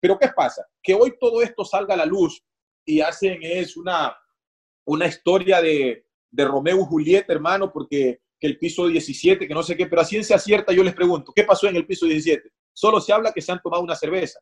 Pero 0.00 0.18
¿qué 0.18 0.28
pasa? 0.28 0.66
Que 0.82 0.94
hoy 0.94 1.14
todo 1.18 1.42
esto 1.42 1.64
salga 1.64 1.94
a 1.94 1.96
la 1.96 2.06
luz 2.06 2.42
y 2.84 3.00
hacen 3.00 3.38
es 3.42 3.76
una, 3.76 4.14
una 4.86 5.06
historia 5.06 5.62
de, 5.62 6.04
de 6.30 6.44
Romeo 6.44 6.80
y 6.80 6.84
Julieta, 6.84 7.32
hermano, 7.32 7.72
porque 7.72 8.20
que 8.42 8.48
el 8.48 8.58
piso 8.58 8.88
17, 8.88 9.46
que 9.46 9.54
no 9.54 9.62
sé 9.62 9.76
qué, 9.76 9.86
pero 9.86 10.02
a 10.02 10.04
ciencia 10.04 10.36
cierta 10.36 10.72
yo 10.72 10.82
les 10.82 10.94
pregunto, 10.94 11.32
¿qué 11.32 11.44
pasó 11.44 11.68
en 11.68 11.76
el 11.76 11.86
piso 11.86 12.06
17? 12.06 12.50
Solo 12.72 13.00
se 13.00 13.12
habla 13.12 13.32
que 13.32 13.40
se 13.40 13.52
han 13.52 13.62
tomado 13.62 13.84
una 13.84 13.94
cerveza. 13.94 14.40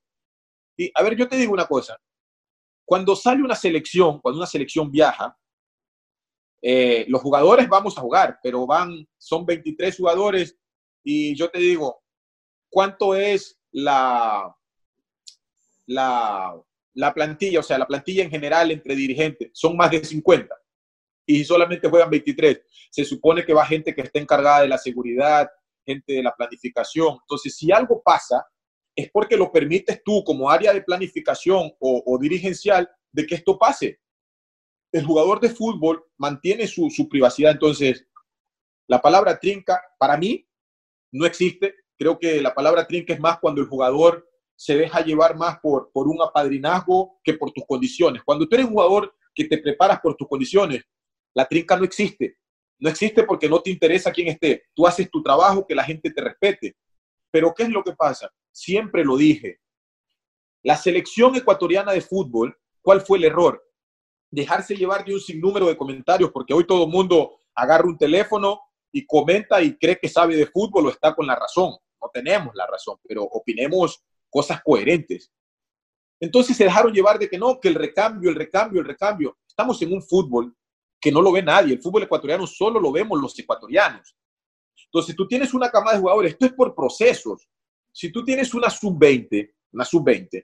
Y 0.79 0.91
a 0.95 1.03
ver, 1.03 1.15
yo 1.17 1.29
te 1.29 1.37
digo 1.37 1.53
una 1.53 1.67
cosa, 1.67 1.99
cuando 2.87 3.15
sale 3.15 3.43
una 3.43 3.55
selección, 3.55 4.19
cuando 4.21 4.39
una 4.39 4.47
selección 4.47 4.91
viaja, 4.91 5.37
eh, 6.63 7.07
los 7.09 7.23
jugadores 7.23 7.69
vamos 7.69 7.97
a 7.97 8.03
jugar, 8.03 8.39
pero 8.43 8.67
van, 8.67 9.09
son 9.17 9.47
23 9.47 9.97
jugadores 9.97 10.59
y 11.03 11.35
yo 11.35 11.51
te 11.51 11.59
digo, 11.59 12.03
¿cuánto 12.69 13.15
es 13.15 13.59
la, 13.71 14.55
la, 15.87 16.55
la 16.95 17.15
plantilla? 17.15 17.61
O 17.61 17.63
sea, 17.63 17.79
la 17.79 17.87
plantilla 17.87 18.25
en 18.25 18.31
general 18.31 18.71
entre 18.71 18.95
dirigentes, 18.95 19.51
son 19.55 19.77
más 19.77 19.91
de 19.91 20.05
50 20.05 20.55
y 21.25 21.45
solamente 21.45 21.89
juegan 21.89 22.11
23. 22.11 22.61
Se 22.91 23.05
supone 23.05 23.45
que 23.45 23.55
va 23.55 23.65
gente 23.65 23.95
que 23.95 24.03
está 24.03 24.19
encargada 24.19 24.63
de 24.63 24.69
la 24.69 24.79
seguridad, 24.79 25.49
gente 25.87 26.13
de 26.15 26.23
la 26.23 26.35
planificación. 26.35 27.19
Entonces, 27.23 27.57
si 27.57 27.73
algo 27.73 28.03
pasa, 28.03 28.45
es 28.95 29.11
porque 29.11 29.37
lo 29.37 29.51
permites 29.51 30.03
tú 30.05 30.23
como 30.25 30.51
área 30.51 30.75
de 30.75 30.83
planificación 30.83 31.73
o 31.79 32.19
dirigencial 32.21 32.91
de 33.13 33.27
que 33.27 33.37
esto 33.37 33.59
pase. 33.59 34.01
El 34.93 35.05
jugador 35.05 35.41
de 35.41 35.51
fútbol 35.51 36.05
mantiene 36.17 36.67
su, 36.67 36.91
privacidad. 37.09 37.53
Entonces, 37.53 38.07
la 38.87 39.01
palabra 39.01 39.39
trinca, 39.39 39.81
para 39.99 40.17
mí, 40.17 40.47
no 41.13 41.27
existe. 41.27 41.75
Creo 41.97 42.19
que 42.19 42.41
la 42.41 42.55
palabra 42.55 42.87
trinca 42.87 43.15
es 43.15 43.21
más 43.21 43.39
cuando 43.39 43.61
el 43.61 43.69
jugador 43.69 44.29
se 44.57 44.77
deja 44.77 45.01
llevar 45.01 45.37
más 45.37 45.59
por, 45.61 45.91
por 45.93 46.09
un 46.09 46.21
apadrinazgo 46.21 47.21
que 47.23 47.35
por 47.35 47.53
tus 47.53 47.65
condiciones. 47.67 48.23
Cuando 48.25 48.49
tú 48.49 48.57
eres 48.57 48.67
un 48.67 48.73
jugador 48.73 49.15
que 49.35 49.45
te 49.45 49.59
preparas 49.59 50.01
por 50.01 50.17
tus 50.17 50.29
condiciones, 50.29 50.83
la 51.35 51.47
trinca 51.47 51.77
no 51.77 51.85
existe. 51.85 52.37
No 52.79 52.89
existe 52.89 53.23
porque 53.25 53.49
no 53.49 53.61
te 53.61 53.71
interesa 53.71 54.11
quién 54.11 54.29
esté. 54.29 54.65
Tú 54.75 54.87
haces 54.87 55.11
tu 55.11 55.23
trabajo, 55.23 55.67
que 55.67 55.75
la 55.75 55.85
gente 55.85 56.11
te 56.11 56.21
respete. 56.21 56.77
Pero 57.31 57.55
¿qué 57.55 57.65
es 57.65 57.69
lo 57.69 57.85
que 57.85 57.93
pasa? 57.93 58.31
Siempre 58.51 59.05
lo 59.05 59.17
dije. 59.17 59.61
La 60.63 60.77
selección 60.77 61.37
ecuatoriana 61.37 61.93
de 61.93 62.01
fútbol, 62.01 62.59
¿cuál 62.83 63.01
fue 63.03 63.19
el 63.19 63.25
error? 63.25 63.63
Dejarse 64.31 64.77
llevar 64.77 65.05
de 65.05 65.15
un 65.15 65.21
sinnúmero 65.21 65.67
de 65.67 65.77
comentarios, 65.77 66.31
porque 66.31 66.55
hoy 66.55 66.67
todo 66.67 66.85
el 66.85 66.91
mundo 66.91 67.41
agarra 67.55 67.87
un 67.87 67.99
teléfono 67.99 68.61
y 68.93 69.07
comenta 69.07 69.63
y 69.63 69.77
cree 69.77 69.99
que 69.99 70.09
sabe 70.09 70.37
de 70.37 70.47
fútbol 70.47 70.87
o 70.87 70.91
está 70.91 71.15
con 71.15 71.27
la 71.27 71.37
razón. 71.37 71.75
No 72.01 72.11
tenemos 72.13 72.55
la 72.55 72.67
razón, 72.67 72.99
pero 73.07 73.23
opinemos 73.25 74.03
cosas 74.29 74.63
coherentes. 74.63 75.31
Entonces 76.21 76.57
se 76.57 76.65
dejaron 76.65 76.93
llevar 76.93 77.19
de 77.19 77.29
que 77.29 77.39
no, 77.39 77.59
que 77.59 77.69
el 77.69 77.75
recambio, 77.75 78.31
el 78.31 78.37
recambio, 78.37 78.81
el 78.81 78.87
recambio. 78.87 79.39
Estamos 79.47 79.81
en 79.83 79.93
un 79.93 80.03
fútbol 80.03 80.55
que 81.01 81.11
no 81.11 81.23
lo 81.23 81.33
ve 81.33 81.43
nadie. 81.43 81.75
El 81.75 81.83
fútbol 81.83 82.03
ecuatoriano 82.03 82.47
solo 82.47 82.79
lo 82.79 82.93
vemos 82.93 83.21
los 83.21 83.39
ecuatorianos. 83.39 84.15
Entonces, 84.85 85.17
tú 85.17 85.27
tienes 85.27 85.55
una 85.55 85.71
cama 85.71 85.93
de 85.93 85.99
jugadores, 85.99 86.33
esto 86.33 86.47
es 86.47 86.53
por 86.53 86.75
procesos. 86.75 87.49
Si 87.93 88.11
tú 88.11 88.25
tienes 88.25 88.53
una 88.55 88.69
sub-20, 88.69 89.53
una 89.73 89.85
sub-20, 89.85 90.43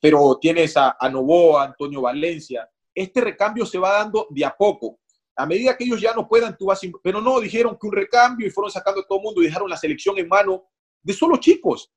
pero 0.00 0.38
tienes 0.40 0.74
a 0.76 1.08
Novoa, 1.10 1.64
Antonio 1.64 2.02
Valencia, 2.02 2.68
este 2.94 3.20
recambio 3.20 3.66
se 3.66 3.78
va 3.78 3.92
dando 3.92 4.26
de 4.30 4.44
a 4.44 4.54
poco. 4.56 4.98
A 5.36 5.46
medida 5.46 5.76
que 5.76 5.84
ellos 5.84 6.00
ya 6.00 6.14
no 6.14 6.28
puedan, 6.28 6.56
tú 6.56 6.66
vas... 6.66 6.80
Pero 7.02 7.20
no, 7.20 7.40
dijeron 7.40 7.78
que 7.80 7.86
un 7.86 7.92
recambio 7.92 8.46
y 8.46 8.50
fueron 8.50 8.70
sacando 8.70 9.00
a 9.00 9.06
todo 9.06 9.18
el 9.18 9.24
mundo 9.24 9.42
y 9.42 9.46
dejaron 9.46 9.70
la 9.70 9.76
selección 9.76 10.18
en 10.18 10.28
mano 10.28 10.64
de 11.02 11.12
solo 11.12 11.38
chicos. 11.38 11.90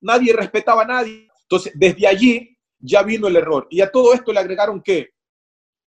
Nadie 0.00 0.32
respetaba 0.32 0.82
a 0.82 0.86
nadie. 0.86 1.28
Entonces, 1.42 1.72
desde 1.74 2.06
allí 2.06 2.56
ya 2.78 3.02
vino 3.02 3.26
el 3.26 3.36
error. 3.36 3.66
Y 3.70 3.80
a 3.80 3.90
todo 3.90 4.14
esto 4.14 4.32
le 4.32 4.40
agregaron 4.40 4.82
que 4.82 5.10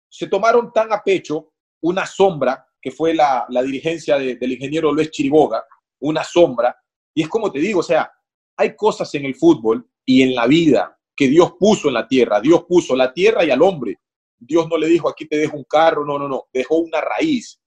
se 0.09 0.27
tomaron 0.27 0.73
tan 0.73 0.91
a 0.91 1.01
pecho 1.01 1.53
una 1.81 2.05
sombra, 2.05 2.67
que 2.81 2.91
fue 2.91 3.13
la, 3.13 3.45
dirigencia 3.63 4.17
del 4.17 4.51
ingeniero 4.51 4.91
Luis 4.91 5.11
Chiriboga, 5.11 5.63
una 5.99 6.23
sombra, 6.23 6.75
y 7.13 7.23
es 7.23 7.29
como 7.29 7.51
te 7.51 7.59
digo, 7.59 7.79
o 7.79 7.83
sea, 7.83 8.11
hay 8.57 8.75
cosas 8.75 9.13
en 9.15 9.25
el 9.25 9.35
fútbol 9.35 9.87
y 10.05 10.21
en 10.21 10.35
la 10.35 10.47
vida 10.47 10.97
que 11.15 11.27
Dios 11.27 11.53
puso 11.59 11.87
en 11.87 11.95
la 11.95 12.07
tierra, 12.07 12.39
Dios 12.39 12.65
puso 12.67 12.95
la 12.95 13.13
tierra 13.13 13.43
y 13.43 13.51
al 13.51 13.61
hombre. 13.61 13.99
Dios 14.43 14.67
no 14.67 14.77
le 14.77 14.87
dijo, 14.87 15.07
aquí 15.07 15.27
te 15.27 15.37
dejo 15.37 15.55
un 15.55 15.63
carro, 15.63 16.03
no, 16.03 16.17
no, 16.17 16.27
no, 16.27 16.47
dejó 16.51 16.77
una 16.77 16.99
raíz, 16.99 17.61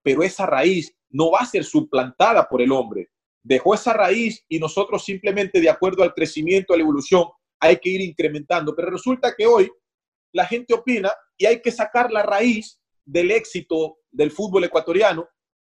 pero 0.00 0.22
esa 0.22 0.46
raíz 0.46 0.96
no 1.10 1.32
va 1.32 1.40
a 1.40 1.46
ser 1.46 1.64
suplantada 1.64 2.48
por 2.48 2.62
el 2.62 2.70
hombre. 2.70 3.10
Dejó 3.42 3.74
esa 3.74 3.92
raíz 3.92 4.44
y 4.48 4.60
nosotros 4.60 5.04
simplemente 5.04 5.60
de 5.60 5.68
acuerdo 5.68 6.04
al 6.04 6.14
crecimiento, 6.14 6.72
a 6.72 6.76
la 6.76 6.84
evolución, 6.84 7.24
hay 7.58 7.78
que 7.78 7.90
ir 7.90 8.00
incrementando. 8.00 8.76
Pero 8.76 8.90
resulta 8.90 9.34
que 9.36 9.44
hoy 9.44 9.70
la 10.32 10.46
gente 10.46 10.72
opina 10.72 11.12
y 11.36 11.46
hay 11.46 11.60
que 11.60 11.72
sacar 11.72 12.12
la 12.12 12.22
raíz 12.22 12.80
del 13.04 13.32
éxito 13.32 13.98
del 14.10 14.30
fútbol 14.30 14.64
ecuatoriano 14.64 15.28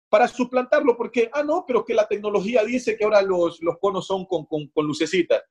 para 0.10 0.28
suplantarlo, 0.28 0.98
porque, 0.98 1.30
ah, 1.32 1.44
no, 1.44 1.64
pero 1.66 1.86
que 1.86 1.94
la 1.94 2.08
tecnología 2.08 2.64
dice 2.66 2.98
que 2.98 3.06
ahora 3.06 3.22
los, 3.22 3.62
los 3.62 3.78
conos 3.80 4.06
son 4.08 4.26
con, 4.26 4.46
con, 4.46 4.68
con 4.70 4.86
lucecitas. 4.86 5.42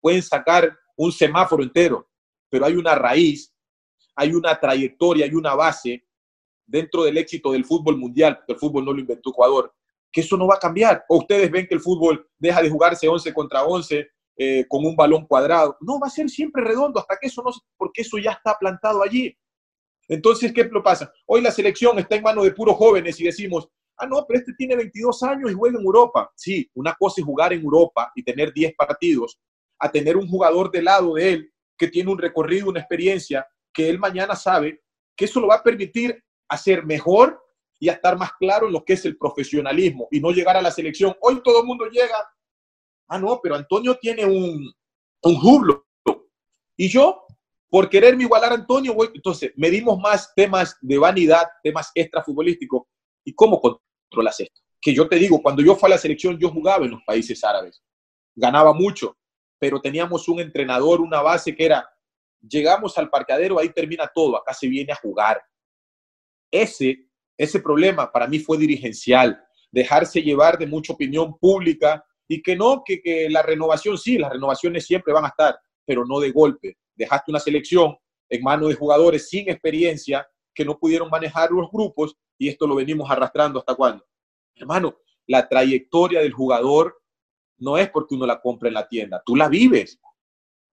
Pueden 0.00 0.22
sacar 0.22 0.76
un 0.94 1.10
semáforo 1.10 1.64
entero, 1.64 2.08
pero 2.48 2.66
hay 2.66 2.76
una 2.76 2.94
raíz, 2.94 3.51
hay 4.14 4.34
una 4.34 4.58
trayectoria, 4.58 5.24
hay 5.24 5.34
una 5.34 5.54
base 5.54 6.04
dentro 6.66 7.04
del 7.04 7.18
éxito 7.18 7.52
del 7.52 7.64
fútbol 7.64 7.96
mundial, 7.96 8.40
el 8.46 8.56
fútbol 8.56 8.84
no 8.84 8.92
lo 8.92 9.00
inventó 9.00 9.30
Ecuador, 9.30 9.74
que 10.10 10.20
eso 10.20 10.36
no 10.36 10.46
va 10.46 10.56
a 10.56 10.60
cambiar. 10.60 11.04
O 11.08 11.18
ustedes 11.18 11.50
ven 11.50 11.66
que 11.66 11.74
el 11.74 11.80
fútbol 11.80 12.28
deja 12.38 12.62
de 12.62 12.70
jugarse 12.70 13.08
11 13.08 13.32
contra 13.32 13.64
11 13.64 14.08
eh, 14.36 14.66
con 14.68 14.84
un 14.84 14.96
balón 14.96 15.26
cuadrado. 15.26 15.76
No, 15.80 15.98
va 15.98 16.06
a 16.06 16.10
ser 16.10 16.28
siempre 16.28 16.62
redondo 16.62 17.00
hasta 17.00 17.16
que 17.20 17.26
eso 17.26 17.42
no, 17.42 17.50
porque 17.76 18.02
eso 18.02 18.18
ya 18.18 18.32
está 18.32 18.56
plantado 18.58 19.02
allí. 19.02 19.36
Entonces, 20.08 20.52
¿qué 20.52 20.64
pasa? 20.64 21.12
Hoy 21.26 21.40
la 21.40 21.50
selección 21.50 21.98
está 21.98 22.16
en 22.16 22.22
manos 22.22 22.44
de 22.44 22.52
puros 22.52 22.76
jóvenes 22.76 23.18
y 23.20 23.24
decimos, 23.24 23.68
ah, 23.96 24.06
no, 24.06 24.24
pero 24.26 24.40
este 24.40 24.52
tiene 24.54 24.76
22 24.76 25.22
años 25.22 25.50
y 25.50 25.54
juega 25.54 25.78
en 25.78 25.84
Europa. 25.84 26.30
Sí, 26.34 26.70
una 26.74 26.94
cosa 26.98 27.20
es 27.20 27.26
jugar 27.26 27.52
en 27.52 27.62
Europa 27.62 28.10
y 28.14 28.22
tener 28.22 28.52
10 28.52 28.74
partidos, 28.74 29.38
a 29.78 29.90
tener 29.90 30.16
un 30.16 30.28
jugador 30.28 30.70
de 30.70 30.82
lado 30.82 31.14
de 31.14 31.32
él 31.32 31.52
que 31.76 31.88
tiene 31.88 32.10
un 32.10 32.18
recorrido, 32.18 32.68
una 32.68 32.80
experiencia, 32.80 33.46
que 33.72 33.88
él 33.88 33.98
mañana 33.98 34.36
sabe 34.36 34.82
que 35.16 35.24
eso 35.24 35.40
lo 35.40 35.48
va 35.48 35.56
a 35.56 35.62
permitir 35.62 36.22
hacer 36.48 36.84
mejor 36.84 37.42
y 37.78 37.88
estar 37.88 38.16
más 38.16 38.32
claro 38.34 38.66
en 38.66 38.72
lo 38.72 38.84
que 38.84 38.92
es 38.92 39.04
el 39.04 39.16
profesionalismo 39.16 40.06
y 40.10 40.20
no 40.20 40.30
llegar 40.30 40.56
a 40.56 40.62
la 40.62 40.70
selección. 40.70 41.16
Hoy 41.20 41.42
todo 41.42 41.60
el 41.60 41.66
mundo 41.66 41.86
llega, 41.86 42.16
ah, 43.08 43.18
no, 43.18 43.40
pero 43.42 43.56
Antonio 43.56 43.96
tiene 43.96 44.24
un, 44.24 44.72
un 45.22 45.36
jublo. 45.36 45.86
Y 46.76 46.88
yo, 46.88 47.26
por 47.68 47.88
quererme 47.88 48.24
igualar 48.24 48.52
a 48.52 48.54
Antonio, 48.54 48.94
voy, 48.94 49.08
entonces 49.14 49.52
medimos 49.56 49.98
más 49.98 50.32
temas 50.34 50.76
de 50.80 50.98
vanidad, 50.98 51.44
temas 51.62 51.90
extrafutbolísticos. 51.94 52.82
¿Y 53.24 53.34
cómo 53.34 53.60
controlas 53.60 54.40
esto? 54.40 54.60
Que 54.80 54.94
yo 54.94 55.08
te 55.08 55.16
digo, 55.16 55.40
cuando 55.40 55.62
yo 55.62 55.76
fui 55.76 55.88
a 55.88 55.90
la 55.90 55.98
selección, 55.98 56.38
yo 56.38 56.50
jugaba 56.50 56.84
en 56.84 56.92
los 56.92 57.02
países 57.04 57.42
árabes. 57.44 57.82
Ganaba 58.34 58.72
mucho, 58.72 59.16
pero 59.58 59.80
teníamos 59.80 60.28
un 60.28 60.40
entrenador, 60.40 61.00
una 61.00 61.20
base 61.20 61.54
que 61.54 61.64
era, 61.64 61.88
llegamos 62.42 62.96
al 62.98 63.08
parqueadero, 63.08 63.58
ahí 63.58 63.70
termina 63.70 64.10
todo, 64.12 64.36
acá 64.36 64.52
se 64.54 64.68
viene 64.68 64.92
a 64.92 64.96
jugar. 64.96 65.42
Ese, 66.50 67.06
ese 67.36 67.60
problema 67.60 68.10
para 68.10 68.26
mí 68.26 68.38
fue 68.38 68.58
dirigencial, 68.58 69.42
dejarse 69.70 70.22
llevar 70.22 70.58
de 70.58 70.66
mucha 70.66 70.92
opinión 70.92 71.38
pública 71.38 72.04
y 72.28 72.42
que 72.42 72.56
no, 72.56 72.82
que, 72.84 73.00
que 73.00 73.28
la 73.30 73.42
renovación, 73.42 73.96
sí, 73.96 74.18
las 74.18 74.32
renovaciones 74.32 74.86
siempre 74.86 75.12
van 75.12 75.24
a 75.24 75.28
estar, 75.28 75.58
pero 75.84 76.04
no 76.04 76.20
de 76.20 76.30
golpe. 76.30 76.76
Dejaste 76.94 77.30
una 77.30 77.40
selección 77.40 77.96
en 78.28 78.42
manos 78.42 78.68
de 78.68 78.74
jugadores 78.74 79.28
sin 79.28 79.48
experiencia 79.48 80.26
que 80.54 80.64
no 80.64 80.78
pudieron 80.78 81.08
manejar 81.08 81.50
los 81.50 81.70
grupos 81.70 82.16
y 82.38 82.48
esto 82.48 82.66
lo 82.66 82.74
venimos 82.74 83.10
arrastrando 83.10 83.58
hasta 83.58 83.74
cuándo. 83.74 84.04
Hermano, 84.54 84.98
la 85.26 85.48
trayectoria 85.48 86.20
del 86.20 86.32
jugador 86.32 87.00
no 87.58 87.78
es 87.78 87.90
porque 87.90 88.14
uno 88.14 88.26
la 88.26 88.40
compra 88.40 88.68
en 88.68 88.74
la 88.74 88.88
tienda, 88.88 89.22
tú 89.24 89.36
la 89.36 89.48
vives. 89.48 90.00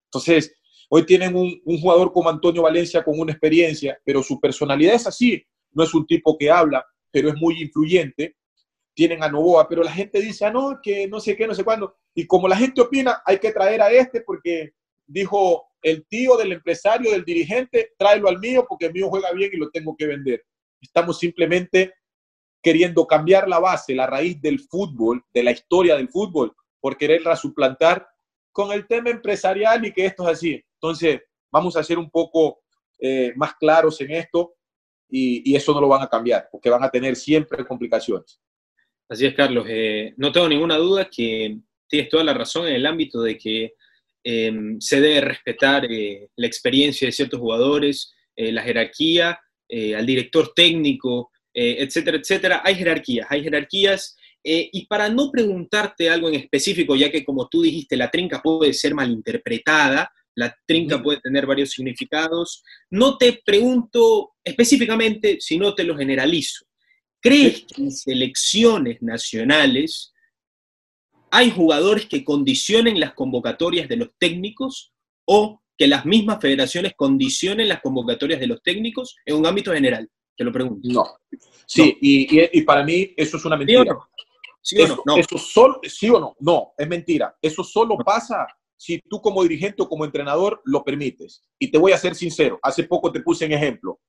Entonces, 0.06 0.56
hoy 0.90 1.06
tienen 1.06 1.36
un, 1.36 1.62
jugador 1.80 2.12
como 2.12 2.30
Antonio 2.30 2.64
Valencia 2.64 3.04
con 3.04 3.20
una 3.20 3.32
experiencia, 3.32 4.00
pero 4.04 4.22
su 4.22 4.40
personalidad 4.40 4.96
es 4.96 5.08
así, 5.08 5.46
no 5.72 5.84
es 5.84 5.94
un 5.94 6.06
tipo 6.06 6.38
que 6.38 6.52
habla, 6.52 6.86
pero 7.12 7.30
es 7.30 7.36
muy 7.36 7.62
influyente. 7.62 8.36
Tienen 8.94 9.24
a 9.24 9.30
Novoa, 9.30 9.68
pero 9.70 9.84
la 9.84 9.92
gente 9.92 10.20
dice, 10.20 10.46
ah, 10.46 10.52
no, 10.52 10.80
que 10.82 11.08
no 11.08 11.20
sé 11.20 11.38
qué, 11.38 11.48
no 11.48 11.56
sé 11.56 11.64
cuándo. 11.64 11.96
Y 12.14 12.28
como 12.28 12.48
la 12.48 12.58
gente 12.58 12.82
opina, 12.82 13.22
hay 13.26 13.40
que 13.40 13.54
traer 13.54 13.82
a 13.82 13.92
este 13.92 14.22
porque 14.22 14.74
dijo 15.08 15.68
el 15.82 16.06
tío 16.08 16.36
del 16.36 16.52
empresario, 16.52 17.12
del 17.12 17.24
dirigente, 17.24 17.94
tráelo 17.98 18.28
al 18.28 18.40
mío 18.40 18.66
porque 18.68 18.88
el 18.88 18.94
mío 18.94 19.10
juega 19.10 19.32
bien 19.32 19.52
y 19.54 19.58
lo 19.58 19.70
tengo 19.70 19.96
que 19.96 20.08
vender. 20.08 20.44
Estamos 20.82 21.20
simplemente 21.20 21.94
queriendo 22.62 23.08
cambiar 23.08 23.48
la 23.48 23.60
base, 23.60 23.96
la 23.96 24.08
raíz 24.08 24.42
del 24.42 24.60
fútbol, 24.60 25.24
de 25.34 25.44
la 25.44 25.52
historia 25.52 25.96
del 25.96 26.10
fútbol, 26.10 26.54
por 26.82 26.98
quererla 26.98 27.36
suplantar 27.36 28.08
con 28.52 28.72
el 28.72 28.88
tema 28.88 29.12
empresarial 29.12 29.86
y 29.86 29.94
que 29.94 30.06
esto 30.06 30.24
es 30.24 30.30
así. 30.30 30.66
Entonces, 30.82 31.22
vamos 31.52 31.76
a 31.76 31.84
ser 31.84 31.98
un 31.98 32.10
poco 32.10 32.62
eh, 32.98 33.34
más 33.36 33.56
claros 33.56 34.00
en 34.02 34.12
esto 34.12 34.56
y, 35.10 35.56
eso 35.56 35.74
no 35.74 35.82
lo 35.82 35.88
van 35.88 36.04
a 36.04 36.10
cambiar, 36.10 36.48
porque 36.52 36.70
van 36.70 36.84
a 36.84 36.90
tener 36.90 37.16
siempre 37.16 37.66
complicaciones. 37.66 38.40
Así 39.10 39.26
es, 39.26 39.34
Carlos. 39.34 39.66
Eh, 39.68 40.14
no 40.18 40.32
tengo 40.32 40.48
ninguna 40.48 40.78
duda 40.78 41.10
que 41.10 41.58
tienes 41.88 42.10
toda 42.10 42.24
la 42.24 42.34
razón 42.34 42.68
en 42.68 42.76
el 42.76 42.86
ámbito 42.86 43.22
de 43.22 43.38
que 43.38 43.74
em, 44.24 44.80
se 44.80 45.02
debe 45.02 45.22
respetar 45.22 45.86
eh, 45.90 46.30
la 46.36 46.48
experiencia 46.48 47.08
de 47.08 47.12
ciertos 47.12 47.40
jugadores, 47.40 48.14
la 48.38 48.62
jerarquía, 48.62 49.38
al 49.98 50.06
director 50.06 50.54
técnico, 50.56 51.30
etcétera, 51.54 52.16
etcétera. 52.16 52.62
Hay 52.64 52.76
jerarquías, 52.76 53.28
hay 53.30 53.44
jerarquías 53.44 54.16
eh, 54.44 54.70
y 54.72 54.86
para 54.88 55.10
no 55.10 55.32
preguntarte 55.32 56.10
algo 56.10 56.30
en 56.30 56.36
específico, 56.36 56.96
ya 56.96 57.12
que 57.12 57.26
como 57.26 57.48
tú 57.50 57.62
dijiste, 57.62 57.98
la 57.98 58.10
trinca 58.10 58.42
puede 58.42 58.74
ser 58.74 58.96
malinterpretada, 58.96 60.12
la 60.40 60.56
trinca 60.66 61.04
puede 61.04 61.20
tener 61.20 61.46
varios 61.46 61.72
significados, 61.72 62.64
no 62.90 63.18
te 63.18 63.42
pregunto 63.46 64.32
específicamente, 64.44 65.38
sino 65.42 65.76
te 65.76 65.84
lo 65.84 65.98
generalizo. 65.98 66.66
¿Crees 67.22 67.66
que 67.66 67.82
en 67.82 67.92
selecciones 67.92 69.02
nacionales 69.02 70.14
hay 71.30 71.52
jugadores 71.52 72.06
que 72.06 72.24
condicionen 72.24 73.00
las 73.00 73.14
convocatorias 73.14 73.90
de 73.90 73.98
los 73.98 74.10
técnicos 74.18 74.94
o 75.26 75.62
que 75.78 75.88
las 75.88 76.06
mismas 76.06 76.40
federaciones 76.40 76.94
condicionen 76.96 77.68
las 77.68 77.82
convocatorias 77.82 78.40
de 78.40 78.48
los 78.48 78.62
técnicos 78.64 79.18
en 79.26 79.36
un 79.36 79.46
ámbito 79.46 79.74
general? 79.74 80.10
Te 80.38 80.46
lo 80.46 80.54
pregunto. 80.54 80.88
No. 80.90 81.06
Sí, 81.66 81.98
Y, 82.00 82.62
para 82.62 82.84
mí 82.86 83.14
eso 83.18 83.36
es 83.36 83.44
una 83.44 83.58
mentira. 83.58 83.84
¿Sí 84.62 84.82
o 84.82 84.88
no? 84.88 85.04
no. 85.06 85.18
Eso 85.18 85.38
solo, 85.38 85.82
¿Sí 85.84 86.10
o 86.10 86.20
no? 86.20 86.36
No, 86.40 86.72
es 86.78 86.88
mentira. 86.88 87.36
Eso 87.42 87.64
solo 87.64 87.98
pasa 87.98 88.48
si 88.80 89.02
tú 89.10 89.22
como 89.22 89.44
dirigente 89.44 89.82
o 89.82 89.90
como 89.90 90.06
entrenador 90.06 90.62
lo 90.64 90.84
permites. 90.84 91.44
Y 91.60 91.70
te 91.70 91.78
voy 91.78 91.92
a 91.92 91.98
ser 91.98 92.16
sincero, 92.16 92.60
hace 92.64 92.84
poco 92.86 93.12
te 93.12 93.22
puse 93.22 93.46
en 93.46 93.52
ejemplo. 93.52 94.00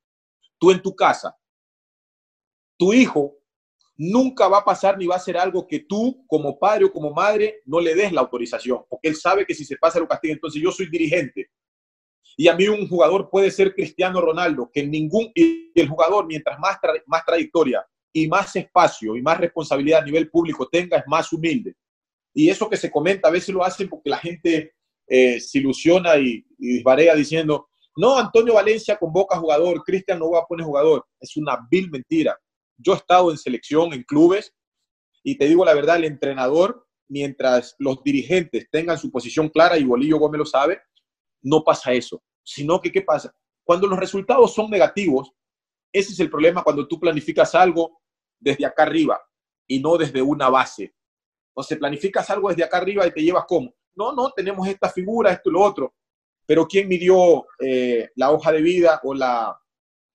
Tú 0.59 0.71
en 0.71 0.81
tu 0.81 0.95
casa, 0.95 1.37
tu 2.79 2.93
hijo 2.93 3.37
nunca 3.97 4.47
va 4.49 4.59
a 4.59 4.65
pasar 4.65 4.97
ni 4.97 5.07
va 5.07 5.17
a 5.17 5.19
hacer 5.19 5.37
algo 5.37 5.67
que 5.67 5.81
tú 5.81 6.25
como 6.27 6.59
padre 6.59 6.85
o 6.85 6.93
como 6.93 7.13
madre 7.13 7.63
no 7.65 7.81
le 7.81 7.95
des 7.95 8.13
la 8.13 8.21
autorización, 8.21 8.85
porque 8.89 9.09
él 9.09 9.17
sabe 9.17 9.45
que 9.45 9.55
si 9.55 9.65
se 9.65 9.77
pasa 9.77 9.99
lo 9.99 10.07
castiga. 10.07 10.35
Entonces 10.35 10.63
yo 10.63 10.71
soy 10.71 10.89
dirigente. 10.89 11.51
Y 12.37 12.47
a 12.49 12.55
mí 12.55 12.69
un 12.69 12.89
jugador 12.89 13.29
puede 13.29 13.51
ser 13.51 13.75
Cristiano 13.75 14.21
Ronaldo, 14.21 14.71
que 14.73 14.87
ningún, 14.87 15.33
y 15.35 15.73
el 15.75 15.89
jugador 15.89 16.27
mientras 16.27 16.59
más, 16.59 16.79
más 17.07 17.25
trayectoria, 17.27 17.85
y 18.13 18.29
más 18.29 18.55
espacio 18.57 19.17
y 19.17 19.23
más 19.23 19.39
responsabilidad 19.39 20.03
a 20.03 20.05
nivel 20.05 20.31
público 20.31 20.69
tenga, 20.69 20.99
es 20.99 21.05
más 21.07 21.33
humilde. 21.33 21.75
Y 22.41 22.49
eso 22.49 22.71
que 22.71 22.79
se 22.79 22.91
comenta 22.91 23.29
a 23.29 23.31
veces 23.31 23.55
lo 23.55 23.63
hacen 23.63 23.87
porque 23.87 24.09
la 24.09 24.17
gente 24.17 24.73
eh, 25.07 25.39
se 25.39 25.59
ilusiona 25.59 26.17
y, 26.17 26.43
y 26.59 26.83
diciendo, 27.15 27.69
no, 27.95 28.17
Antonio 28.17 28.55
Valencia 28.55 28.97
convoca 28.97 29.37
jugador, 29.37 29.85
Cristian 29.85 30.21
Nova 30.21 30.47
pone 30.49 30.65
jugador. 30.65 31.07
Es 31.21 31.37
una 31.37 31.59
vil 31.71 31.91
mentira. 31.91 32.41
Yo 32.79 32.95
he 32.95 32.97
estado 32.97 33.31
en 33.31 33.37
selección, 33.37 33.93
en 33.93 34.05
clubes, 34.05 34.55
y 35.23 35.37
te 35.37 35.49
digo 35.49 35.67
la 35.67 35.75
verdad, 35.75 35.97
el 35.97 36.05
entrenador, 36.05 36.87
mientras 37.09 37.77
los 37.79 38.03
dirigentes 38.03 38.71
tengan 38.71 38.97
su 38.97 39.11
posición 39.11 39.51
clara, 39.51 39.77
y 39.77 39.85
Bolillo 39.85 40.19
Gómez 40.19 40.39
lo 40.39 40.47
sabe, 40.47 40.81
no 41.43 41.63
pasa 41.63 41.93
eso. 41.93 42.23
Sino 42.43 42.81
que, 42.81 42.91
¿qué 42.91 43.03
pasa? 43.03 43.35
Cuando 43.65 43.87
los 43.87 43.99
resultados 43.99 44.55
son 44.55 44.71
negativos, 44.71 45.31
ese 45.93 46.15
es 46.15 46.21
el 46.21 46.31
problema 46.31 46.63
cuando 46.63 46.89
tú 46.89 46.99
planificas 46.99 47.55
algo 47.55 48.01
desde 48.39 48.65
acá 48.65 48.85
arriba 48.85 49.21
y 49.67 49.79
no 49.79 49.99
desde 49.99 50.23
una 50.23 50.49
base. 50.49 50.95
O 51.55 51.63
se 51.63 51.77
planificas 51.77 52.29
algo 52.31 52.49
desde 52.49 52.65
acá 52.65 52.79
arriba 52.79 53.07
y 53.07 53.13
te 53.13 53.23
llevas 53.23 53.45
como, 53.47 53.75
no, 53.95 54.13
no, 54.13 54.31
tenemos 54.31 54.67
esta 54.69 54.89
figura, 54.89 55.33
esto 55.33 55.51
y 55.51 55.53
lo 55.53 55.63
otro. 55.63 55.95
Pero 56.47 56.67
¿quién 56.67 56.89
midió 56.89 57.47
eh, 57.59 58.11
la 58.17 58.31
hoja 58.31 58.53
de 58.53 58.63
vida 58.63 59.01
o 59.05 59.15
la 59.15 59.57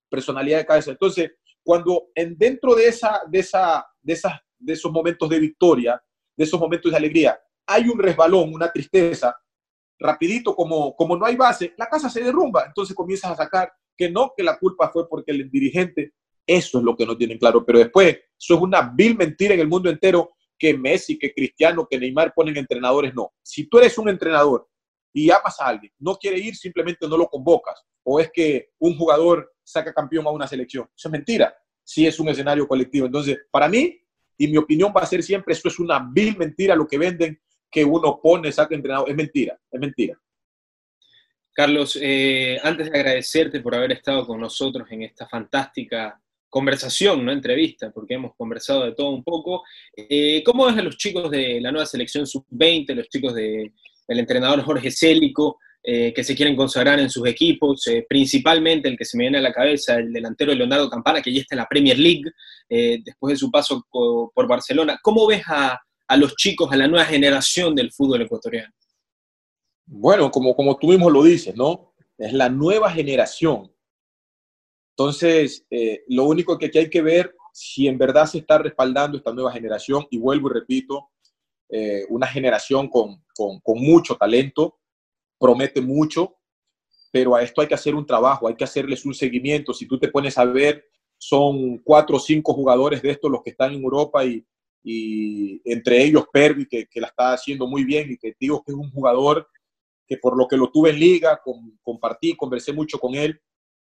personalidad 0.09 0.59
de 0.59 0.65
cada 0.65 0.81
Entonces, 0.86 1.31
cuando 1.63 2.07
en, 2.15 2.38
dentro 2.38 2.75
de, 2.75 2.88
esa, 2.88 3.21
de, 3.27 3.39
esa, 3.39 3.86
de, 4.01 4.13
esas, 4.13 4.33
de 4.57 4.73
esos 4.73 4.91
momentos 4.91 5.29
de 5.29 5.39
victoria, 5.39 6.01
de 6.36 6.43
esos 6.43 6.59
momentos 6.59 6.91
de 6.91 6.97
alegría, 6.97 7.39
hay 7.65 7.89
un 7.89 7.99
resbalón, 7.99 8.53
una 8.53 8.71
tristeza, 8.71 9.36
rapidito, 9.99 10.55
como, 10.55 10.95
como 10.95 11.17
no 11.17 11.25
hay 11.25 11.36
base, 11.36 11.73
la 11.77 11.88
casa 11.88 12.09
se 12.09 12.23
derrumba. 12.23 12.65
Entonces 12.65 12.95
comienzas 12.95 13.31
a 13.31 13.36
sacar 13.36 13.73
que 13.97 14.09
no, 14.09 14.33
que 14.36 14.43
la 14.43 14.57
culpa 14.57 14.89
fue 14.89 15.07
porque 15.07 15.31
el 15.31 15.49
dirigente, 15.49 16.13
eso 16.45 16.77
es 16.79 16.83
lo 16.83 16.95
que 16.95 17.05
no 17.05 17.17
tienen 17.17 17.38
claro. 17.38 17.65
Pero 17.65 17.79
después, 17.79 18.17
eso 18.38 18.55
es 18.55 18.61
una 18.61 18.81
vil 18.93 19.17
mentira 19.17 19.53
en 19.53 19.61
el 19.61 19.67
mundo 19.67 19.89
entero 19.89 20.36
que 20.58 20.78
Messi, 20.78 21.18
que 21.18 21.34
Cristiano, 21.34 21.88
que 21.89 21.99
Neymar 21.99 22.34
ponen 22.34 22.58
entrenadores, 22.58 23.14
no. 23.14 23.34
Si 23.41 23.68
tú 23.68 23.80
eres 23.80 23.97
un 23.97 24.10
entrenador 24.10 24.68
y 25.14 25.30
amas 25.30 25.60
a 25.60 25.68
alguien, 25.68 25.91
no 25.99 26.16
quiere 26.16 26.39
ir, 26.39 26.56
simplemente 26.56 27.08
no 27.08 27.18
lo 27.18 27.28
convocas. 27.28 27.84
O 28.03 28.20
es 28.20 28.32
que 28.32 28.70
un 28.80 28.97
jugador 28.97 29.53
saca 29.64 29.93
campeón 29.93 30.28
a 30.28 30.32
una 30.32 30.47
selección. 30.47 30.88
Eso 30.95 31.08
es 31.08 31.12
mentira. 31.12 31.56
Si 31.84 32.06
es 32.06 32.20
un 32.20 32.30
escenario 32.30 32.68
colectivo. 32.68 33.06
Entonces, 33.06 33.38
para 33.51 33.68
mí, 33.68 33.99
y 34.38 34.47
mi 34.47 34.58
opinión 34.58 34.93
va 34.95 35.01
a 35.01 35.06
ser 35.06 35.24
siempre, 35.24 35.53
eso 35.53 35.68
es 35.68 35.80
una 35.80 36.10
vil 36.12 36.38
mentira 36.38 36.76
lo 36.76 36.88
que 36.88 36.97
venden, 36.97 37.39
que 37.72 37.84
uno 37.84 38.20
pone, 38.22 38.51
saca 38.51 38.76
entrenador. 38.76 39.10
Es 39.10 39.16
mentira, 39.16 39.60
es 39.72 39.80
mentira. 39.80 40.20
Carlos, 41.53 41.97
eh, 42.01 42.60
antes 42.64 42.91
de 42.91 42.97
agradecerte 42.97 43.62
por 43.62 43.74
haber 43.76 43.93
estado 43.93 44.28
con 44.28 44.41
nosotros 44.41 44.88
en 44.91 45.03
esta 45.03 45.26
fantástica 45.26 46.22
conversación, 46.56 47.26
no 47.26 47.34
entrevista, 47.34 47.91
porque 47.91 48.14
hemos 48.14 48.32
conversado 48.38 48.86
de 48.86 48.93
todo 48.93 49.10
un 49.10 49.26
poco, 49.26 49.64
eh, 49.97 50.41
¿cómo 50.45 50.66
ves 50.68 50.78
a 50.78 50.84
los 50.84 50.95
chicos 50.95 51.30
de 51.30 51.60
la 51.60 51.70
nueva 51.70 51.86
selección 51.86 52.26
sub-20, 52.26 52.95
los 52.95 53.10
chicos 53.10 53.36
del 53.36 53.74
entrenador 54.08 54.62
Jorge 54.64 54.89
Célico? 54.89 55.60
eh, 55.88 56.12
que 56.16 56.24
se 56.24 56.36
quieren 56.36 56.56
consagrar 56.56 56.99
en 56.99 57.12
sus 57.12 57.28
equipos, 57.28 57.86
eh, 57.86 58.08
principalmente 58.10 58.88
el 58.89 58.97
que 58.97 59.06
se 59.06 59.18
me 59.18 59.26
viene 59.26 59.38
a 59.38 59.41
la 59.41 59.53
cabeza, 59.53 59.97
el 59.97 60.12
delantero 60.12 60.51
Leonardo 60.51 60.89
Campana, 60.89 61.22
que 61.22 61.32
ya 61.32 61.41
está 61.41 61.53
en 61.53 61.60
la 61.60 61.68
Premier 61.68 61.99
League 61.99 62.24
después 62.68 63.34
de 63.34 63.38
su 63.38 63.51
paso 63.51 63.86
por, 63.91 64.47
Barcelona. 64.47 64.97
¿Cómo 65.03 65.28
ves 65.28 65.43
a, 65.47 65.80
los 66.18 66.36
chicos, 66.38 66.72
a 66.72 66.76
la 66.76 66.88
nueva 66.88 67.06
generación 67.06 67.76
del 67.76 67.91
fútbol 67.91 68.24
ecuatoriano? 68.24 68.74
Bueno, 69.86 70.32
como, 70.32 70.56
como 70.56 70.76
tú 70.76 70.88
mismo 70.88 71.12
lo 71.12 71.22
dices, 71.22 71.56
¿no? 71.56 71.93
Es 72.18 72.34
la 72.34 72.49
nueva 72.49 72.89
generación. 72.89 73.74
Entonces, 74.98 75.66
lo 76.08 76.24
único 76.24 76.58
que 76.58 76.68
aquí 76.68 76.78
hay 76.78 76.89
que 76.89 77.02
ver 77.02 77.36
si 77.54 77.88
en 77.88 77.98
verdad 77.98 78.26
se 78.26 78.39
está 78.39 78.58
respaldando 78.58 79.18
esta 79.18 79.34
nueva 79.34 79.52
generación, 79.52 80.08
y 80.10 80.18
vuelvo 80.18 80.50
y 80.50 80.54
repito, 80.54 81.10
una 82.10 82.28
generación 82.28 82.88
con, 82.88 83.24
con, 83.36 83.60
con 83.60 83.80
mucho 83.80 84.16
talento, 84.16 84.80
promete 85.38 85.82
mucho, 85.82 86.38
pero 87.12 87.36
a 87.36 87.41
esto 87.41 87.62
hay 87.62 87.68
que 87.68 87.76
hacer 87.76 87.96
un 87.96 88.06
trabajo, 88.06 88.48
hay 88.48 88.56
que 88.56 88.66
hacerles 88.66 89.06
un 89.06 89.14
seguimiento. 89.14 89.74
Si 89.74 89.88
tú 89.88 89.98
te 89.98 90.10
pones 90.10 90.38
a 90.38 90.43
ver, 90.43 90.86
son 91.18 91.78
cuatro 91.78 92.18
o 92.18 92.20
cinco 92.20 92.54
jugadores 92.54 93.02
de 93.02 93.12
estos 93.12 93.32
los 93.32 93.41
que 93.41 93.52
están 93.52 93.72
en 93.72 93.82
Europa 93.82 94.24
y, 94.26 94.46
entre 95.64 96.04
ellos 96.04 96.26
Pervi, 96.32 96.68
que, 96.68 96.88
la 96.96 97.08
está 97.08 97.34
haciendo 97.34 97.68
muy 97.68 97.86
bien 97.86 98.12
y 98.12 98.18
que 98.18 98.36
digo 98.39 98.62
que 98.64 98.72
es 98.72 98.78
un 98.78 98.91
jugador 98.91 99.48
que 100.08 100.18
por 100.18 100.38
lo 100.38 100.48
que 100.48 100.58
lo 100.58 100.70
tuve 100.70 100.91
en 100.91 101.00
liga, 101.00 101.41
compartí, 101.82 102.36
conversé 102.36 102.74
mucho 102.74 103.00
con 103.00 103.16
él, 103.16 103.41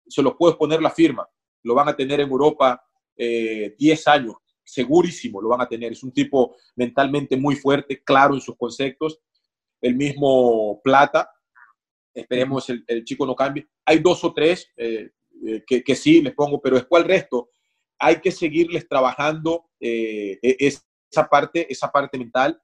se 0.08 0.22
los 0.22 0.36
puedo 0.36 0.58
poner 0.58 0.82
la 0.82 0.92
firma. 0.92 1.28
Lo 1.64 1.76
van 1.76 1.90
a 1.90 1.96
tener 1.96 2.20
en 2.20 2.30
Europa 2.30 2.82
10 3.16 3.18
eh, 3.18 3.96
años, 4.06 4.36
segurísimo 4.64 5.42
lo 5.42 5.50
van 5.50 5.62
a 5.62 5.68
tener. 5.68 5.92
Es 5.92 6.04
un 6.04 6.12
tipo 6.12 6.56
mentalmente 6.76 7.38
muy 7.38 7.56
fuerte, 7.56 8.04
claro 8.04 8.36
en 8.36 8.42
sus 8.42 8.56
conceptos 8.58 9.20
el 9.82 9.96
mismo 9.96 10.82
Plata. 10.84 11.30
Esperemos 12.14 12.70
el, 12.70 12.84
el 12.88 13.04
chico 13.04 13.26
no 13.26 13.36
cambie. 13.36 13.68
Hay 13.86 14.00
dos 14.00 14.24
o 14.24 14.34
tres 14.34 14.72
eh, 14.76 15.12
eh, 15.46 15.64
que, 15.66 15.84
que, 15.84 15.96
sí 15.96 16.22
les 16.22 16.34
pongo, 16.34 16.60
pero 16.60 16.76
después 16.76 17.04
el 17.04 17.10
resto 17.10 17.50
hay 18.00 18.20
que 18.20 18.32
seguirles 18.32 18.88
trabajando 18.88 19.70
eh, 19.80 20.40
e, 20.42 20.58
esa, 20.60 21.28
parte, 21.30 21.72
esa 21.72 21.92
parte 21.92 22.18
mental, 22.18 22.60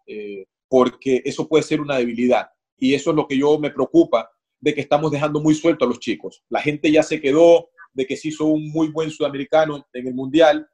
porque 0.68 1.22
eso 1.24 1.48
puede 1.48 1.64
ser 1.64 1.82
una 1.82 1.98
debilidad. 1.98 2.50
Y 2.78 2.94
eso 2.94 3.12
es 3.12 3.16
lo 3.16 3.28
que 3.28 3.38
yo 3.38 3.60
me 3.60 3.70
preocupa, 3.70 4.30
de 4.64 4.74
que 4.74 4.80
estamos 4.80 5.12
dejando 5.12 5.42
muy 5.42 5.56
suelto 5.56 5.84
a 5.84 5.88
los 5.90 6.00
chicos. 6.00 6.42
La 6.48 6.62
gente 6.62 6.90
ya 6.90 7.04
se 7.04 7.20
quedó 7.20 7.68
de 7.92 8.06
que 8.06 8.16
se 8.16 8.30
hizo 8.30 8.46
un 8.46 8.72
muy 8.72 8.88
buen 8.88 9.12
sudamericano 9.12 9.86
en 9.92 10.08
el 10.08 10.14
Mundial, 10.14 10.66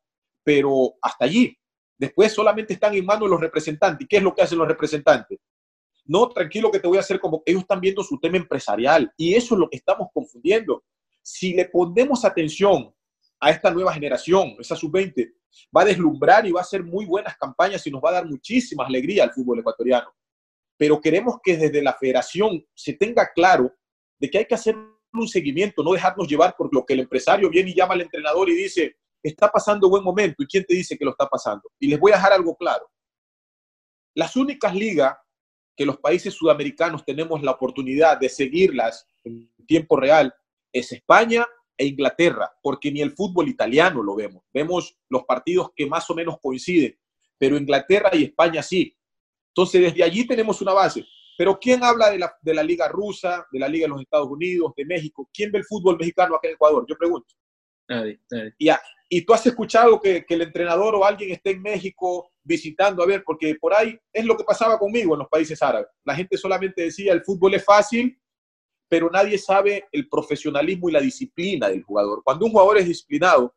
pero 0.44 0.94
hasta 1.02 1.26
allí. 1.26 1.58
Después 1.98 2.32
solamente 2.32 2.74
están 2.74 2.94
en 2.94 3.04
manos 3.04 3.28
los 3.28 3.42
representantes. 3.42 4.06
¿Y 4.06 4.08
qué 4.08 4.18
es 4.18 4.24
lo 4.24 4.36
que 4.36 4.44
hacen 4.44 4.60
los 4.60 4.68
representantes? 4.68 5.40
No, 6.06 6.30
tranquilo 6.30 6.70
que 6.70 6.80
te 6.80 6.88
voy 6.88 6.98
a 6.98 7.00
hacer 7.00 7.20
como 7.20 7.42
ellos 7.48 7.64
están 7.64 7.82
viendo 7.82 8.04
su 8.04 8.20
tema 8.20 8.38
empresarial 8.38 9.12
y 9.18 9.34
eso 9.34 9.56
es 9.56 9.60
lo 9.60 9.68
que 9.68 9.78
estamos 9.78 10.10
confundiendo. 10.14 10.84
Si 11.24 11.54
le 11.54 11.66
ponemos 11.66 12.24
atención 12.24 12.94
a 13.40 13.50
esta 13.50 13.72
nueva 13.72 13.92
generación, 13.92 14.56
esa 14.60 14.76
sub-20, 14.76 15.34
va 15.76 15.82
a 15.82 15.86
deslumbrar 15.86 16.46
y 16.46 16.52
va 16.52 16.60
a 16.60 16.64
hacer 16.64 16.84
muy 16.84 17.06
buenas 17.08 17.36
campañas 17.38 17.86
y 17.88 17.90
nos 17.90 18.04
va 18.04 18.10
a 18.10 18.14
dar 18.14 18.28
muchísima 18.28 18.86
alegría 18.86 19.24
al 19.24 19.34
fútbol 19.34 19.60
ecuatoriano. 19.60 20.14
Pero 20.80 21.02
queremos 21.02 21.40
que 21.44 21.58
desde 21.58 21.84
la 21.84 21.94
federación 21.94 22.66
se 22.74 22.94
tenga 22.94 23.34
claro 23.36 23.76
de 24.18 24.30
que 24.30 24.38
hay 24.38 24.46
que 24.46 24.56
hacer 24.56 24.78
un 25.12 25.28
seguimiento, 25.28 25.84
no 25.84 25.92
dejarnos 25.92 26.26
llevar 26.26 26.56
por 26.58 26.74
lo 26.74 26.86
que 26.86 26.94
el 26.94 27.02
empresario 27.02 27.50
viene 27.50 27.72
y 27.72 27.76
llama 27.76 27.96
al 27.96 28.02
entrenador 28.02 28.50
y 28.50 28.56
dice, 28.56 28.96
está 29.22 29.52
pasando 29.52 29.90
buen 29.90 30.06
momento. 30.06 30.42
¿Y 30.42 30.48
quién 30.48 30.64
te 30.64 30.76
dice 30.76 30.98
que 30.98 31.04
lo 31.04 31.12
está 31.12 31.28
pasando? 31.28 31.70
Y 31.80 31.88
les 31.88 32.00
voy 32.00 32.14
a 32.14 32.16
dejar 32.16 32.32
algo 32.32 32.56
claro. 32.56 32.90
Las 34.16 34.38
únicas 34.38 34.74
ligas 34.74 35.18
que 35.76 35.86
los 35.86 35.98
países 35.98 36.34
sudamericanos 36.34 37.04
tenemos 37.04 37.44
la 37.44 37.52
oportunidad 37.52 38.18
de 38.18 38.30
seguirlas 38.30 39.06
en 39.26 39.52
tiempo 39.68 39.98
real 39.98 40.34
es 40.72 40.94
España 40.94 41.46
e 41.78 41.88
Inglaterra, 41.88 42.54
porque 42.62 42.90
ni 42.90 43.02
el 43.02 43.12
fútbol 43.12 43.50
italiano 43.50 44.02
lo 44.02 44.16
vemos. 44.16 44.44
Vemos 44.54 44.98
los 45.10 45.24
partidos 45.24 45.72
que 45.76 45.88
más 45.88 46.10
o 46.10 46.16
menos 46.16 46.38
coinciden, 46.42 46.98
pero 47.38 47.58
Inglaterra 47.58 48.12
y 48.14 48.24
España 48.24 48.62
sí. 48.64 48.96
Entonces, 49.60 49.82
desde 49.82 50.04
allí 50.06 50.26
tenemos 50.26 50.62
una 50.62 50.72
base. 50.72 51.06
Pero 51.38 51.60
¿quién 51.60 51.84
habla 51.84 52.10
de 52.10 52.18
la, 52.18 52.34
de 52.42 52.54
la 52.54 52.64
Liga 52.64 52.88
Rusa, 52.88 53.46
de 53.52 53.60
la 53.60 53.68
Liga 53.68 53.84
de 53.84 53.90
los 53.90 54.02
Estados 54.02 54.30
Unidos, 54.30 54.72
de 54.78 54.86
México? 54.86 55.30
¿Quién 55.34 55.52
ve 55.52 55.60
el 55.60 55.66
fútbol 55.66 55.98
mexicano 55.98 56.36
acá 56.36 56.48
en 56.48 56.54
Ecuador? 56.54 56.86
Yo 56.88 56.96
pregunto. 56.98 57.36
Nadie, 57.90 58.22
nadie. 58.32 58.54
Ya. 58.58 58.80
Y 59.10 59.26
tú 59.26 59.34
has 59.34 59.46
escuchado 59.46 60.00
que, 60.00 60.24
que 60.26 60.36
el 60.36 60.44
entrenador 60.44 60.96
o 60.96 61.04
alguien 61.04 61.32
esté 61.32 61.52
en 61.52 61.62
México 61.62 62.32
visitando, 62.42 63.04
a 63.04 63.06
ver, 63.06 63.22
porque 63.26 63.54
por 63.56 63.74
ahí 63.74 64.00
es 64.14 64.24
lo 64.24 64.38
que 64.38 64.46
pasaba 64.46 64.80
conmigo 64.80 65.14
en 65.16 65.20
los 65.20 65.28
países 65.28 65.62
árabes. 65.62 65.90
La 66.06 66.16
gente 66.16 66.38
solamente 66.38 66.84
decía, 66.84 67.12
el 67.12 67.26
fútbol 67.26 67.54
es 67.54 67.66
fácil, 67.66 68.18
pero 68.88 69.10
nadie 69.10 69.38
sabe 69.38 69.90
el 69.92 70.08
profesionalismo 70.08 70.88
y 70.88 70.94
la 70.94 71.02
disciplina 71.02 71.68
del 71.68 71.84
jugador. 71.84 72.22
Cuando 72.24 72.46
un 72.46 72.52
jugador 72.54 72.78
es 72.78 72.86
disciplinado, 72.86 73.54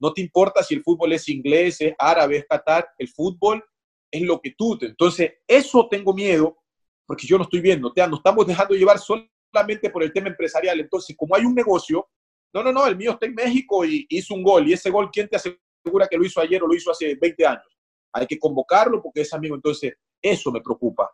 no 0.00 0.12
te 0.12 0.20
importa 0.20 0.64
si 0.64 0.74
el 0.74 0.82
fútbol 0.82 1.12
es 1.12 1.28
inglés, 1.28 1.80
es 1.80 1.94
árabe, 1.96 2.38
es 2.38 2.46
qatar, 2.48 2.88
el 2.98 3.08
fútbol 3.08 3.62
es 4.10 4.22
lo 4.22 4.40
que 4.40 4.52
tú. 4.56 4.78
Entonces, 4.80 5.32
eso 5.46 5.88
tengo 5.90 6.14
miedo, 6.14 6.58
porque 7.06 7.26
yo 7.26 7.38
no 7.38 7.44
estoy 7.44 7.60
viendo, 7.60 7.92
te, 7.92 8.06
nos 8.06 8.18
estamos 8.18 8.46
dejando 8.46 8.74
llevar 8.74 8.98
solamente 8.98 9.90
por 9.90 10.02
el 10.02 10.12
tema 10.12 10.28
empresarial. 10.28 10.80
Entonces, 10.80 11.16
como 11.16 11.34
hay 11.34 11.44
un 11.44 11.54
negocio, 11.54 12.08
no, 12.52 12.62
no, 12.62 12.72
no, 12.72 12.86
el 12.86 12.96
mío 12.96 13.12
está 13.12 13.26
en 13.26 13.34
México 13.34 13.84
y 13.84 14.06
hizo 14.08 14.34
un 14.34 14.42
gol, 14.42 14.68
y 14.68 14.72
ese 14.72 14.90
gol, 14.90 15.10
¿quién 15.12 15.28
te 15.28 15.36
asegura 15.36 16.08
que 16.08 16.16
lo 16.16 16.24
hizo 16.24 16.40
ayer 16.40 16.62
o 16.62 16.66
lo 16.66 16.74
hizo 16.74 16.90
hace 16.90 17.14
20 17.14 17.46
años? 17.46 17.78
hay 18.12 18.26
que 18.26 18.38
convocarlo 18.38 19.02
porque 19.02 19.22
es 19.22 19.32
amigo. 19.32 19.54
Entonces, 19.54 19.94
eso 20.20 20.50
me 20.50 20.60
preocupa. 20.60 21.10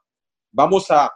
Vamos 0.53 0.91
a, 0.91 1.11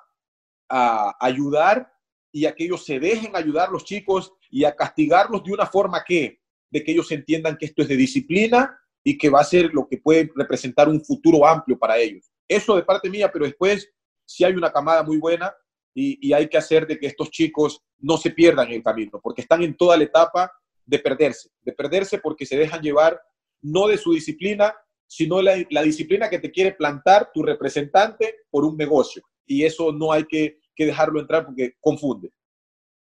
ayudar 1.21 1.91
y 2.31 2.45
a 2.45 2.55
que 2.55 2.65
ellos 2.65 2.85
se 2.85 3.01
dejen 3.01 3.35
ayudar 3.35 3.71
los 3.71 3.85
chicos 3.85 4.35
y 4.51 4.65
a 4.65 4.77
castigarlos 4.77 5.43
de 5.43 5.53
una 5.53 5.65
forma 5.65 6.05
que, 6.05 6.43
de 6.69 6.85
que 6.85 6.93
ellos 6.93 7.11
entiendan 7.11 7.57
que 7.57 7.65
esto 7.65 7.81
es 7.81 7.89
de 7.89 7.97
disciplina 7.97 8.79
y 9.09 9.17
que 9.17 9.31
va 9.31 9.41
a 9.41 9.45
ser 9.45 9.71
lo 9.73 9.89
que 9.89 9.97
puede 9.97 10.31
representar 10.35 10.87
un 10.87 11.03
futuro 11.03 11.47
amplio 11.47 11.79
para 11.79 11.97
ellos. 11.97 12.31
Eso 12.47 12.77
de 12.77 12.83
parte 12.83 13.09
mía, 13.09 13.31
pero 13.33 13.47
después 13.47 13.91
si 14.27 14.45
hay 14.45 14.53
una 14.53 14.71
camada 14.71 15.03
muy 15.03 15.17
buena 15.17 15.51
y, 15.95 16.31
hay 16.35 16.47
que 16.47 16.59
hacer 16.59 16.87
de 16.87 16.99
que 16.99 17.07
estos 17.07 17.31
chicos 17.31 17.83
no 17.99 18.19
se 18.19 18.31
pierdan 18.31 18.71
el 18.71 18.83
camino, 18.83 19.19
porque 19.23 19.41
están 19.41 19.63
en 19.63 19.75
toda 19.75 19.97
la 19.97 20.05
etapa 20.05 20.53
de 20.85 20.99
perderse, 20.99 21.49
de 21.63 21.73
perderse 21.73 22.19
porque 22.19 22.45
se 22.45 22.59
dejan 22.59 22.83
llevar 22.83 23.19
no 23.63 23.89
de 23.89 23.97
su 23.97 24.13
disciplina, 24.13 24.75
sino 25.07 25.41
la, 25.41 25.83
disciplina 25.83 26.29
que 26.29 26.39
te 26.39 26.53
quiere 26.53 26.75
plantar 26.75 27.31
tu 27.33 27.43
representante 27.43 28.37
por 28.51 28.63
un 28.63 28.77
negocio. 28.77 29.23
Y 29.47 29.65
eso 29.65 29.91
no 29.91 30.13
hay 30.13 30.25
que, 30.25 30.59
dejarlo 30.77 31.19
entrar 31.19 31.47
porque 31.47 31.73
confunde. 31.81 32.31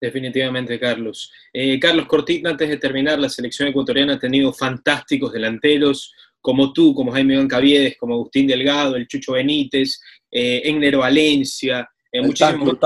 Definitivamente, 0.04 0.78
Carlos. 0.78 1.32
Eh, 1.50 1.80
Carlos 1.80 2.06
Cortina, 2.06 2.50
antes 2.50 2.68
de 2.68 2.76
terminar, 2.76 3.18
la 3.18 3.30
selección 3.30 3.68
ecuatoriana 3.68 4.14
ha 4.14 4.18
tenido 4.18 4.52
fantásticos 4.52 5.32
delanteros, 5.32 6.12
como 6.42 6.74
tú, 6.74 6.94
como 6.94 7.10
Jaime 7.10 7.32
Iván 7.32 7.48
Caviedes, 7.48 7.96
como 7.96 8.12
Agustín 8.12 8.46
Delgado, 8.46 8.96
el 8.96 9.08
Chucho 9.08 9.32
Benítez, 9.32 9.98
eh, 10.30 10.60
Enner 10.66 10.98
Valencia, 10.98 11.88
eh, 12.12 12.20
muchísimos. 12.20 12.76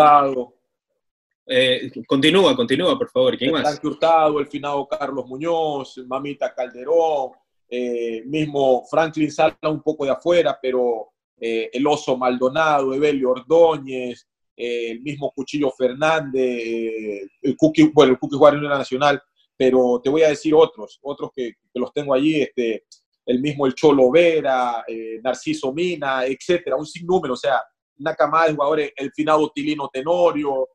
Eh, 1.44 1.90
continúa, 2.06 2.54
continúa, 2.54 2.96
por 2.96 3.10
favor. 3.10 3.36
¿Quién 3.36 3.56
el 3.56 3.62
más? 3.64 3.82
Hurtado, 3.82 4.38
el 4.38 4.46
finado 4.46 4.86
Carlos 4.86 5.26
Muñoz, 5.26 5.98
Mamita 6.06 6.54
Calderón, 6.54 7.32
eh, 7.68 8.22
mismo 8.26 8.84
Franklin 8.88 9.32
sale 9.32 9.56
un 9.62 9.82
poco 9.82 10.04
de 10.04 10.12
afuera, 10.12 10.56
pero 10.62 11.08
el 11.40 11.86
Oso 11.86 12.16
Maldonado, 12.16 12.94
Evelio 12.94 13.30
Ordóñez, 13.30 14.27
eh, 14.58 14.90
el 14.90 15.00
mismo 15.00 15.32
Cuchillo 15.34 15.70
Fernández, 15.70 17.28
el 17.42 17.56
Cookie, 17.56 17.90
bueno, 17.94 18.12
el 18.12 18.18
Cookie 18.18 18.36
Juárez 18.36 18.60
Nacional, 18.62 19.22
pero 19.56 20.00
te 20.02 20.10
voy 20.10 20.22
a 20.22 20.28
decir 20.28 20.54
otros, 20.54 20.98
otros 21.02 21.30
que, 21.34 21.54
los 21.74 21.92
tengo 21.92 22.12
allí, 22.12 22.42
este, 22.42 22.84
el 23.26 23.40
mismo 23.40 23.66
El 23.66 23.74
Cholo 23.74 24.10
Vera, 24.10 24.84
Narciso 25.22 25.72
Mina, 25.72 26.24
etcétera, 26.24 26.76
un 26.76 26.86
sinnúmero, 26.86 27.34
o 27.34 27.36
sea, 27.36 27.60
una 27.98 28.14
camada 28.14 28.46
de 28.46 28.54
jugadores, 28.54 28.92
el 28.96 29.12
finado 29.12 29.50
Tilino 29.54 29.88
Tenorio, 29.92 30.68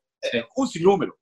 un 0.56 0.68
sinnúmero. 0.68 1.18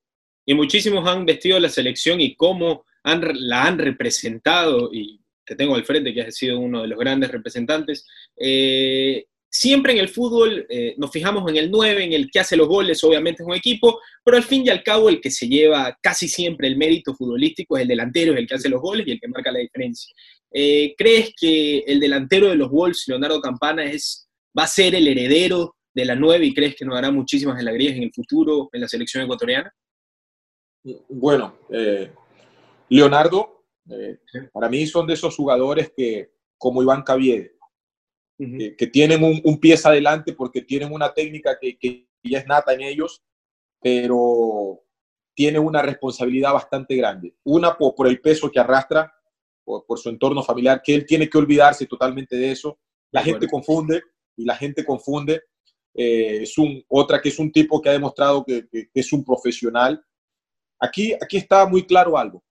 Y 0.45 0.53
muchísimos 0.53 1.07
han 1.07 1.26
vestido 1.26 1.59
la 1.59 1.70
selección 1.70 2.20
y 2.22 2.36
cómo 2.36 2.86
han, 3.03 3.22
la 3.34 3.64
han 3.66 3.80
representado 3.80 4.89
y 4.91 5.22
te 5.45 5.55
tengo 5.55 5.76
al 5.76 5.86
frente, 5.86 6.14
que 6.14 6.22
has 6.22 6.36
sido 6.36 6.59
uno 6.59 6.82
de 6.82 6.88
los 6.88 6.99
grandes 6.99 7.32
representantes. 7.32 8.07
Eh, 8.38 9.26
siempre 9.52 9.93
en 9.93 9.99
el 9.99 10.10
fútbol 10.10 10.66
eh, 10.70 10.95
nos 10.97 11.12
fijamos 11.12 11.49
en 11.49 11.58
el 11.58 11.70
9, 11.70 12.06
en 12.06 12.14
el 12.14 12.32
que 12.32 12.39
hace 12.39 12.56
los 12.56 12.68
goles, 12.68 13.04
obviamente 13.04 13.43
es 13.43 13.47
un 13.47 13.54
equipo, 13.54 13.99
pero 14.24 14.38
al 14.38 14.43
fin 14.43 14.66
y 14.66 14.70
al 14.70 14.82
cabo 14.82 15.10
el 15.10 15.20
que 15.20 15.30
se 15.30 15.47
lleva 15.47 15.97
casi 16.02 16.28
siempre 16.28 16.68
el 16.68 16.78
mérito 16.78 17.14
futbolístico 17.14 17.78
es 17.78 17.84
el 17.84 17.89
delantero, 17.89 18.34
es 18.34 18.39
el 18.39 18.47
que 18.47 18.56
hace 18.56 18.70
los 18.70 18.82
goles 18.82 19.06
y 19.06 19.12
el 19.12 19.20
que 19.20 19.28
marca 19.28 19.52
la 19.52 19.60
diferencia. 19.60 20.14
Eh, 20.52 20.95
¿Crees 20.97 21.34
que 21.39 21.80
el 21.80 21.99
delantero 21.99 22.49
de 22.49 22.56
los 22.56 22.70
Wolves, 22.70 23.04
Leonardo 23.08 23.41
Campana, 23.41 23.84
es, 23.84 24.28
va 24.58 24.64
a 24.64 24.68
ser 24.68 24.95
el 24.95 25.08
heredero 25.08 25.76
de 25.93 26.06
la 26.06 26.16
9 26.16 26.45
y 26.45 26.54
crees 26.54 26.76
que 26.76 26.86
nos 26.86 26.95
dará 26.95 27.12
muchísimas 27.12 27.60
alegrías 27.60 27.95
en 27.95 28.04
el 28.04 28.14
futuro 28.14 28.70
en 28.72 28.82
la 28.82 28.88
selección 28.88 29.24
ecuatoriana? 29.24 29.74
Bueno, 31.10 31.58
Leonardo 32.89 33.62
eh, 33.89 34.20
para 34.52 34.70
mí 34.70 34.86
son 34.86 35.08
de 35.08 35.14
esos 35.14 35.36
jugadores 35.36 35.91
que, 35.95 36.32
como 36.58 36.82
Iván 36.82 37.04
Que, 38.78 38.88
tienen 38.88 39.24
un, 39.24 39.39
un, 39.44 39.60
pie 39.60 39.76
adelante 39.84 40.34
porque 40.34 40.64
tienen 40.64 40.92
una 40.92 41.14
técnica 41.14 41.60
que, 41.62 41.78
que, 41.78 42.08
ya 42.24 42.39
es 42.39 42.48
nata 42.48 42.74
en 42.74 42.82
ellos 42.82 43.22
pero 43.82 44.84
tiene 45.34 45.60
una 45.60 45.82
responsabilidad 45.82 46.54
bastante 46.54 46.96
grande. 46.96 47.36
Una 47.44 47.76
por, 47.76 48.08
el 48.08 48.22
peso 48.22 48.52
que 48.52 48.60
arrastra, 48.60 49.12
por, 49.66 49.98
su 49.98 50.10
entorno 50.10 50.44
familiar, 50.44 50.82
que 50.84 50.94
él 50.94 51.06
tiene 51.06 51.30
que 51.30 51.38
olvidarse 51.38 51.88
totalmente 51.88 52.36
de 52.36 52.52
eso. 52.52 52.80
La 53.12 53.24
gente 53.24 53.48
confunde 53.48 54.04
y 54.38 54.46
la 54.46 54.56
gente 54.56 54.86
confunde. 54.86 55.42
Eh, 55.94 56.44
es 56.44 56.58
un, 56.58 56.84
otra 56.88 57.22
que 57.22 57.30
es 57.30 57.39
un 57.39 57.52
tipo 57.52 57.82
que 57.82 57.89
ha 57.89 57.94
demostrado 57.94 58.46
que, 58.46 58.68
es 58.94 59.14
un 59.14 59.26
profesional. 59.26 60.04
Aquí, 60.80 61.14
aquí 61.14 61.38
está 61.38 61.66
muy 61.66 61.86
claro 61.86 62.18
algo. 62.18 62.44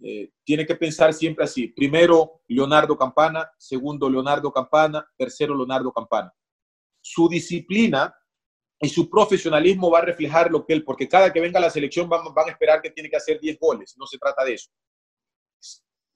Eh, 0.00 0.30
tiene 0.44 0.64
que 0.64 0.76
pensar 0.76 1.12
siempre 1.12 1.44
así. 1.44 1.68
Primero, 1.68 2.42
Leonardo 2.46 2.96
Campana. 2.96 3.50
Segundo, 3.58 4.08
Leonardo 4.08 4.52
Campana. 4.52 5.06
Tercero, 5.16 5.56
Leonardo 5.56 5.92
Campana. 5.92 6.32
Su 7.00 7.28
disciplina 7.28 8.14
y 8.80 8.88
su 8.88 9.10
profesionalismo 9.10 9.90
va 9.90 9.98
a 9.98 10.04
reflejar 10.04 10.50
lo 10.50 10.64
que 10.64 10.72
él, 10.72 10.84
porque 10.84 11.08
cada 11.08 11.32
que 11.32 11.40
venga 11.40 11.58
la 11.58 11.70
selección 11.70 12.08
van, 12.08 12.32
van 12.32 12.48
a 12.48 12.52
esperar 12.52 12.80
que 12.80 12.90
tiene 12.90 13.10
que 13.10 13.16
hacer 13.16 13.40
10 13.40 13.58
goles. 13.58 13.96
No 13.98 14.06
se 14.06 14.18
trata 14.18 14.44
de 14.44 14.54
eso. 14.54 14.70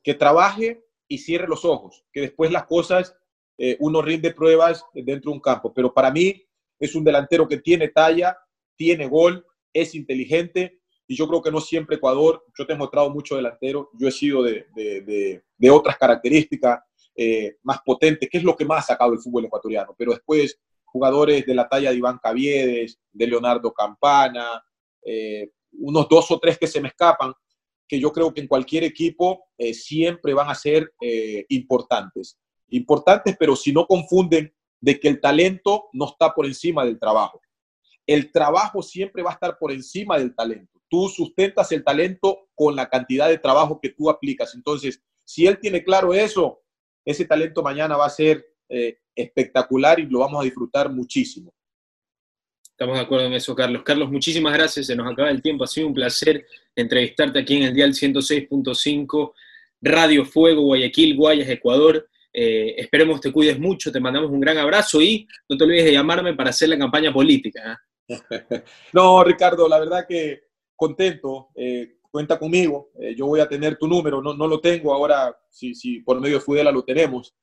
Que 0.02 0.14
trabaje 0.14 0.84
y 1.08 1.18
cierre 1.18 1.48
los 1.48 1.64
ojos, 1.64 2.04
que 2.12 2.20
después 2.20 2.50
las 2.50 2.66
cosas 2.66 3.16
eh, 3.58 3.76
uno 3.80 4.00
rinde 4.00 4.32
pruebas 4.32 4.84
dentro 4.94 5.30
de 5.30 5.36
un 5.36 5.40
campo. 5.40 5.74
Pero 5.74 5.92
para 5.92 6.10
mí 6.10 6.44
es 6.78 6.94
un 6.94 7.04
delantero 7.04 7.48
que 7.48 7.58
tiene 7.58 7.88
talla, 7.88 8.38
tiene 8.76 9.06
gol, 9.08 9.46
es 9.72 9.94
inteligente 9.94 10.81
y 11.12 11.16
yo 11.16 11.28
creo 11.28 11.42
que 11.42 11.50
no 11.50 11.60
siempre 11.60 11.96
Ecuador, 11.96 12.42
yo 12.56 12.66
te 12.66 12.72
he 12.72 12.76
mostrado 12.76 13.10
mucho 13.10 13.36
delantero, 13.36 13.90
yo 13.98 14.08
he 14.08 14.12
sido 14.12 14.42
de, 14.42 14.66
de, 14.74 15.42
de, 15.58 15.70
otras 15.70 15.98
características 15.98 16.80
eh, 17.14 17.56
más 17.62 17.80
potentes, 17.84 18.30
que 18.30 18.38
es 18.38 18.44
lo 18.44 18.56
que 18.56 18.64
más 18.64 18.84
ha 18.84 18.94
sacado 18.94 19.12
el 19.12 19.18
fútbol 19.18 19.44
ecuatoriano, 19.44 19.94
pero 19.98 20.12
después 20.12 20.58
jugadores 20.84 21.44
de 21.44 21.54
la 21.54 21.68
talla 21.68 21.90
de 21.90 21.96
Iván 21.96 22.18
Caviedes, 22.22 22.98
de 23.12 23.26
Leonardo 23.26 23.72
Campana, 23.74 24.64
eh, 25.04 25.50
unos 25.72 26.08
dos 26.08 26.30
o 26.30 26.38
tres 26.38 26.58
que 26.58 26.66
se 26.66 26.80
me 26.80 26.88
escapan, 26.88 27.34
que 27.86 28.00
yo 28.00 28.10
creo 28.10 28.32
que 28.32 28.40
en 28.40 28.48
cualquier 28.48 28.84
equipo 28.84 29.44
siempre 29.74 30.32
van 30.32 30.48
a 30.48 30.54
ser 30.54 30.94
importantes 31.50 32.38
importantes, 32.72 33.36
pero 33.38 33.54
si 33.54 33.70
no 33.70 33.86
confunden 33.86 34.50
de 34.80 34.98
que 34.98 35.08
el 35.08 35.20
talento 35.20 35.88
no 35.92 36.06
está 36.06 36.34
por 36.34 36.46
encima 36.46 36.84
del 36.84 36.98
trabajo. 36.98 37.40
El 38.06 38.32
trabajo 38.32 38.82
siempre 38.82 39.22
va 39.22 39.30
a 39.30 39.34
estar 39.34 39.56
por 39.58 39.70
encima 39.70 40.18
del 40.18 40.34
talento. 40.34 40.80
Tú 40.92 41.08
sustentas 41.08 41.72
el 41.72 41.82
talento 41.82 42.50
con 42.54 42.76
la 42.76 42.90
cantidad 42.90 43.26
de 43.26 43.38
trabajo 43.38 43.80
que 43.80 43.88
tú 43.88 44.10
aplicas. 44.10 44.54
Entonces, 44.54 45.02
si 45.24 45.46
él 45.46 45.58
tiene 45.58 45.82
claro 45.82 46.12
eso, 46.12 46.60
ese 47.02 47.24
talento 47.24 47.62
mañana 47.62 47.96
va 47.96 48.04
a 48.04 48.10
ser 48.10 48.46
eh, 48.68 48.98
espectacular 49.14 49.98
y 50.00 50.04
lo 50.04 50.18
vamos 50.18 50.42
a 50.42 50.44
disfrutar 50.44 50.92
muchísimo. 50.92 51.54
Estamos 52.62 52.98
de 52.98 53.04
acuerdo 53.04 53.24
en 53.24 53.32
eso, 53.32 53.54
Carlos. 53.54 53.82
Carlos, 53.84 54.10
muchísimas 54.10 54.52
gracias. 54.52 54.84
Se 54.84 54.94
nos 54.94 55.10
acaba 55.10 55.30
el 55.30 55.40
tiempo. 55.40 55.64
Ha 55.64 55.66
sido 55.66 55.86
un 55.86 55.94
placer 55.94 56.44
entrevistarte 56.76 57.38
aquí 57.38 57.56
en 57.56 57.62
el 57.62 57.74
Dial 57.74 57.94
106.5, 57.94 59.32
Radio 59.80 60.26
Fuego, 60.26 60.60
Guayaquil, 60.60 61.16
Guayas, 61.16 61.48
Ecuador. 61.48 62.06
Eh, 62.34 62.74
esperemos 62.76 63.18
te 63.22 63.32
cuides 63.32 63.58
mucho, 63.58 63.90
te 63.90 63.98
mandamos 63.98 64.30
un 64.30 64.40
gran 64.40 64.58
abrazo 64.58 65.00
y 65.00 65.26
no 65.48 65.56
te 65.56 65.64
olvides 65.64 65.86
de 65.86 65.92
llamarme 65.92 66.34
para 66.34 66.50
hacer 66.50 66.68
la 66.68 66.76
campaña 66.76 67.10
política. 67.10 67.80
¿eh? 68.08 68.18
no, 68.92 69.24
Ricardo, 69.24 69.66
la 69.66 69.78
verdad 69.78 70.04
que 70.06 70.51
contento, 70.76 71.50
eh, 71.54 71.98
cuenta 72.10 72.38
conmigo, 72.38 72.90
yo 73.16 73.26
voy 73.26 73.40
a 73.40 73.48
tener 73.48 73.78
tu 73.78 73.88
número, 73.88 74.20
no, 74.20 74.34
no 74.34 74.46
lo 74.46 74.60
tengo 74.60 74.92
ahora, 74.92 75.34
si, 75.48 75.74
si 75.74 76.00
por 76.00 76.20
medio 76.20 76.36
de 76.36 76.40
Fudela 76.42 76.70
lo 76.70 76.84
tenemos. 76.84 77.34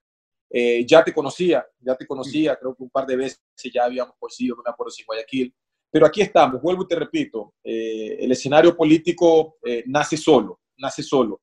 ya 0.86 1.04
te 1.04 1.12
conocía, 1.12 1.66
ya 1.80 1.96
te 1.96 2.06
conocía, 2.06 2.56
creo 2.56 2.76
que 2.76 2.84
un 2.84 2.90
par 2.92 3.08
de 3.08 3.16
veces 3.16 3.42
ya 3.74 3.86
habíamos 3.86 4.16
coincidido, 4.20 4.58
no 4.58 4.64
me 4.64 4.70
acuerdo 4.70 4.92
si 4.92 5.02
en 5.02 5.08
Guayaquil, 5.08 5.56
pero 5.90 6.06
aquí 6.06 6.22
estamos, 6.22 6.62
vuelvo 6.62 6.84
y 6.84 6.88
te 6.88 6.96
repito, 6.96 7.56
el 7.64 8.32
escenario 8.32 8.78
político 8.78 9.58
nace 9.88 10.18
solo, 10.18 10.60
nace 10.78 11.02
solo. 11.02 11.42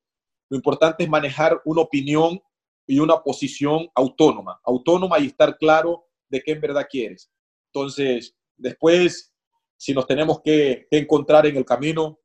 Lo 0.49 0.57
importante 0.57 1.03
es 1.03 1.11
manejar 1.11 1.61
una 1.65 1.83
opinión 1.83 2.41
y 2.87 3.01
una 3.01 3.23
posición 3.23 3.89
autónoma, 3.95 4.61
autónoma 4.65 5.19
y 5.19 5.27
estar 5.27 5.59
claro 5.59 6.07
de 6.29 6.41
qué 6.43 6.53
en 6.53 6.61
verdad 6.61 6.87
quieres. 6.89 7.31
Entonces, 7.73 8.37
después, 8.57 9.35
si 9.77 9.93
nos 9.93 10.07
tenemos 10.07 10.41
que, 10.43 10.87
encontrar 10.91 11.47
en 11.47 11.57
el 11.57 11.65
camino, 11.65 12.21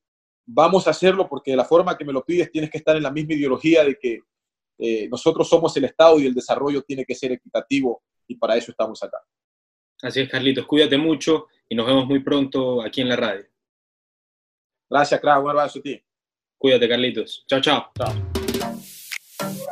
vamos 0.45 0.87
a 0.87 0.91
hacerlo 0.91 1.27
porque 1.27 1.51
de 1.51 1.57
la 1.57 1.65
forma 1.65 1.97
que 1.97 2.05
me 2.05 2.13
lo 2.13 2.23
pides 2.23 2.51
tienes 2.51 2.69
que 2.69 2.77
estar 2.77 2.95
en 2.95 3.03
la 3.03 3.11
misma 3.11 3.33
ideología 3.33 3.83
de 3.83 3.97
que 3.99 4.19
eh, 4.79 5.07
nosotros 5.09 5.47
somos 5.47 5.75
el 5.77 5.85
Estado 5.85 6.19
y 6.19 6.25
el 6.25 6.33
desarrollo 6.33 6.81
tiene 6.81 7.05
que 7.05 7.15
ser 7.15 7.31
equitativo 7.31 8.03
y 8.27 8.35
para 8.35 8.55
eso 8.55 8.71
estamos 8.71 9.01
acá. 9.03 9.19
Así 10.01 10.21
es, 10.21 10.29
Carlitos. 10.29 10.65
Cuídate 10.65 10.97
mucho 10.97 11.47
y 11.69 11.75
nos 11.75 11.85
vemos 11.85 12.07
muy 12.07 12.23
pronto 12.23 12.81
aquí 12.81 13.01
en 13.01 13.09
la 13.09 13.15
radio. 13.15 13.45
Gracias, 14.89 15.21
Craig. 15.21 15.39
Un 15.39 15.51
abrazo 15.51 15.79
a 15.79 15.81
ti. 15.81 16.03
Cuídate, 16.57 16.89
Carlitos. 16.89 17.45
Chao, 17.47 17.61
chao. 17.61 17.91
Chao. 17.95 19.71